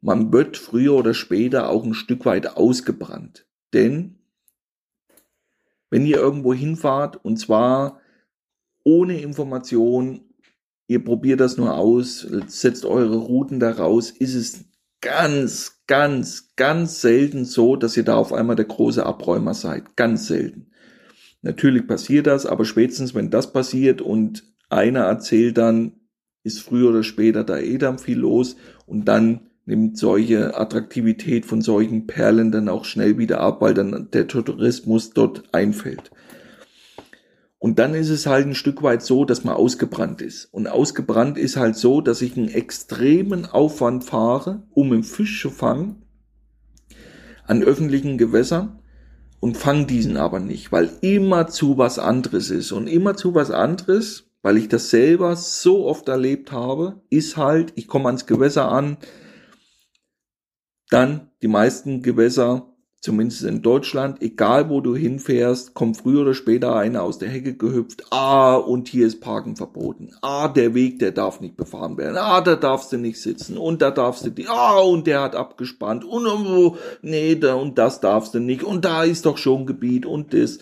Man 0.00 0.32
wird 0.32 0.56
früher 0.56 0.94
oder 0.94 1.14
später 1.14 1.68
auch 1.68 1.84
ein 1.84 1.94
Stück 1.94 2.24
weit 2.24 2.56
ausgebrannt. 2.56 3.46
Denn 3.72 4.18
wenn 5.90 6.06
ihr 6.06 6.18
irgendwo 6.18 6.54
hinfahrt 6.54 7.22
und 7.24 7.38
zwar 7.38 8.00
ohne 8.84 9.20
Information, 9.20 10.20
ihr 10.86 11.02
probiert 11.04 11.40
das 11.40 11.56
nur 11.56 11.74
aus, 11.76 12.20
setzt 12.46 12.84
eure 12.84 13.16
Routen 13.16 13.60
daraus, 13.60 14.10
ist 14.10 14.34
es 14.34 14.64
ganz, 15.00 15.82
ganz, 15.86 16.54
ganz 16.56 17.00
selten 17.00 17.44
so, 17.44 17.76
dass 17.76 17.96
ihr 17.96 18.04
da 18.04 18.16
auf 18.16 18.32
einmal 18.32 18.56
der 18.56 18.66
große 18.66 19.04
Abräumer 19.04 19.54
seid. 19.54 19.96
Ganz 19.96 20.26
selten. 20.26 20.67
Natürlich 21.42 21.86
passiert 21.86 22.26
das, 22.26 22.46
aber 22.46 22.64
spätestens 22.64 23.14
wenn 23.14 23.30
das 23.30 23.52
passiert 23.52 24.00
und 24.00 24.44
einer 24.68 25.00
erzählt 25.00 25.58
dann, 25.58 25.92
ist 26.42 26.60
früher 26.60 26.90
oder 26.90 27.02
später 27.02 27.44
da 27.44 27.58
eh 27.58 27.78
dann 27.78 27.98
viel 27.98 28.18
los 28.18 28.56
und 28.86 29.06
dann 29.06 29.48
nimmt 29.66 29.98
solche 29.98 30.58
Attraktivität 30.58 31.44
von 31.44 31.60
solchen 31.60 32.06
Perlen 32.06 32.50
dann 32.50 32.68
auch 32.68 32.84
schnell 32.84 33.18
wieder 33.18 33.40
ab, 33.40 33.60
weil 33.60 33.74
dann 33.74 34.08
der 34.12 34.26
Tourismus 34.26 35.10
dort 35.10 35.52
einfällt. 35.52 36.10
Und 37.58 37.78
dann 37.78 37.94
ist 37.94 38.08
es 38.08 38.26
halt 38.26 38.46
ein 38.46 38.54
Stück 38.54 38.82
weit 38.82 39.02
so, 39.02 39.24
dass 39.24 39.44
man 39.44 39.54
ausgebrannt 39.54 40.22
ist. 40.22 40.46
Und 40.46 40.68
ausgebrannt 40.68 41.36
ist 41.36 41.56
halt 41.56 41.76
so, 41.76 42.00
dass 42.00 42.22
ich 42.22 42.36
einen 42.36 42.48
extremen 42.48 43.46
Aufwand 43.46 44.04
fahre, 44.04 44.62
um 44.70 44.92
einen 44.92 45.02
Fisch 45.02 45.42
zu 45.42 45.50
fangen 45.50 46.02
an 47.44 47.62
öffentlichen 47.62 48.16
Gewässern 48.18 48.78
und 49.40 49.56
fange 49.56 49.86
diesen 49.86 50.16
aber 50.16 50.40
nicht, 50.40 50.72
weil 50.72 50.90
immer 51.00 51.46
zu 51.46 51.78
was 51.78 51.98
anderes 51.98 52.50
ist. 52.50 52.72
Und 52.72 52.86
immer 52.86 53.16
zu 53.16 53.34
was 53.34 53.50
anderes, 53.50 54.30
weil 54.42 54.56
ich 54.56 54.68
das 54.68 54.90
selber 54.90 55.36
so 55.36 55.86
oft 55.86 56.08
erlebt 56.08 56.52
habe, 56.52 57.00
ist 57.10 57.36
halt, 57.36 57.72
ich 57.76 57.86
komme 57.86 58.06
ans 58.06 58.26
Gewässer 58.26 58.70
an, 58.70 58.96
dann 60.90 61.30
die 61.42 61.48
meisten 61.48 62.02
Gewässer 62.02 62.74
zumindest 63.00 63.44
in 63.44 63.62
Deutschland, 63.62 64.20
egal 64.22 64.68
wo 64.70 64.80
du 64.80 64.96
hinfährst, 64.96 65.74
kommt 65.74 65.98
früher 65.98 66.22
oder 66.22 66.34
später 66.34 66.74
einer 66.74 67.02
aus 67.02 67.18
der 67.18 67.28
Hecke 67.28 67.54
gehüpft, 67.54 68.04
ah, 68.10 68.56
und 68.56 68.88
hier 68.88 69.06
ist 69.06 69.20
Parken 69.20 69.54
verboten, 69.54 70.10
ah, 70.20 70.48
der 70.48 70.74
Weg, 70.74 70.98
der 70.98 71.12
darf 71.12 71.40
nicht 71.40 71.56
befahren 71.56 71.96
werden, 71.96 72.16
ah, 72.16 72.40
da 72.40 72.56
darfst 72.56 72.92
du 72.92 72.96
nicht 72.96 73.20
sitzen, 73.20 73.56
und 73.56 73.82
da 73.82 73.92
darfst 73.92 74.26
du 74.26 74.30
die, 74.30 74.48
ah, 74.48 74.80
und 74.80 75.06
der 75.06 75.22
hat 75.22 75.36
abgespannt, 75.36 76.04
und, 76.04 76.26
und 76.26 76.76
nee, 77.02 77.36
da, 77.36 77.54
und 77.54 77.78
das 77.78 78.00
darfst 78.00 78.34
du 78.34 78.40
nicht, 78.40 78.64
und 78.64 78.84
da 78.84 79.04
ist 79.04 79.26
doch 79.26 79.38
schon 79.38 79.66
Gebiet, 79.66 80.04
und 80.04 80.34
das, 80.34 80.58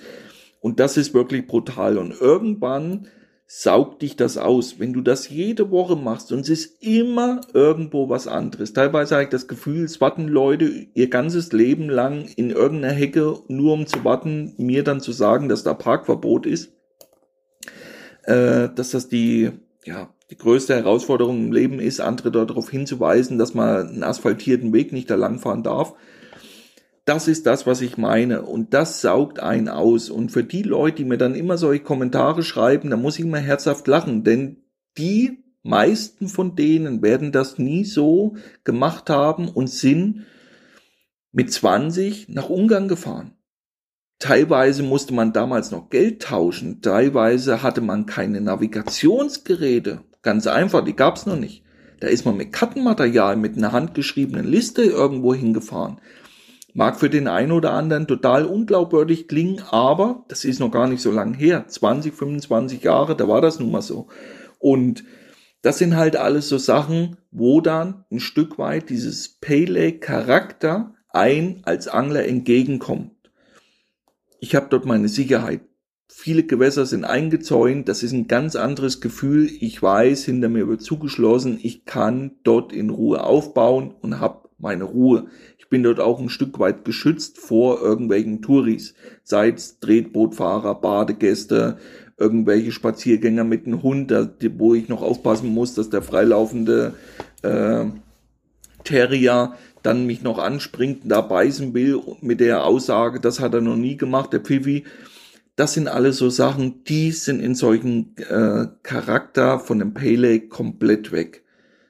und 0.60 0.78
das 0.78 0.98
ist 0.98 1.14
wirklich 1.14 1.46
brutal, 1.46 1.96
und 1.96 2.20
irgendwann 2.20 3.08
saugt 3.46 4.02
dich 4.02 4.16
das 4.16 4.38
aus. 4.38 4.80
Wenn 4.80 4.92
du 4.92 5.00
das 5.00 5.28
jede 5.28 5.70
Woche 5.70 5.96
machst 5.96 6.32
und 6.32 6.40
es 6.40 6.48
ist 6.48 6.82
immer 6.82 7.40
irgendwo 7.54 8.08
was 8.08 8.26
anderes. 8.26 8.72
Teilweise 8.72 9.14
habe 9.14 9.24
ich 9.24 9.30
das 9.30 9.46
Gefühl, 9.46 9.84
es 9.84 10.00
warten 10.00 10.26
Leute 10.26 10.88
ihr 10.94 11.08
ganzes 11.08 11.52
Leben 11.52 11.88
lang 11.88 12.26
in 12.36 12.50
irgendeiner 12.50 12.94
Hecke, 12.94 13.38
nur 13.48 13.72
um 13.72 13.86
zu 13.86 14.04
warten, 14.04 14.54
mir 14.56 14.82
dann 14.82 15.00
zu 15.00 15.12
sagen, 15.12 15.48
dass 15.48 15.62
da 15.62 15.74
Parkverbot 15.74 16.46
ist. 16.46 16.72
Äh, 18.24 18.70
dass 18.74 18.90
das 18.90 19.08
die, 19.08 19.52
ja, 19.84 20.12
die 20.30 20.36
größte 20.36 20.74
Herausforderung 20.74 21.46
im 21.46 21.52
Leben 21.52 21.78
ist, 21.78 22.00
andere 22.00 22.32
darauf 22.32 22.68
hinzuweisen, 22.70 23.38
dass 23.38 23.54
man 23.54 23.88
einen 23.88 24.02
asphaltierten 24.02 24.72
Weg 24.72 24.92
nicht 24.92 25.08
da 25.08 25.14
langfahren 25.14 25.62
darf. 25.62 25.94
Das 27.06 27.28
ist 27.28 27.46
das, 27.46 27.66
was 27.66 27.80
ich 27.80 27.96
meine. 27.96 28.42
Und 28.42 28.74
das 28.74 29.00
saugt 29.00 29.38
einen 29.40 29.68
aus. 29.68 30.10
Und 30.10 30.32
für 30.32 30.42
die 30.42 30.62
Leute, 30.62 30.98
die 30.98 31.04
mir 31.04 31.18
dann 31.18 31.36
immer 31.36 31.56
solche 31.56 31.84
Kommentare 31.84 32.42
schreiben, 32.42 32.90
da 32.90 32.96
muss 32.96 33.18
ich 33.18 33.24
immer 33.24 33.38
herzhaft 33.38 33.86
lachen, 33.86 34.24
denn 34.24 34.64
die 34.98 35.44
meisten 35.62 36.28
von 36.28 36.56
denen 36.56 37.02
werden 37.02 37.30
das 37.30 37.58
nie 37.58 37.84
so 37.84 38.36
gemacht 38.64 39.08
haben 39.08 39.48
und 39.48 39.70
sind 39.70 40.26
mit 41.32 41.52
20 41.52 42.28
nach 42.28 42.48
Ungarn 42.48 42.88
gefahren. 42.88 43.36
Teilweise 44.18 44.82
musste 44.82 45.14
man 45.14 45.32
damals 45.32 45.70
noch 45.70 45.90
Geld 45.90 46.22
tauschen, 46.22 46.80
teilweise 46.80 47.62
hatte 47.62 47.82
man 47.82 48.06
keine 48.06 48.40
Navigationsgeräte. 48.40 50.00
Ganz 50.22 50.46
einfach, 50.46 50.82
die 50.84 50.96
gab's 50.96 51.26
noch 51.26 51.38
nicht. 51.38 51.62
Da 52.00 52.08
ist 52.08 52.24
man 52.24 52.36
mit 52.36 52.52
Kartenmaterial, 52.52 53.36
mit 53.36 53.56
einer 53.56 53.72
handgeschriebenen 53.72 54.46
Liste 54.46 54.82
irgendwo 54.82 55.34
hingefahren. 55.34 56.00
Mag 56.76 57.00
für 57.00 57.08
den 57.08 57.26
einen 57.26 57.52
oder 57.52 57.72
anderen 57.72 58.06
total 58.06 58.44
unglaubwürdig 58.44 59.28
klingen, 59.28 59.62
aber 59.70 60.26
das 60.28 60.44
ist 60.44 60.60
noch 60.60 60.70
gar 60.70 60.86
nicht 60.86 61.00
so 61.00 61.10
lang 61.10 61.32
her. 61.32 61.66
20, 61.66 62.12
25 62.12 62.82
Jahre, 62.82 63.16
da 63.16 63.26
war 63.26 63.40
das 63.40 63.58
nun 63.58 63.70
mal 63.70 63.80
so. 63.80 64.08
Und 64.58 65.02
das 65.62 65.78
sind 65.78 65.96
halt 65.96 66.16
alles 66.16 66.50
so 66.50 66.58
Sachen, 66.58 67.16
wo 67.30 67.62
dann 67.62 68.04
ein 68.12 68.20
Stück 68.20 68.58
weit 68.58 68.90
dieses 68.90 69.38
Pele-Charakter 69.40 70.94
ein 71.08 71.62
als 71.64 71.88
Angler 71.88 72.26
entgegenkommt. 72.26 73.12
Ich 74.38 74.54
habe 74.54 74.66
dort 74.68 74.84
meine 74.84 75.08
Sicherheit. 75.08 75.62
Viele 76.08 76.42
Gewässer 76.42 76.84
sind 76.84 77.06
eingezäunt, 77.06 77.88
das 77.88 78.02
ist 78.02 78.12
ein 78.12 78.28
ganz 78.28 78.54
anderes 78.54 79.00
Gefühl. 79.00 79.48
Ich 79.60 79.82
weiß, 79.82 80.26
hinter 80.26 80.50
mir 80.50 80.68
wird 80.68 80.82
zugeschlossen, 80.82 81.58
ich 81.62 81.86
kann 81.86 82.32
dort 82.42 82.70
in 82.74 82.90
Ruhe 82.90 83.24
aufbauen 83.24 83.94
und 84.02 84.20
habe 84.20 84.46
meine 84.58 84.84
Ruhe. 84.84 85.26
Bin 85.76 85.82
dort 85.82 86.00
auch 86.00 86.18
ein 86.18 86.30
Stück 86.30 86.58
weit 86.58 86.86
geschützt 86.86 87.36
vor 87.36 87.82
irgendwelchen 87.82 88.40
Touris, 88.40 88.94
es 89.30 89.78
Tretbootfahrer, 89.78 90.74
Badegäste, 90.76 91.76
irgendwelche 92.16 92.72
Spaziergänger 92.72 93.44
mit 93.44 93.66
einem 93.66 93.82
Hund, 93.82 94.10
wo 94.56 94.72
ich 94.72 94.88
noch 94.88 95.02
aufpassen 95.02 95.52
muss, 95.52 95.74
dass 95.74 95.90
der 95.90 96.00
freilaufende 96.00 96.94
äh, 97.42 97.84
Terrier 98.84 99.52
dann 99.82 100.06
mich 100.06 100.22
noch 100.22 100.38
anspringt 100.38 101.02
und 101.02 101.10
da 101.10 101.20
beißen 101.20 101.74
will 101.74 102.00
mit 102.22 102.40
der 102.40 102.64
Aussage, 102.64 103.20
das 103.20 103.40
hat 103.40 103.52
er 103.52 103.60
noch 103.60 103.76
nie 103.76 103.98
gemacht, 103.98 104.32
der 104.32 104.40
Pfiffi. 104.40 104.84
Das 105.56 105.74
sind 105.74 105.88
alles 105.88 106.16
so 106.16 106.30
Sachen, 106.30 106.84
die 106.84 107.12
sind 107.12 107.40
in 107.40 107.54
solchen 107.54 108.16
äh, 108.16 108.68
Charakter 108.82 109.58
von 109.58 109.78
dem 109.78 109.92
Pele 109.92 110.40
komplett 110.40 111.12
weg. 111.12 111.44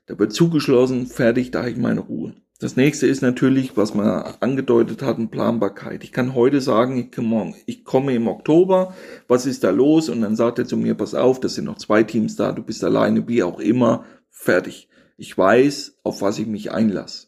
Da 0.07 0.19
wird 0.19 0.33
zugeschlossen, 0.33 1.07
fertig, 1.07 1.53
da 1.53 1.61
habe 1.61 1.71
ich 1.71 1.77
meine 1.77 2.01
Ruhe. 2.01 2.35
Das 2.59 2.75
nächste 2.75 3.07
ist 3.07 3.21
natürlich, 3.21 3.77
was 3.77 3.93
man 3.93 4.35
angedeutet 4.41 5.03
hat, 5.03 5.19
Planbarkeit. 5.31 6.03
Ich 6.05 6.13
kann 6.13 6.35
heute 6.35 6.63
sagen, 6.63 6.97
ich 6.97 7.85
komme, 7.85 8.15
im 8.15 8.29
Oktober, 8.29 8.95
was 9.29 9.45
ist 9.45 9.63
da 9.63 9.71
los? 9.71 10.09
Und 10.09 10.23
dann 10.23 10.37
sagt 10.37 10.59
er 10.59 10.65
zu 10.65 10.79
mir, 10.79 10.95
pass 10.95 11.15
auf, 11.15 11.39
das 11.39 11.55
sind 11.55 11.67
noch 11.67 11.77
zwei 11.77 12.03
Teams 12.03 12.37
da, 12.37 12.53
du 12.53 12.63
bist 12.63 12.83
alleine, 12.83 13.29
wie 13.29 13.43
auch 13.43 13.61
immer, 13.61 14.07
fertig. 14.31 14.89
Ich 15.19 15.37
weiß, 15.37 15.99
auf 16.03 16.23
was 16.23 16.39
ich 16.39 16.47
mich 16.47 16.71
einlasse. 16.73 17.26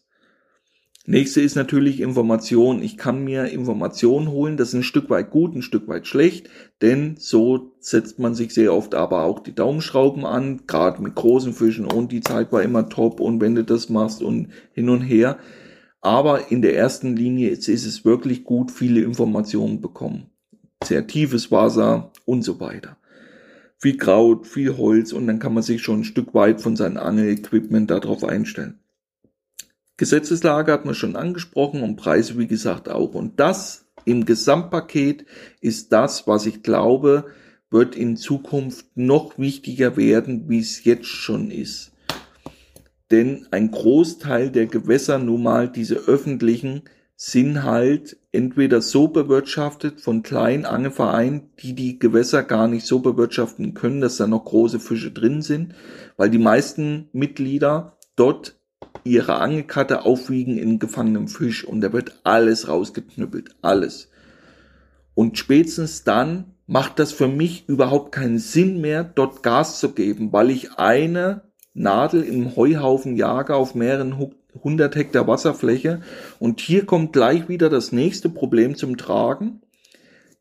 Nächste 1.09 1.41
ist 1.41 1.55
natürlich 1.55 2.01
Information. 2.01 2.83
Ich 2.83 2.95
kann 2.95 3.23
mir 3.23 3.45
Informationen 3.45 4.27
holen. 4.27 4.57
Das 4.57 4.67
ist 4.67 4.73
ein 4.75 4.83
Stück 4.83 5.09
weit 5.09 5.31
gut, 5.31 5.55
ein 5.55 5.63
Stück 5.63 5.87
weit 5.87 6.05
schlecht, 6.05 6.51
denn 6.83 7.15
so 7.17 7.71
setzt 7.79 8.19
man 8.19 8.35
sich 8.35 8.53
sehr 8.53 8.75
oft 8.75 8.93
aber 8.93 9.23
auch 9.23 9.39
die 9.39 9.55
Daumenschrauben 9.55 10.23
an, 10.23 10.67
gerade 10.67 11.01
mit 11.01 11.15
großen 11.15 11.53
Fischen 11.53 11.87
und 11.87 12.11
die 12.11 12.21
Zeit 12.21 12.51
war 12.51 12.61
immer 12.61 12.89
top 12.89 13.21
und 13.21 13.41
wenn 13.41 13.55
du 13.55 13.63
das 13.63 13.89
machst 13.89 14.21
und 14.21 14.49
hin 14.71 14.87
und 14.87 15.01
her. 15.01 15.39
Aber 15.99 16.51
in 16.51 16.61
der 16.61 16.75
ersten 16.75 17.15
Linie 17.15 17.49
ist 17.49 17.67
es 17.67 18.05
wirklich 18.05 18.43
gut, 18.43 18.69
viele 18.69 19.01
Informationen 19.01 19.81
bekommen. 19.81 20.27
Sehr 20.83 21.07
tiefes 21.07 21.49
Wasser 21.49 22.11
und 22.25 22.43
so 22.43 22.59
weiter. 22.59 22.97
Viel 23.79 23.97
Kraut, 23.97 24.45
viel 24.45 24.77
Holz 24.77 25.11
und 25.11 25.25
dann 25.25 25.39
kann 25.39 25.55
man 25.55 25.63
sich 25.63 25.81
schon 25.81 26.01
ein 26.01 26.03
Stück 26.03 26.35
weit 26.35 26.61
von 26.61 26.75
seinem 26.75 26.97
Angel-Equipment 26.97 27.89
darauf 27.89 28.23
einstellen. 28.23 28.77
Gesetzeslage 29.99 30.71
hat 30.71 30.85
man 30.85 30.95
schon 30.95 31.17
angesprochen 31.17 31.83
und 31.83 31.97
Preise 31.97 32.37
wie 32.37 32.47
gesagt 32.47 32.87
auch. 32.87 33.15
Und 33.15 33.37
das 33.37 33.85
im 34.05 34.25
Gesamtpaket 34.25 35.25
ist 35.59 35.91
das, 35.91 36.25
was 36.25 36.45
ich 36.45 36.63
glaube, 36.63 37.25
wird 37.69 37.97
in 37.97 38.15
Zukunft 38.15 38.85
noch 38.95 39.37
wichtiger 39.37 39.97
werden, 39.97 40.47
wie 40.47 40.59
es 40.59 40.85
jetzt 40.85 41.07
schon 41.07 41.51
ist. 41.51 41.91
Denn 43.11 43.45
ein 43.51 43.71
Großteil 43.71 44.51
der 44.51 44.67
Gewässer, 44.67 45.19
nun 45.19 45.43
mal 45.43 45.69
diese 45.69 45.95
öffentlichen, 45.95 46.83
sind 47.17 47.63
halt 47.63 48.15
entweder 48.31 48.81
so 48.81 49.09
bewirtschaftet 49.09 49.99
von 49.99 50.23
kleinen 50.23 50.63
Angelvereinen, 50.63 51.49
die 51.61 51.73
die 51.73 51.99
Gewässer 51.99 52.43
gar 52.43 52.69
nicht 52.69 52.85
so 52.85 52.99
bewirtschaften 52.99 53.73
können, 53.73 53.99
dass 53.99 54.15
da 54.15 54.27
noch 54.27 54.45
große 54.45 54.79
Fische 54.79 55.11
drin 55.11 55.41
sind, 55.41 55.75
weil 56.15 56.29
die 56.29 56.37
meisten 56.37 57.09
Mitglieder 57.11 57.97
dort 58.15 58.58
ihre 59.03 59.35
Angelkarte 59.35 60.05
aufwiegen 60.05 60.57
in 60.57 60.79
gefangenem 60.79 61.27
Fisch 61.27 61.63
und 61.63 61.81
da 61.81 61.93
wird 61.93 62.19
alles 62.23 62.67
rausgeknüppelt, 62.67 63.55
alles. 63.61 64.09
Und 65.15 65.37
spätestens 65.37 66.03
dann 66.03 66.55
macht 66.67 66.99
das 66.99 67.11
für 67.11 67.27
mich 67.27 67.67
überhaupt 67.67 68.11
keinen 68.11 68.37
Sinn 68.37 68.79
mehr, 68.79 69.03
dort 69.03 69.41
Gas 69.41 69.79
zu 69.79 69.93
geben, 69.93 70.31
weil 70.31 70.51
ich 70.51 70.73
eine 70.73 71.41
Nadel 71.73 72.23
im 72.23 72.55
Heuhaufen 72.55 73.15
jage 73.15 73.55
auf 73.55 73.73
mehreren 73.73 74.31
hundert 74.63 74.95
Hektar 74.95 75.27
Wasserfläche 75.27 76.01
und 76.39 76.59
hier 76.59 76.85
kommt 76.85 77.13
gleich 77.13 77.49
wieder 77.49 77.69
das 77.69 77.91
nächste 77.91 78.29
Problem 78.29 78.75
zum 78.75 78.97
Tragen. 78.97 79.61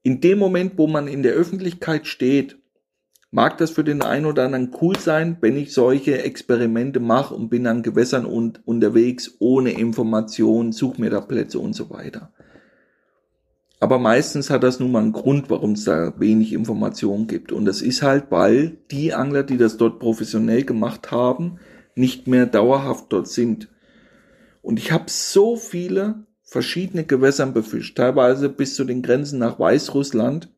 In 0.03 0.21
dem 0.21 0.39
Moment, 0.39 0.77
wo 0.77 0.87
man 0.87 1.09
in 1.09 1.23
der 1.23 1.33
Öffentlichkeit 1.33 2.07
steht 2.07 2.58
mag 3.31 3.59
das 3.59 3.71
für 3.71 3.85
den 3.85 4.03
einen 4.03 4.27
oder 4.27 4.45
anderen 4.45 4.71
cool 4.81 4.99
sein, 4.99 5.37
wenn 5.41 5.57
ich 5.57 5.73
solche 5.73 6.23
Experimente 6.23 7.01
mache 7.01 7.35
und 7.35 7.51
bin 7.51 7.67
an 7.67 7.83
Gewässern 7.83 8.25
und 8.25 8.67
unterwegs 8.67 9.37
ohne 9.39 9.73
Information, 9.73 10.73
suche 10.73 11.01
mir 11.01 11.11
da 11.11 11.21
Plätze 11.21 11.59
und 11.59 11.75
so 11.75 11.91
weiter. 11.91 12.33
Aber 13.81 13.99
meistens 13.99 14.51
hat 14.51 14.65
das 14.65 14.81
nun 14.81 14.91
mal 14.91 15.03
einen 15.03 15.13
Grund, 15.13 15.51
warum 15.51 15.73
es 15.73 15.85
da 15.85 16.19
wenig 16.19 16.53
Information 16.53 17.29
gibt. 17.29 17.53
Und 17.53 17.65
das 17.65 17.81
ist 17.81 18.03
halt, 18.03 18.25
weil 18.31 18.79
die 18.91 19.15
Angler, 19.15 19.45
die 19.45 19.57
das 19.57 19.77
dort 19.77 20.01
professionell 20.01 20.65
gemacht 20.65 21.13
haben, 21.13 21.61
nicht 21.95 22.27
mehr 22.27 22.47
dauerhaft 22.47 23.07
dort 23.11 23.29
sind. 23.29 23.69
Und 24.63 24.79
ich 24.79 24.91
habe 24.91 25.05
so 25.07 25.57
viele 25.57 26.27
verschiedene 26.43 27.05
Gewässern 27.05 27.53
befischt, 27.53 27.97
teilweise 27.97 28.49
bis 28.49 28.75
zu 28.75 28.85
den 28.85 29.03
Grenzen 29.03 29.39
nach 29.39 29.61
Weißrussland, 29.61 30.51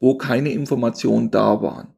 wo 0.00 0.16
keine 0.16 0.50
Informationen 0.50 1.30
da 1.30 1.62
waren. 1.62 1.96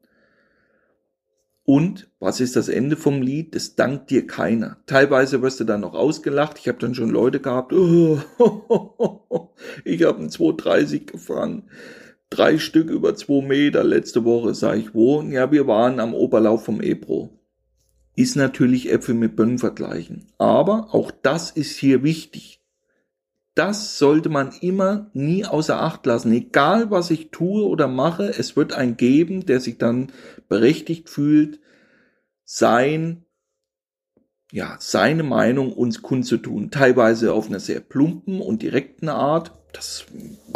Und 1.64 2.08
was 2.18 2.40
ist 2.40 2.56
das 2.56 2.70
Ende 2.70 2.96
vom 2.96 3.20
Lied? 3.20 3.54
Das 3.54 3.74
dankt 3.74 4.08
dir 4.08 4.26
keiner. 4.26 4.78
Teilweise 4.86 5.42
wirst 5.42 5.60
du 5.60 5.64
dann 5.64 5.82
noch 5.82 5.92
ausgelacht. 5.92 6.56
Ich 6.58 6.66
habe 6.66 6.78
dann 6.78 6.94
schon 6.94 7.10
Leute 7.10 7.40
gehabt, 7.40 7.74
oh, 7.74 8.18
ich 9.84 10.02
habe 10.02 10.18
einen 10.18 10.30
230 10.30 11.06
gefangen. 11.06 11.64
drei 12.30 12.58
Stück 12.58 12.88
über 12.88 13.14
zwei 13.16 13.46
Meter 13.46 13.84
letzte 13.84 14.24
Woche, 14.24 14.54
sag 14.54 14.78
ich 14.78 14.94
wo. 14.94 15.20
Ja, 15.20 15.52
wir 15.52 15.66
waren 15.66 16.00
am 16.00 16.14
Oberlauf 16.14 16.64
vom 16.64 16.80
Ebro. 16.80 17.38
Ist 18.16 18.34
natürlich 18.34 18.90
Äpfel 18.90 19.14
mit 19.14 19.36
Birnen 19.36 19.58
vergleichen. 19.58 20.26
Aber 20.38 20.88
auch 20.94 21.10
das 21.10 21.50
ist 21.50 21.76
hier 21.76 22.02
wichtig. 22.02 22.57
Das 23.58 23.98
sollte 23.98 24.28
man 24.28 24.52
immer 24.60 25.10
nie 25.14 25.44
außer 25.44 25.80
Acht 25.80 26.06
lassen. 26.06 26.30
Egal 26.30 26.92
was 26.92 27.10
ich 27.10 27.32
tue 27.32 27.66
oder 27.66 27.88
mache, 27.88 28.28
es 28.28 28.54
wird 28.54 28.72
einen 28.72 28.96
geben, 28.96 29.46
der 29.46 29.58
sich 29.58 29.78
dann 29.78 30.12
berechtigt 30.48 31.08
fühlt, 31.08 31.58
sein 32.44 33.24
ja, 34.52 34.76
seine 34.78 35.24
Meinung 35.24 35.72
uns 35.72 36.02
kundzutun. 36.02 36.70
Teilweise 36.70 37.32
auf 37.32 37.48
einer 37.48 37.58
sehr 37.58 37.80
plumpen 37.80 38.40
und 38.40 38.62
direkten 38.62 39.08
Art. 39.08 39.57
Das 39.72 40.06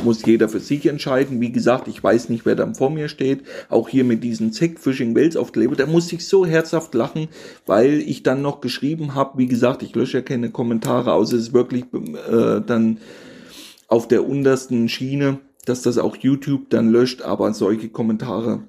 muss 0.02 0.24
jeder 0.24 0.48
für 0.48 0.60
sich 0.60 0.86
entscheiden. 0.86 1.40
Wie 1.40 1.52
gesagt, 1.52 1.86
ich 1.86 2.02
weiß 2.02 2.28
nicht, 2.28 2.46
wer 2.46 2.56
da 2.56 2.72
vor 2.72 2.90
mir 2.90 3.08
steht. 3.08 3.42
Auch 3.68 3.88
hier 3.88 4.04
mit 4.04 4.24
diesen 4.24 4.52
Zack 4.52 4.78
Fishing 4.80 5.14
Wales 5.14 5.36
aufgelebt. 5.36 5.78
Da 5.78 5.86
muss 5.86 6.12
ich 6.12 6.26
so 6.26 6.46
herzhaft 6.46 6.94
lachen, 6.94 7.28
weil 7.66 8.00
ich 8.00 8.22
dann 8.22 8.42
noch 8.42 8.60
geschrieben 8.60 9.14
habe. 9.14 9.38
Wie 9.38 9.46
gesagt, 9.46 9.82
ich 9.82 9.94
lösche 9.94 10.18
ja 10.18 10.22
keine 10.22 10.50
Kommentare 10.50 11.12
aus. 11.12 11.32
Es 11.32 11.48
ist 11.48 11.52
wirklich 11.52 11.84
äh, 11.92 12.60
dann 12.66 12.98
auf 13.86 14.08
der 14.08 14.26
untersten 14.26 14.88
Schiene, 14.88 15.38
dass 15.66 15.82
das 15.82 15.98
auch 15.98 16.16
YouTube 16.16 16.70
dann 16.70 16.90
löscht. 16.90 17.22
Aber 17.22 17.52
solche 17.52 17.90
Kommentare 17.90 18.62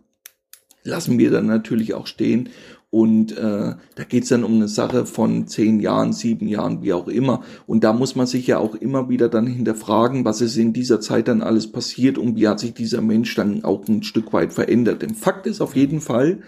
lassen 0.84 1.18
wir 1.18 1.32
dann 1.32 1.46
natürlich 1.46 1.94
auch 1.94 2.08
stehen. 2.08 2.50
Und 2.94 3.36
äh, 3.36 3.74
da 3.96 4.04
geht's 4.08 4.30
dann 4.30 4.44
um 4.44 4.54
eine 4.54 4.68
Sache 4.68 5.08
von 5.08 5.48
zehn 5.48 5.80
Jahren, 5.80 6.14
sieben 6.14 6.48
Jahren, 6.48 6.84
wie 6.84 6.94
auch 6.94 7.08
immer. 7.08 7.41
Und 7.66 7.84
da 7.84 7.91
muss 7.91 8.16
man 8.16 8.28
sich 8.28 8.46
ja 8.46 8.60
auch 8.60 8.76
immer 8.76 9.10
wieder 9.10 9.30
dann 9.30 9.48
hinterfragen, 9.48 10.26
was 10.26 10.41
ist 10.41 10.58
in 10.58 10.74
dieser 10.74 11.02
Zeit 11.02 11.28
dann 11.28 11.41
alles 11.41 11.72
passiert 11.72 12.20
und 12.20 12.36
wie 12.36 12.48
hat 12.48 12.60
sich 12.60 12.76
dieser 12.76 13.02
Mensch 13.02 13.34
dann 13.34 13.64
auch 13.64 13.88
ein 13.88 14.04
Stück 14.04 14.32
weit 14.32 14.54
verändert. 14.54 15.02
Denn 15.02 15.16
Fakt 15.16 15.48
ist 15.48 15.60
auf 15.60 15.76
jeden 15.76 16.02
Fall, 16.02 16.44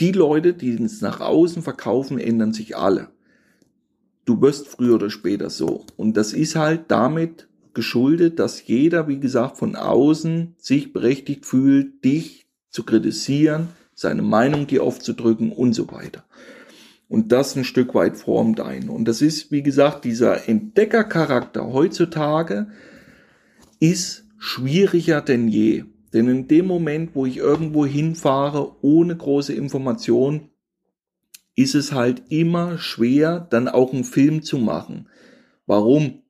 die 0.00 0.10
Leute, 0.10 0.54
die 0.54 0.74
es 0.74 1.02
nach 1.02 1.20
außen 1.20 1.62
verkaufen, 1.62 2.18
ändern 2.18 2.52
sich 2.52 2.76
alle. 2.76 3.10
Du 4.24 4.42
wirst 4.42 4.66
früher 4.66 4.96
oder 4.96 5.10
später 5.10 5.50
so. 5.50 5.84
Und 5.96 6.16
das 6.16 6.32
ist 6.32 6.56
halt 6.56 6.86
damit 6.88 7.46
geschuldet, 7.74 8.40
dass 8.40 8.66
jeder, 8.66 9.06
wie 9.06 9.20
gesagt, 9.20 9.56
von 9.56 9.76
außen 9.76 10.56
sich 10.58 10.92
berechtigt 10.92 11.46
fühlt, 11.46 12.04
dich 12.04 12.48
zu 12.70 12.82
kritisieren, 12.82 13.68
seine 13.96 14.22
Meinung 14.22 14.68
dir 14.68 14.84
aufzudrücken 14.84 15.50
und 15.50 15.72
so 15.72 15.90
weiter. 15.90 16.24
Und 17.08 17.32
das 17.32 17.56
ein 17.56 17.64
Stück 17.64 17.94
weit 17.94 18.16
formt 18.16 18.60
ein. 18.60 18.88
Und 18.88 19.06
das 19.06 19.22
ist, 19.22 19.50
wie 19.50 19.62
gesagt, 19.62 20.04
dieser 20.04 20.48
Entdeckercharakter 20.48 21.72
heutzutage 21.72 22.68
ist 23.80 24.24
schwieriger 24.38 25.22
denn 25.22 25.48
je. 25.48 25.84
Denn 26.12 26.28
in 26.28 26.46
dem 26.46 26.66
Moment, 26.66 27.14
wo 27.14 27.26
ich 27.26 27.38
irgendwo 27.38 27.86
hinfahre 27.86 28.76
ohne 28.82 29.16
große 29.16 29.54
Information, 29.54 30.50
ist 31.54 31.74
es 31.74 31.92
halt 31.92 32.24
immer 32.28 32.78
schwer, 32.78 33.46
dann 33.50 33.66
auch 33.66 33.92
einen 33.92 34.04
Film 34.04 34.42
zu 34.42 34.58
machen. 34.58 35.08
Warum? 35.66 36.22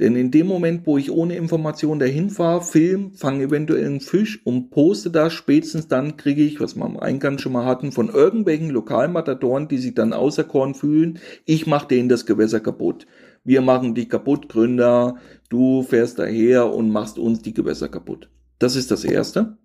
Denn 0.00 0.16
in 0.16 0.30
dem 0.30 0.46
Moment, 0.46 0.86
wo 0.86 0.96
ich 0.96 1.10
ohne 1.10 1.36
Information 1.36 1.98
dahin 1.98 2.30
fahre, 2.30 2.62
film, 2.62 3.12
fange 3.12 3.44
eventuell 3.44 3.84
einen 3.84 4.00
Fisch 4.00 4.44
und 4.44 4.70
poste 4.70 5.10
das, 5.10 5.32
spätestens 5.32 5.86
dann 5.86 6.16
kriege 6.16 6.42
ich, 6.42 6.60
was 6.60 6.76
wir 6.76 6.84
am 6.84 6.98
Eingang 6.98 7.38
schon 7.38 7.52
mal 7.52 7.66
hatten, 7.66 7.92
von 7.92 8.08
irgendwelchen 8.08 8.70
Lokalmatadoren, 8.70 9.68
die 9.68 9.78
sich 9.78 9.94
dann 9.94 10.12
auserkoren 10.12 10.74
fühlen, 10.74 11.18
ich 11.44 11.66
mache 11.66 11.88
denen 11.88 12.08
das 12.08 12.26
Gewässer 12.26 12.60
kaputt. 12.60 13.06
Wir 13.44 13.60
machen 13.60 13.94
dich 13.94 14.08
kaputt, 14.08 14.48
Gründer, 14.48 15.16
du 15.50 15.82
fährst 15.82 16.18
daher 16.18 16.72
und 16.72 16.90
machst 16.90 17.18
uns 17.18 17.42
die 17.42 17.54
Gewässer 17.54 17.88
kaputt. 17.88 18.30
Das 18.58 18.76
ist 18.76 18.90
das 18.90 19.04
Erste. 19.04 19.58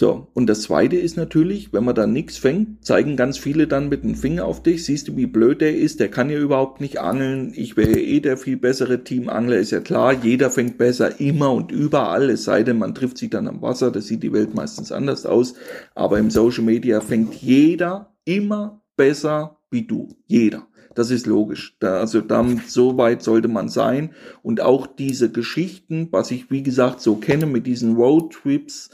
So, 0.00 0.28
und 0.32 0.46
das 0.46 0.62
zweite 0.62 0.94
ist 0.94 1.16
natürlich, 1.16 1.72
wenn 1.72 1.82
man 1.82 1.96
da 1.96 2.06
nichts 2.06 2.38
fängt, 2.38 2.84
zeigen 2.84 3.16
ganz 3.16 3.36
viele 3.36 3.66
dann 3.66 3.88
mit 3.88 4.04
dem 4.04 4.14
Finger 4.14 4.44
auf 4.44 4.62
dich, 4.62 4.84
siehst 4.84 5.08
du, 5.08 5.16
wie 5.16 5.26
blöd 5.26 5.60
der 5.60 5.76
ist, 5.76 5.98
der 5.98 6.08
kann 6.08 6.30
ja 6.30 6.38
überhaupt 6.38 6.80
nicht 6.80 7.00
angeln, 7.00 7.52
ich 7.56 7.76
wäre 7.76 7.98
eh 7.98 8.20
der 8.20 8.36
viel 8.36 8.58
bessere 8.58 9.02
Teamangler, 9.02 9.56
ist 9.56 9.72
ja 9.72 9.80
klar, 9.80 10.12
jeder 10.12 10.50
fängt 10.50 10.78
besser, 10.78 11.18
immer 11.20 11.52
und 11.52 11.72
überall, 11.72 12.30
es 12.30 12.44
sei 12.44 12.62
denn, 12.62 12.78
man 12.78 12.94
trifft 12.94 13.18
sich 13.18 13.30
dann 13.30 13.48
am 13.48 13.60
Wasser, 13.60 13.90
das 13.90 14.06
sieht 14.06 14.22
die 14.22 14.32
Welt 14.32 14.54
meistens 14.54 14.92
anders 14.92 15.26
aus, 15.26 15.54
aber 15.96 16.20
im 16.20 16.30
Social 16.30 16.62
Media 16.62 17.00
fängt 17.00 17.34
jeder 17.34 18.14
immer 18.24 18.80
besser 18.96 19.58
wie 19.68 19.82
du, 19.82 20.14
jeder. 20.28 20.68
Das 20.94 21.10
ist 21.10 21.26
logisch. 21.26 21.76
Da, 21.80 21.98
also 21.98 22.20
dann, 22.20 22.62
so 22.68 22.98
weit 22.98 23.22
sollte 23.22 23.48
man 23.48 23.68
sein. 23.68 24.10
Und 24.42 24.60
auch 24.60 24.86
diese 24.86 25.30
Geschichten, 25.30 26.08
was 26.10 26.30
ich 26.30 26.50
wie 26.50 26.62
gesagt 26.62 27.00
so 27.00 27.16
kenne 27.16 27.46
mit 27.46 27.66
diesen 27.66 27.94
Roadtrips, 27.94 28.90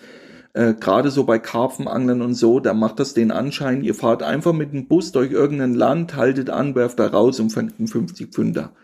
äh, 0.54 0.72
gerade 0.74 1.10
so 1.10 1.24
bei 1.24 1.38
Karpfenangeln 1.38 2.22
und 2.22 2.34
so, 2.34 2.60
da 2.60 2.74
macht 2.74 3.00
das 3.00 3.12
den 3.12 3.30
Anschein, 3.30 3.82
ihr 3.82 3.94
fahrt 3.94 4.22
einfach 4.22 4.52
mit 4.52 4.72
dem 4.72 4.86
Bus 4.88 5.12
durch 5.12 5.32
irgendein 5.32 5.74
Land, 5.74 6.16
haltet 6.16 6.48
an, 6.48 6.74
werft 6.74 7.00
da 7.00 7.08
raus 7.08 7.40
und 7.40 7.50
fangt 7.50 7.74
einen 7.78 7.88
50 7.88 8.32
Pfünder. 8.32 8.74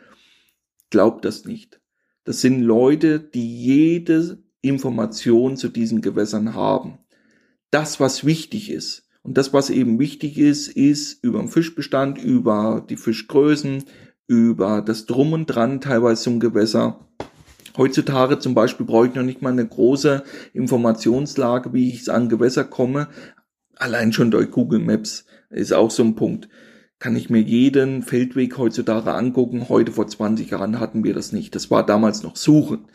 Glaubt 0.91 1.25
das 1.25 1.45
nicht. 1.45 1.81
Das 2.25 2.41
sind 2.41 2.61
Leute, 2.61 3.21
die 3.21 3.57
jede 3.65 4.43
Information 4.61 5.57
zu 5.57 5.69
diesen 5.69 6.03
Gewässern 6.03 6.55
haben. 6.55 6.99
Das, 7.71 8.01
was 8.01 8.25
wichtig 8.25 8.71
ist. 8.71 9.09
Und 9.23 9.39
das, 9.39 9.53
was 9.53 9.71
eben 9.71 9.99
wichtig 9.99 10.39
ist, 10.39 10.69
ist 10.69 11.23
über 11.23 11.39
den 11.39 11.49
Fischbestand, 11.49 12.19
über 12.19 12.85
die 12.89 12.97
Fischgrößen, 12.97 13.85
über 14.27 14.83
das 14.83 15.07
Drum 15.07 15.33
und 15.33 15.47
Dran 15.47 15.81
teilweise 15.81 16.23
zum 16.23 16.41
Gewässer 16.41 17.10
Heutzutage 17.77 18.39
zum 18.39 18.55
Beispiel 18.55 18.87
brauche 18.87 19.09
ich 19.09 19.15
noch 19.15 19.23
nicht 19.23 19.43
mal 19.43 19.53
eine 19.53 19.67
große 19.67 20.23
Informationslage, 20.53 21.73
wie 21.73 21.91
ich 21.91 22.11
an 22.11 22.29
Gewässer 22.29 22.65
komme. 22.65 23.09
Allein 23.77 24.13
schon 24.13 24.31
durch 24.31 24.51
Google 24.51 24.81
Maps 24.81 25.25
ist 25.51 25.73
auch 25.73 25.91
so 25.91 26.03
ein 26.03 26.15
Punkt. 26.15 26.49
Kann 26.99 27.17
ich 27.17 27.31
mir 27.31 27.41
jeden 27.41 28.03
Feldweg 28.03 28.59
heutzutage 28.59 29.15
angucken. 29.15 29.69
Heute 29.69 29.93
vor 29.93 30.07
20 30.07 30.51
Jahren 30.51 30.81
hatten 30.81 31.03
wir 31.03 31.15
das 31.15 31.33
nicht. 31.33 31.55
Das 31.55 31.71
war 31.71 31.87
damals 31.87 32.23
noch 32.23 32.37
Suchen. 32.37 32.87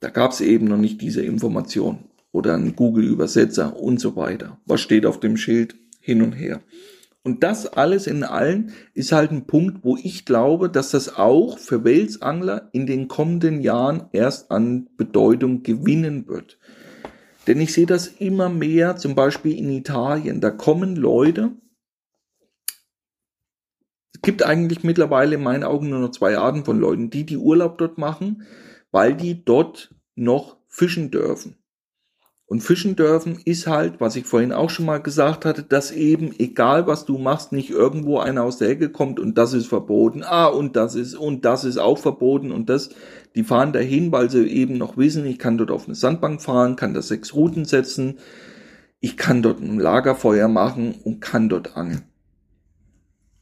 Da 0.00 0.10
gab 0.10 0.32
es 0.32 0.40
eben 0.40 0.66
noch 0.66 0.76
nicht 0.76 1.00
diese 1.00 1.22
Information 1.22 2.04
oder 2.30 2.54
einen 2.54 2.76
Google-Übersetzer 2.76 3.76
und 3.76 3.98
so 3.98 4.16
weiter. 4.16 4.60
Was 4.66 4.80
steht 4.80 5.06
auf 5.06 5.18
dem 5.18 5.36
Schild? 5.36 5.76
Hin 6.00 6.20
und 6.20 6.32
her. 6.32 6.60
Und 7.24 7.42
das 7.42 7.66
alles 7.66 8.06
in 8.06 8.22
allen 8.22 8.72
ist 8.92 9.10
halt 9.10 9.32
ein 9.32 9.46
Punkt, 9.46 9.82
wo 9.82 9.96
ich 9.96 10.26
glaube, 10.26 10.68
dass 10.68 10.90
das 10.90 11.16
auch 11.16 11.58
für 11.58 11.82
Welsangler 11.82 12.68
in 12.72 12.86
den 12.86 13.08
kommenden 13.08 13.62
Jahren 13.62 14.10
erst 14.12 14.50
an 14.50 14.90
Bedeutung 14.98 15.62
gewinnen 15.62 16.28
wird. 16.28 16.58
Denn 17.46 17.60
ich 17.60 17.72
sehe 17.72 17.86
das 17.86 18.08
immer 18.08 18.50
mehr, 18.50 18.96
zum 18.96 19.14
Beispiel 19.14 19.56
in 19.56 19.70
Italien. 19.70 20.42
Da 20.42 20.50
kommen 20.50 20.96
Leute, 20.96 21.52
es 24.12 24.20
gibt 24.20 24.42
eigentlich 24.42 24.84
mittlerweile 24.84 25.36
in 25.36 25.42
meinen 25.42 25.64
Augen 25.64 25.88
nur 25.88 26.00
noch 26.00 26.10
zwei 26.10 26.36
Arten 26.36 26.66
von 26.66 26.78
Leuten, 26.78 27.08
die 27.08 27.24
die 27.24 27.38
Urlaub 27.38 27.78
dort 27.78 27.96
machen, 27.96 28.46
weil 28.90 29.14
die 29.14 29.44
dort 29.46 29.94
noch 30.14 30.58
fischen 30.68 31.10
dürfen. 31.10 31.56
Und 32.46 32.60
fischen 32.60 32.94
dürfen 32.94 33.38
ist 33.44 33.66
halt, 33.66 34.00
was 34.00 34.16
ich 34.16 34.26
vorhin 34.26 34.52
auch 34.52 34.68
schon 34.68 34.84
mal 34.84 34.98
gesagt 34.98 35.46
hatte, 35.46 35.62
dass 35.62 35.90
eben, 35.90 36.38
egal 36.38 36.86
was 36.86 37.06
du 37.06 37.16
machst, 37.16 37.52
nicht 37.52 37.70
irgendwo 37.70 38.18
einer 38.18 38.44
aus 38.44 38.58
der 38.58 38.68
Ecke 38.68 38.90
kommt 38.90 39.18
und 39.18 39.38
das 39.38 39.54
ist 39.54 39.66
verboten. 39.66 40.22
Ah, 40.22 40.46
und 40.46 40.76
das 40.76 40.94
ist, 40.94 41.14
und 41.14 41.46
das 41.46 41.64
ist 41.64 41.78
auch 41.78 41.96
verboten 41.96 42.52
und 42.52 42.68
das, 42.68 42.90
die 43.34 43.44
fahren 43.44 43.72
dahin, 43.72 44.12
weil 44.12 44.28
sie 44.30 44.46
eben 44.46 44.76
noch 44.76 44.98
wissen, 44.98 45.24
ich 45.24 45.38
kann 45.38 45.56
dort 45.56 45.70
auf 45.70 45.86
eine 45.86 45.94
Sandbank 45.94 46.42
fahren, 46.42 46.76
kann 46.76 46.92
da 46.92 47.00
sechs 47.00 47.34
Routen 47.34 47.64
setzen, 47.64 48.18
ich 49.00 49.16
kann 49.16 49.42
dort 49.42 49.60
ein 49.60 49.78
Lagerfeuer 49.78 50.48
machen 50.48 50.94
und 51.02 51.20
kann 51.20 51.48
dort 51.48 51.76
angeln. 51.76 52.02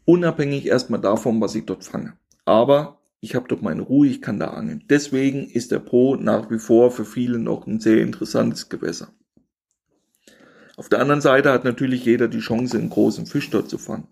Unabhängig 0.05 0.67
erstmal 0.67 1.01
davon, 1.01 1.41
was 1.41 1.55
ich 1.57 1.67
dort 1.67 1.85
fange. 1.85 2.15
Aber 2.45 3.02
ich 3.23 3.37
habe 3.37 3.47
doch 3.47 3.61
meine 3.61 3.83
Ruhe, 3.83 4.09
ich 4.09 4.21
kann 4.21 4.41
da 4.41 4.49
angeln. 4.49 4.83
Deswegen 4.91 5.49
ist 5.49 5.71
der 5.71 5.79
Po 5.79 6.17
nach 6.17 6.51
wie 6.51 6.59
vor 6.59 6.91
für 6.91 7.05
viele 7.05 7.39
noch 7.39 7.69
ein 7.69 7.79
sehr 7.79 8.03
interessantes 8.03 8.69
Gewässer. 8.69 9.15
Auf 10.77 10.89
der 10.89 10.99
anderen 11.01 11.21
Seite 11.21 11.53
hat 11.53 11.63
natürlich 11.63 12.05
jeder 12.05 12.27
die 12.27 12.41
Chance, 12.41 12.77
einen 12.77 12.91
großen 12.91 13.27
Fisch 13.27 13.49
dort 13.49 13.71
zu 13.71 13.79
fangen. 13.79 14.09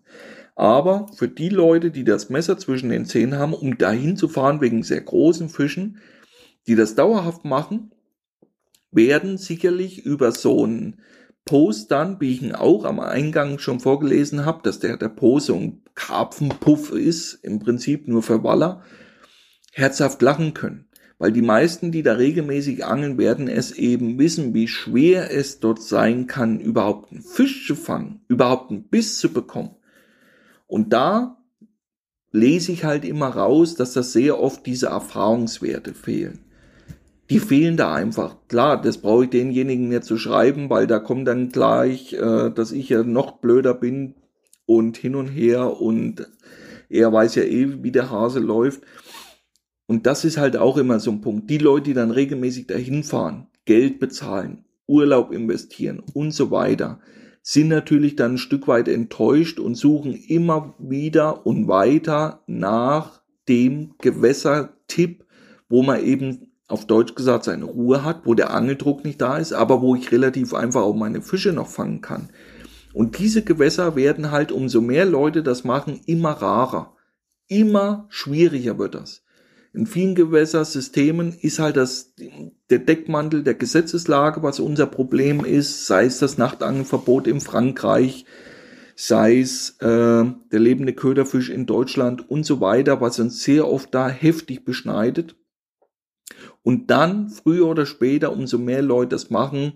Aber 0.55 1.09
für 1.17 1.27
die 1.27 1.49
Leute, 1.49 1.91
die 1.91 2.05
das 2.05 2.31
Messer 2.31 2.57
zwischen 2.57 2.91
den 2.91 3.05
Zähnen 3.05 3.37
haben, 3.37 3.53
um 3.53 3.79
dahin 3.79 4.17
zu 4.17 4.29
fahren 4.29 4.61
wegen 4.61 4.85
sehr 4.85 5.01
großen 5.01 5.49
Fischen, 5.49 5.99
die 6.69 6.77
das 6.77 6.95
dauerhaft 6.95 7.45
machen, 7.45 7.91
werden 8.93 9.39
sicherlich 9.39 10.07
über 10.07 10.31
so 10.31 10.63
einen 10.63 11.01
Post 11.45 11.91
dann, 11.91 12.21
wie 12.21 12.33
ich 12.33 12.43
ihn 12.43 12.55
auch 12.55 12.85
am 12.85 13.01
Eingang 13.01 13.59
schon 13.59 13.81
vorgelesen 13.81 14.45
habe, 14.45 14.61
dass 14.63 14.79
der 14.79 14.97
der 14.97 15.09
Po 15.09 15.41
so 15.41 15.55
ein 15.57 15.83
Karpfenpuff 15.95 16.93
ist, 16.93 17.35
im 17.43 17.59
Prinzip 17.59 18.09
nur 18.09 18.23
für 18.23 18.45
Waller, 18.45 18.83
herzhaft 19.73 20.23
lachen 20.23 20.55
können. 20.55 20.87
Weil 21.19 21.33
die 21.33 21.43
meisten, 21.43 21.93
die 21.93 22.03
da 22.03 22.15
regelmäßig 22.15 22.85
angeln, 22.87 23.19
werden 23.19 23.47
es 23.47 23.73
eben 23.73 24.19
wissen, 24.19 24.55
wie 24.55 24.69
schwer 24.69 25.31
es 25.31 25.61
dort 25.61 25.83
sein 25.83 26.27
kann, 26.27 26.61
überhaupt 26.61 27.13
einen 27.13 27.23
Fisch 27.23 27.67
zu 27.67 27.75
fangen, 27.75 28.23
überhaupt 28.29 28.71
einen 28.71 28.85
Biss 28.85 29.19
zu 29.19 29.31
bekommen. 29.31 29.77
Und 30.67 30.93
da 30.93 31.37
lese 32.33 32.73
ich 32.73 32.85
halt 32.85 33.05
immer 33.05 33.29
raus, 33.29 33.75
dass 33.75 33.93
das 33.93 34.13
sehr 34.13 34.41
oft 34.41 34.65
diese 34.65 34.87
Erfahrungswerte 34.87 35.95
fehlen. 35.95 36.45
Die 37.31 37.39
fehlen 37.39 37.77
da 37.77 37.95
einfach. 37.95 38.37
Klar, 38.49 38.83
das 38.83 38.99
brauche 38.99 39.25
ich 39.25 39.31
denjenigen 39.31 39.89
nicht 39.89 40.05
zu 40.05 40.19
schreiben, 40.19 40.69
weil 40.69 40.89
da 40.89 40.99
kommt 40.99 41.29
dann 41.29 41.51
gleich, 41.51 42.13
äh, 42.13 42.51
dass 42.51 42.73
ich 42.73 42.89
ja 42.89 43.05
noch 43.05 43.39
blöder 43.39 43.73
bin 43.73 44.17
und 44.67 44.97
hin 44.97 45.15
und 45.15 45.29
her 45.29 45.81
und 45.81 46.29
er 46.89 47.13
weiß 47.13 47.37
ja 47.37 47.45
eh, 47.45 47.83
wie 47.85 47.93
der 47.93 48.11
Hase 48.11 48.41
läuft. 48.41 48.83
Und 49.87 50.07
das 50.07 50.25
ist 50.25 50.39
halt 50.39 50.57
auch 50.57 50.77
immer 50.77 50.99
so 50.99 51.13
ein 51.13 51.21
Punkt. 51.21 51.49
Die 51.49 51.59
Leute, 51.59 51.85
die 51.85 51.95
dann 51.95 52.11
regelmäßig 52.11 52.67
dahin 52.67 53.05
fahren, 53.05 53.47
Geld 53.65 54.01
bezahlen, 54.01 54.65
Urlaub 54.87 55.33
investieren 55.33 56.03
und 56.13 56.33
so 56.33 56.51
weiter, 56.51 57.01
sind 57.43 57.69
natürlich 57.69 58.17
dann 58.17 58.35
ein 58.35 58.39
Stück 58.39 58.67
weit 58.69 58.89
enttäuscht 58.89 59.61
und 59.61 59.77
suchen 59.77 60.15
immer 60.15 60.75
wieder 60.79 61.47
und 61.47 61.69
weiter 61.69 62.43
nach 62.47 63.23
dem 63.49 63.95
Gewässertipp, 63.99 65.25
wo 65.69 65.83
man 65.83 66.05
eben 66.05 66.50
auf 66.71 66.87
Deutsch 66.87 67.15
gesagt 67.15 67.45
seine 67.45 67.65
Ruhe 67.65 68.05
hat, 68.05 68.23
wo 68.25 68.35
der 68.35 68.51
Angeldruck 68.51 69.05
nicht 69.05 69.21
da 69.21 69.39
ist, 69.39 69.53
aber 69.53 69.83
wo 69.83 69.95
ich 69.95 70.13
relativ 70.13 70.55
einfach 70.55 70.83
auch 70.83 70.95
meine 70.95 71.23
Fische 71.23 71.53
noch 71.53 71.69
fangen 71.69 72.01
kann. 72.01 72.31
Und 72.93 73.19
diese 73.19 73.43
Gewässer 73.43 73.97
werden 73.97 74.31
halt, 74.31 74.53
umso 74.53 74.81
mehr 74.81 75.05
Leute 75.05 75.43
das 75.43 75.65
machen, 75.65 76.01
immer 76.07 76.31
rarer. 76.31 76.97
Immer 77.47 78.07
schwieriger 78.09 78.79
wird 78.79 78.95
das. 78.95 79.23
In 79.73 79.87
vielen 79.87 80.17
Gewässersystemen 80.17 81.33
ist 81.41 81.61
halt 81.61 81.77
das, 81.77 82.15
der 82.71 82.79
Deckmantel 82.81 83.45
der 83.45 83.55
Gesetzeslage, 83.55 84.43
was 84.43 84.59
unser 84.59 84.87
Problem 84.87 85.45
ist, 85.45 85.87
sei 85.87 86.07
es 86.07 86.19
das 86.19 86.39
Nachtangelverbot 86.39 87.29
in 87.29 87.41
Frankreich, 87.41 88.25
sei 88.97 89.39
es 89.41 89.77
äh, 89.81 90.25
der 90.25 90.59
lebende 90.59 90.93
Köderfisch 90.93 91.51
in 91.51 91.67
Deutschland 91.67 92.29
und 92.29 92.45
so 92.45 92.61
weiter, 92.61 93.01
was 93.01 93.21
uns 93.21 93.43
sehr 93.45 93.69
oft 93.69 93.95
da 93.95 94.09
heftig 94.09 94.65
beschneidet. 94.65 95.37
Und 96.63 96.91
dann, 96.91 97.31
früher 97.31 97.67
oder 97.67 97.87
später, 97.87 98.33
umso 98.33 98.59
mehr 98.59 98.83
Leute 98.83 99.11
das 99.11 99.31
machen, 99.31 99.75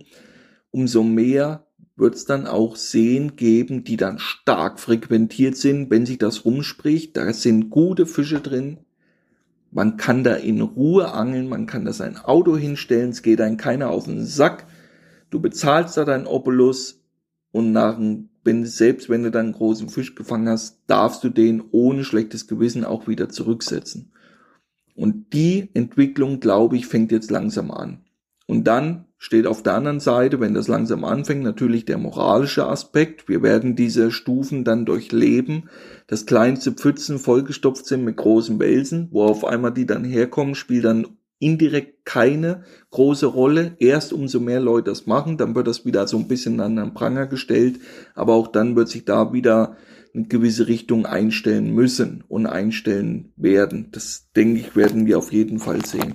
umso 0.71 1.03
mehr 1.03 1.67
wird 1.97 2.15
es 2.15 2.25
dann 2.25 2.47
auch 2.47 2.77
Seen 2.77 3.37
geben, 3.37 3.85
die 3.85 3.97
dann 3.97 4.19
stark 4.19 4.81
frequentiert 4.81 5.57
sind, 5.57 5.91
wenn 5.91 6.07
sich 6.07 6.19
das 6.19 6.45
rumspricht. 6.45 7.17
Da 7.17 7.33
sind 7.33 7.71
gute 7.71 8.07
Fische 8.07 8.41
drin. 8.41 8.79
Man 9.71 9.97
kann 9.97 10.25
da 10.25 10.35
in 10.35 10.61
Ruhe 10.61 11.13
angeln, 11.13 11.49
man 11.49 11.67
kann 11.67 11.85
da 11.85 11.93
sein 11.93 12.17
Auto 12.17 12.57
hinstellen, 12.57 13.11
es 13.11 13.23
geht 13.23 13.41
einem 13.41 13.57
keiner 13.57 13.91
auf 13.91 14.05
den 14.05 14.25
Sack. 14.25 14.67
Du 15.31 15.41
bezahlst 15.41 15.97
da 15.97 16.05
dein 16.05 16.27
Opulus 16.27 17.03
und 17.51 17.73
nach, 17.73 17.99
wenn, 18.45 18.67
selbst 18.67 19.09
wenn 19.09 19.25
du 19.25 19.31
dann 19.31 19.47
einen 19.47 19.55
großen 19.55 19.89
Fisch 19.89 20.15
gefangen 20.15 20.49
hast, 20.49 20.79
darfst 20.87 21.25
du 21.25 21.29
den 21.29 21.63
ohne 21.73 22.05
schlechtes 22.05 22.47
Gewissen 22.47 22.85
auch 22.85 23.09
wieder 23.09 23.29
zurücksetzen. 23.29 24.13
Und 24.95 25.33
die 25.33 25.71
Entwicklung, 25.75 26.41
glaube 26.41 26.77
ich, 26.77 26.87
fängt 26.87 27.13
jetzt 27.13 27.31
langsam 27.31 27.71
an. 27.71 28.05
Und 28.47 28.65
dann 28.65 29.07
steht 29.19 29.47
auf 29.47 29.63
der 29.63 29.75
anderen 29.75 30.01
Seite, 30.01 30.39
wenn 30.39 30.53
das 30.53 30.69
langsam 30.69 31.05
anfängt, 31.05 31.43
natürlich 31.43 31.87
der 31.87 31.97
moralische 31.97 32.67
Aspekt. 32.67 33.27
Wir 33.27 33.43
werden 33.43 33.75
diese 33.75 34.11
Stufen 34.11 34.65
dann 34.65 34.85
durchleben, 34.85 35.71
dass 36.07 36.27
kleinste 36.27 36.73
Pfützen 36.73 37.19
vollgestopft 37.19 37.87
sind 37.87 38.05
mit 38.05 38.19
großen 38.19 38.59
Welsen, 38.61 39.09
wo 39.13 39.25
auf 39.25 39.45
einmal 39.45 39.73
die 39.73 39.87
dann 39.87 40.05
herkommen, 40.05 40.55
spielt 40.55 40.85
dann 40.85 41.07
indirekt 41.39 42.05
keine 42.05 42.65
große 42.91 43.27
Rolle. 43.27 43.77
Erst 43.79 44.13
umso 44.13 44.41
mehr 44.41 44.61
Leute 44.61 44.91
das 44.91 45.07
machen, 45.07 45.39
dann 45.39 45.55
wird 45.55 45.67
das 45.67 45.87
wieder 45.87 46.07
so 46.07 46.19
ein 46.19 46.29
bisschen 46.29 46.61
an 46.61 46.77
den 46.77 46.95
Pranger 46.95 47.27
gestellt, 47.27 47.81
aber 48.15 48.35
auch 48.35 48.49
dann 48.49 48.77
wird 48.77 48.89
sich 48.89 49.07
da 49.07 49.33
wieder 49.33 49.77
eine 50.15 50.25
gewisse 50.25 50.69
Richtung 50.69 51.07
einstellen 51.07 51.75
müssen 51.75 52.25
und 52.29 52.47
einstellen 52.47 53.33
werden. 53.37 53.89
Das 53.93 54.31
denke 54.37 54.61
ich, 54.61 54.77
werden 54.77 55.07
wir 55.07 55.19
auf 55.19 55.33
jeden 55.33 55.59
Fall 55.59 55.85
sehen. 55.85 56.15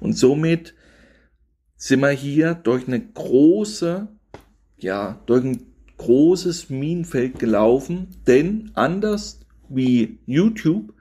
Und 0.00 0.14
somit 0.14 0.74
sind 1.76 2.00
wir 2.00 2.10
hier 2.10 2.54
durch 2.54 2.88
eine 2.88 3.00
große, 3.00 4.08
ja, 4.78 5.20
durch 5.26 5.44
ein 5.44 5.66
großes 5.98 6.70
Minenfeld 6.70 7.38
gelaufen, 7.38 8.08
denn 8.26 8.70
anders 8.74 9.40
wie 9.68 10.18
YouTube 10.26 10.94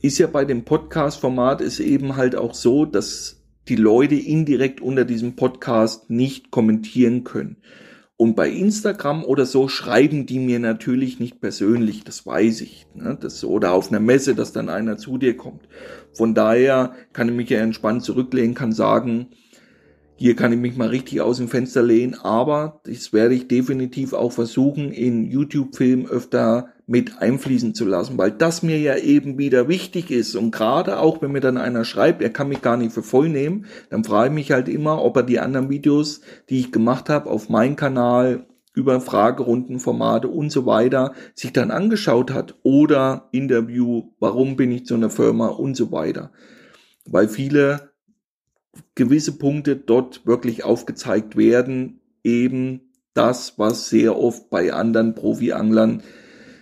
ist 0.00 0.18
ja 0.18 0.26
bei 0.26 0.44
dem 0.44 0.64
Podcast-Format 0.64 1.60
ist 1.60 1.80
eben 1.80 2.16
halt 2.16 2.36
auch 2.36 2.54
so, 2.54 2.84
dass 2.84 3.42
die 3.68 3.76
Leute 3.76 4.14
indirekt 4.14 4.80
unter 4.80 5.04
diesem 5.04 5.36
Podcast 5.36 6.08
nicht 6.08 6.50
kommentieren 6.50 7.24
können. 7.24 7.56
Und 8.20 8.34
bei 8.34 8.50
Instagram 8.50 9.24
oder 9.24 9.46
so 9.46 9.68
schreiben 9.68 10.26
die 10.26 10.40
mir 10.40 10.58
natürlich 10.58 11.20
nicht 11.20 11.40
persönlich, 11.40 12.02
das 12.02 12.26
weiß 12.26 12.62
ich. 12.62 12.88
Ne? 12.92 13.16
Das, 13.18 13.44
oder 13.44 13.72
auf 13.72 13.90
einer 13.90 14.00
Messe, 14.00 14.34
dass 14.34 14.52
dann 14.52 14.68
einer 14.68 14.96
zu 14.96 15.18
dir 15.18 15.36
kommt. 15.36 15.68
Von 16.14 16.34
daher 16.34 16.94
kann 17.12 17.28
ich 17.28 17.34
mich 17.36 17.48
ja 17.48 17.60
entspannt 17.60 18.02
zurücklehnen, 18.02 18.56
kann 18.56 18.72
sagen, 18.72 19.28
hier 20.16 20.34
kann 20.34 20.52
ich 20.52 20.58
mich 20.58 20.76
mal 20.76 20.88
richtig 20.88 21.20
aus 21.20 21.36
dem 21.36 21.46
Fenster 21.46 21.80
lehnen, 21.80 22.16
aber 22.16 22.80
das 22.84 23.12
werde 23.12 23.36
ich 23.36 23.46
definitiv 23.46 24.14
auch 24.14 24.32
versuchen, 24.32 24.90
in 24.90 25.30
YouTube-Filmen 25.30 26.08
öfter 26.08 26.70
mit 26.88 27.20
einfließen 27.20 27.74
zu 27.74 27.84
lassen, 27.84 28.16
weil 28.16 28.30
das 28.30 28.62
mir 28.62 28.78
ja 28.78 28.96
eben 28.96 29.36
wieder 29.36 29.68
wichtig 29.68 30.10
ist. 30.10 30.34
Und 30.34 30.52
gerade 30.52 30.98
auch, 30.98 31.20
wenn 31.20 31.32
mir 31.32 31.40
dann 31.40 31.58
einer 31.58 31.84
schreibt, 31.84 32.22
er 32.22 32.30
kann 32.30 32.48
mich 32.48 32.62
gar 32.62 32.78
nicht 32.78 32.92
für 32.92 33.02
voll 33.02 33.28
nehmen, 33.28 33.66
dann 33.90 34.04
frage 34.04 34.28
ich 34.28 34.34
mich 34.34 34.52
halt 34.52 34.70
immer, 34.70 35.04
ob 35.04 35.16
er 35.18 35.22
die 35.22 35.38
anderen 35.38 35.68
Videos, 35.68 36.22
die 36.48 36.60
ich 36.60 36.72
gemacht 36.72 37.10
habe, 37.10 37.28
auf 37.28 37.50
meinem 37.50 37.76
Kanal 37.76 38.46
über 38.72 39.02
Fragerunden, 39.02 39.80
Formate 39.80 40.28
und 40.28 40.50
so 40.50 40.64
weiter, 40.64 41.12
sich 41.34 41.52
dann 41.52 41.70
angeschaut 41.70 42.32
hat 42.32 42.54
oder 42.62 43.28
Interview, 43.32 44.12
warum 44.18 44.56
bin 44.56 44.72
ich 44.72 44.86
zu 44.86 44.94
einer 44.94 45.10
Firma 45.10 45.48
und 45.48 45.76
so 45.76 45.92
weiter. 45.92 46.32
Weil 47.04 47.28
viele 47.28 47.90
gewisse 48.94 49.36
Punkte 49.36 49.76
dort 49.76 50.24
wirklich 50.24 50.64
aufgezeigt 50.64 51.36
werden, 51.36 52.00
eben 52.24 52.92
das, 53.12 53.58
was 53.58 53.90
sehr 53.90 54.16
oft 54.16 54.48
bei 54.48 54.72
anderen 54.72 55.14
Profi-Anglern 55.14 56.02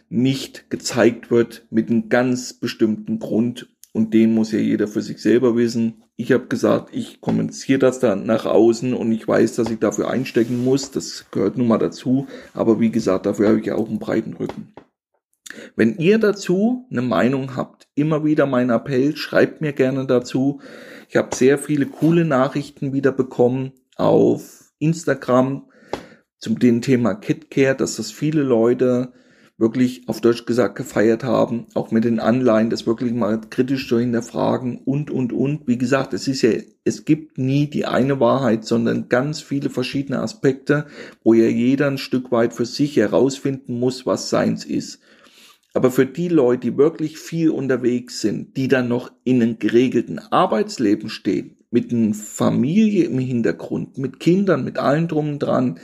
nicht 0.08 0.70
gezeigt 0.70 1.30
wird, 1.30 1.66
mit 1.70 1.90
einem 1.90 2.08
ganz 2.08 2.52
bestimmten 2.52 3.18
Grund. 3.18 3.68
Und 3.92 4.12
den 4.12 4.34
muss 4.34 4.52
ja 4.52 4.58
jeder 4.58 4.88
für 4.88 5.00
sich 5.02 5.22
selber 5.22 5.56
wissen. 5.56 6.04
Ich 6.16 6.32
habe 6.32 6.46
gesagt, 6.46 6.90
ich 6.92 7.20
kommuniziere 7.20 7.78
das 7.78 7.98
dann 7.98 8.26
nach 8.26 8.44
außen 8.46 8.94
und 8.94 9.10
ich 9.12 9.26
weiß, 9.26 9.54
dass 9.56 9.70
ich 9.70 9.78
dafür 9.78 10.10
einstecken 10.10 10.64
muss. 10.64 10.90
Das 10.90 11.26
gehört 11.30 11.56
nun 11.56 11.68
mal 11.68 11.78
dazu. 11.78 12.26
Aber 12.52 12.78
wie 12.78 12.90
gesagt, 12.90 13.26
dafür 13.26 13.48
habe 13.48 13.60
ich 13.60 13.66
ja 13.66 13.74
auch 13.74 13.88
einen 13.88 13.98
breiten 13.98 14.34
Rücken. 14.34 14.74
Wenn 15.76 15.96
ihr 15.98 16.18
dazu 16.18 16.86
eine 16.90 17.02
Meinung 17.02 17.56
habt, 17.56 17.88
immer 17.94 18.24
wieder 18.24 18.46
mein 18.46 18.70
Appell, 18.70 19.16
schreibt 19.16 19.60
mir 19.60 19.72
gerne 19.72 20.06
dazu. 20.06 20.60
Ich 21.08 21.16
habe 21.16 21.34
sehr 21.34 21.58
viele 21.58 21.86
coole 21.86 22.24
Nachrichten 22.24 22.92
wieder 22.92 23.12
bekommen 23.12 23.72
auf 23.96 24.72
Instagram 24.78 25.70
zum 26.38 26.58
dem 26.58 26.82
Thema 26.82 27.14
KitCare, 27.14 27.76
dass 27.76 27.96
das 27.96 28.10
viele 28.10 28.42
Leute 28.42 29.12
wirklich 29.58 30.06
auf 30.06 30.20
Deutsch 30.20 30.44
gesagt 30.44 30.76
gefeiert 30.76 31.24
haben, 31.24 31.66
auch 31.74 31.90
mit 31.90 32.04
den 32.04 32.20
Anleihen, 32.20 32.68
das 32.68 32.86
wirklich 32.86 33.12
mal 33.12 33.40
kritisch 33.48 33.88
zu 33.88 33.98
hinterfragen 33.98 34.78
und, 34.84 35.10
und, 35.10 35.32
und. 35.32 35.66
Wie 35.66 35.78
gesagt, 35.78 36.12
es 36.12 36.28
ist 36.28 36.42
ja, 36.42 36.50
es 36.84 37.04
gibt 37.06 37.38
nie 37.38 37.66
die 37.66 37.86
eine 37.86 38.20
Wahrheit, 38.20 38.64
sondern 38.64 39.08
ganz 39.08 39.40
viele 39.40 39.70
verschiedene 39.70 40.20
Aspekte, 40.20 40.86
wo 41.24 41.32
ja 41.32 41.46
jeder 41.46 41.86
ein 41.86 41.98
Stück 41.98 42.30
weit 42.32 42.52
für 42.52 42.66
sich 42.66 42.96
herausfinden 42.96 43.78
muss, 43.78 44.04
was 44.04 44.28
seins 44.28 44.64
ist. 44.64 45.00
Aber 45.72 45.90
für 45.90 46.06
die 46.06 46.28
Leute, 46.28 46.70
die 46.70 46.78
wirklich 46.78 47.18
viel 47.18 47.50
unterwegs 47.50 48.20
sind, 48.20 48.56
die 48.56 48.68
dann 48.68 48.88
noch 48.88 49.12
in 49.24 49.42
einem 49.42 49.58
geregelten 49.58 50.18
Arbeitsleben 50.18 51.10
stehen, 51.10 51.56
mit 51.70 51.92
einer 51.92 52.14
Familie 52.14 53.04
im 53.04 53.18
Hintergrund, 53.18 53.98
mit 53.98 54.20
Kindern, 54.20 54.64
mit 54.64 54.78
allem 54.78 55.08
drum 55.08 55.28
und 55.32 55.38
dran, 55.40 55.78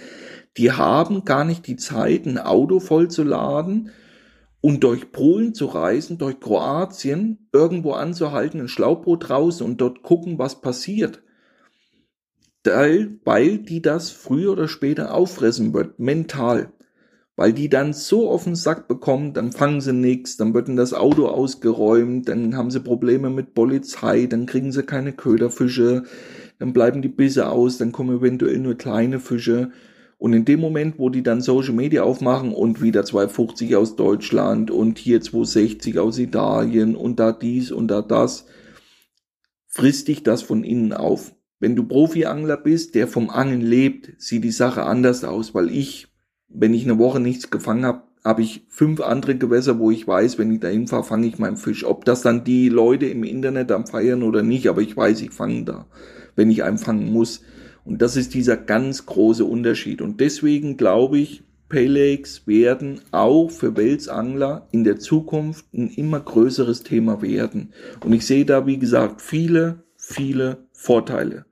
die 0.56 0.72
haben 0.72 1.24
gar 1.24 1.44
nicht 1.44 1.66
die 1.66 1.76
Zeit, 1.76 2.26
ein 2.26 2.38
Auto 2.38 2.80
vollzuladen 2.80 3.90
und 4.60 4.84
durch 4.84 5.12
Polen 5.12 5.54
zu 5.54 5.66
reisen, 5.66 6.18
durch 6.18 6.40
Kroatien, 6.40 7.48
irgendwo 7.52 7.92
anzuhalten, 7.92 8.60
ein 8.60 8.68
Schlauchboot 8.68 9.30
raus 9.30 9.60
und 9.60 9.80
dort 9.80 10.02
gucken, 10.02 10.38
was 10.38 10.60
passiert. 10.60 11.22
Weil 12.64 13.58
die 13.58 13.82
das 13.82 14.10
früher 14.10 14.52
oder 14.52 14.68
später 14.68 15.14
auffressen 15.14 15.74
wird, 15.74 15.98
mental 15.98 16.72
weil 17.36 17.52
die 17.52 17.68
dann 17.68 17.92
so 17.92 18.30
auf 18.30 18.44
den 18.44 18.54
Sack 18.54 18.88
bekommen, 18.88 19.32
dann 19.32 19.52
fangen 19.52 19.80
sie 19.80 19.92
nichts, 19.92 20.36
dann 20.36 20.52
wird 20.54 20.68
in 20.68 20.76
das 20.76 20.92
Auto 20.92 21.26
ausgeräumt, 21.26 22.28
dann 22.28 22.56
haben 22.56 22.70
sie 22.70 22.80
Probleme 22.80 23.30
mit 23.30 23.54
Polizei, 23.54 24.26
dann 24.26 24.46
kriegen 24.46 24.70
sie 24.70 24.82
keine 24.82 25.12
Köderfische, 25.12 26.04
dann 26.58 26.72
bleiben 26.72 27.00
die 27.00 27.08
Bisse 27.08 27.48
aus, 27.48 27.78
dann 27.78 27.92
kommen 27.92 28.18
eventuell 28.18 28.58
nur 28.58 28.76
kleine 28.76 29.18
Fische. 29.18 29.70
Und 30.22 30.34
in 30.34 30.44
dem 30.44 30.60
Moment, 30.60 31.00
wo 31.00 31.08
die 31.08 31.24
dann 31.24 31.40
Social 31.40 31.74
Media 31.74 32.04
aufmachen 32.04 32.52
und 32.52 32.80
wieder 32.80 33.04
250 33.04 33.74
aus 33.74 33.96
Deutschland 33.96 34.70
und 34.70 34.98
hier 34.98 35.20
260 35.20 35.98
aus 35.98 36.18
Italien 36.18 36.94
und 36.94 37.18
da 37.18 37.32
dies 37.32 37.72
und 37.72 37.88
da 37.88 38.02
das, 38.02 38.46
frisst 39.66 40.06
dich 40.06 40.22
das 40.22 40.42
von 40.42 40.62
innen 40.62 40.92
auf. 40.92 41.34
Wenn 41.58 41.74
du 41.74 41.82
Profi-Angler 41.82 42.56
bist, 42.56 42.94
der 42.94 43.08
vom 43.08 43.30
Angeln 43.30 43.62
lebt, 43.62 44.12
sieht 44.18 44.44
die 44.44 44.52
Sache 44.52 44.84
anders 44.84 45.24
aus, 45.24 45.54
weil 45.54 45.70
ich 45.70 46.12
wenn 46.54 46.74
ich 46.74 46.84
eine 46.84 46.98
Woche 46.98 47.20
nichts 47.20 47.50
gefangen 47.50 47.84
habe, 47.84 48.02
habe 48.24 48.42
ich 48.42 48.66
fünf 48.68 49.00
andere 49.00 49.36
Gewässer, 49.36 49.78
wo 49.78 49.90
ich 49.90 50.06
weiß, 50.06 50.38
wenn 50.38 50.52
ich 50.52 50.60
da 50.60 50.68
hinfahre, 50.68 51.02
fange 51.02 51.26
ich 51.26 51.38
meinen 51.38 51.56
Fisch. 51.56 51.84
Ob 51.84 52.04
das 52.04 52.22
dann 52.22 52.44
die 52.44 52.68
Leute 52.68 53.06
im 53.06 53.24
Internet 53.24 53.72
am 53.72 53.86
feiern 53.86 54.22
oder 54.22 54.42
nicht, 54.42 54.68
aber 54.68 54.80
ich 54.80 54.96
weiß, 54.96 55.22
ich 55.22 55.32
fange 55.32 55.64
da, 55.64 55.86
wenn 56.36 56.50
ich 56.50 56.62
einen 56.62 56.78
fangen 56.78 57.12
muss. 57.12 57.42
Und 57.84 58.00
das 58.00 58.16
ist 58.16 58.34
dieser 58.34 58.56
ganz 58.56 59.06
große 59.06 59.44
Unterschied. 59.44 60.00
Und 60.02 60.20
deswegen 60.20 60.76
glaube 60.76 61.18
ich, 61.18 61.42
Paylakes 61.68 62.46
werden 62.46 63.00
auch 63.12 63.50
für 63.50 63.76
Welsangler 63.76 64.68
in 64.72 64.84
der 64.84 64.98
Zukunft 64.98 65.72
ein 65.72 65.88
immer 65.88 66.20
größeres 66.20 66.82
Thema 66.82 67.22
werden. 67.22 67.72
Und 68.04 68.12
ich 68.12 68.26
sehe 68.26 68.44
da, 68.44 68.66
wie 68.66 68.78
gesagt, 68.78 69.22
viele, 69.22 69.82
viele 69.96 70.66
Vorteile. 70.72 71.46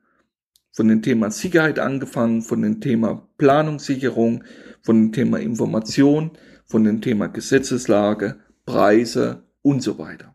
Von 0.73 0.89
dem 0.89 1.01
Thema 1.03 1.31
Sicherheit 1.31 1.79
angefangen, 1.79 2.43
von 2.43 2.61
dem 2.63 2.81
Thema 2.81 3.27
Planungssicherung, 3.39 4.45
von 4.83 4.97
dem 4.97 5.13
Thema 5.13 5.39
Information, 5.41 6.33
von 6.67 6.85
dem 6.85 7.01
Thema 7.01 7.29
Gesetzeslage, 7.29 8.37
Preise 8.67 9.45
und 9.63 9.83
so 9.83 9.99
weiter. 9.99 10.35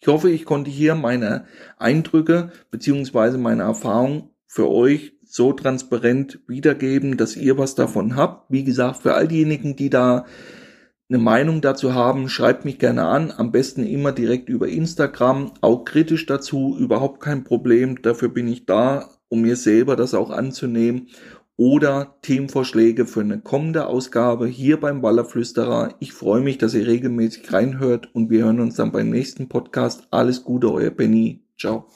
Ich 0.00 0.08
hoffe, 0.08 0.30
ich 0.30 0.44
konnte 0.44 0.70
hier 0.70 0.94
meine 0.94 1.44
Eindrücke 1.76 2.50
beziehungsweise 2.70 3.38
meine 3.38 3.64
Erfahrung 3.64 4.30
für 4.56 4.70
euch 4.70 5.12
so 5.22 5.52
transparent 5.52 6.40
wiedergeben, 6.48 7.18
dass 7.18 7.36
ihr 7.36 7.58
was 7.58 7.74
davon 7.74 8.16
habt. 8.16 8.50
Wie 8.50 8.64
gesagt, 8.64 9.02
für 9.02 9.12
all 9.12 9.28
diejenigen, 9.28 9.76
die 9.76 9.90
da 9.90 10.24
eine 11.10 11.18
Meinung 11.18 11.60
dazu 11.60 11.92
haben, 11.92 12.30
schreibt 12.30 12.64
mich 12.64 12.78
gerne 12.78 13.04
an. 13.04 13.30
Am 13.36 13.52
besten 13.52 13.84
immer 13.84 14.12
direkt 14.12 14.48
über 14.48 14.66
Instagram. 14.66 15.52
Auch 15.60 15.84
kritisch 15.84 16.24
dazu, 16.24 16.74
überhaupt 16.80 17.20
kein 17.20 17.44
Problem. 17.44 18.00
Dafür 18.00 18.30
bin 18.30 18.48
ich 18.48 18.64
da, 18.64 19.10
um 19.28 19.42
mir 19.42 19.56
selber 19.56 19.94
das 19.94 20.14
auch 20.14 20.30
anzunehmen 20.30 21.08
oder 21.58 22.16
Themenvorschläge 22.22 23.04
für 23.04 23.20
eine 23.20 23.40
kommende 23.40 23.86
Ausgabe 23.88 24.46
hier 24.46 24.80
beim 24.80 25.02
Wallerflüsterer. 25.02 25.96
Ich 26.00 26.14
freue 26.14 26.40
mich, 26.40 26.56
dass 26.56 26.72
ihr 26.72 26.86
regelmäßig 26.86 27.52
reinhört 27.52 28.14
und 28.14 28.30
wir 28.30 28.44
hören 28.44 28.60
uns 28.60 28.76
dann 28.76 28.90
beim 28.90 29.10
nächsten 29.10 29.48
Podcast. 29.50 30.08
Alles 30.10 30.44
Gute, 30.44 30.72
euer 30.72 30.90
Benny. 30.90 31.44
Ciao. 31.58 31.88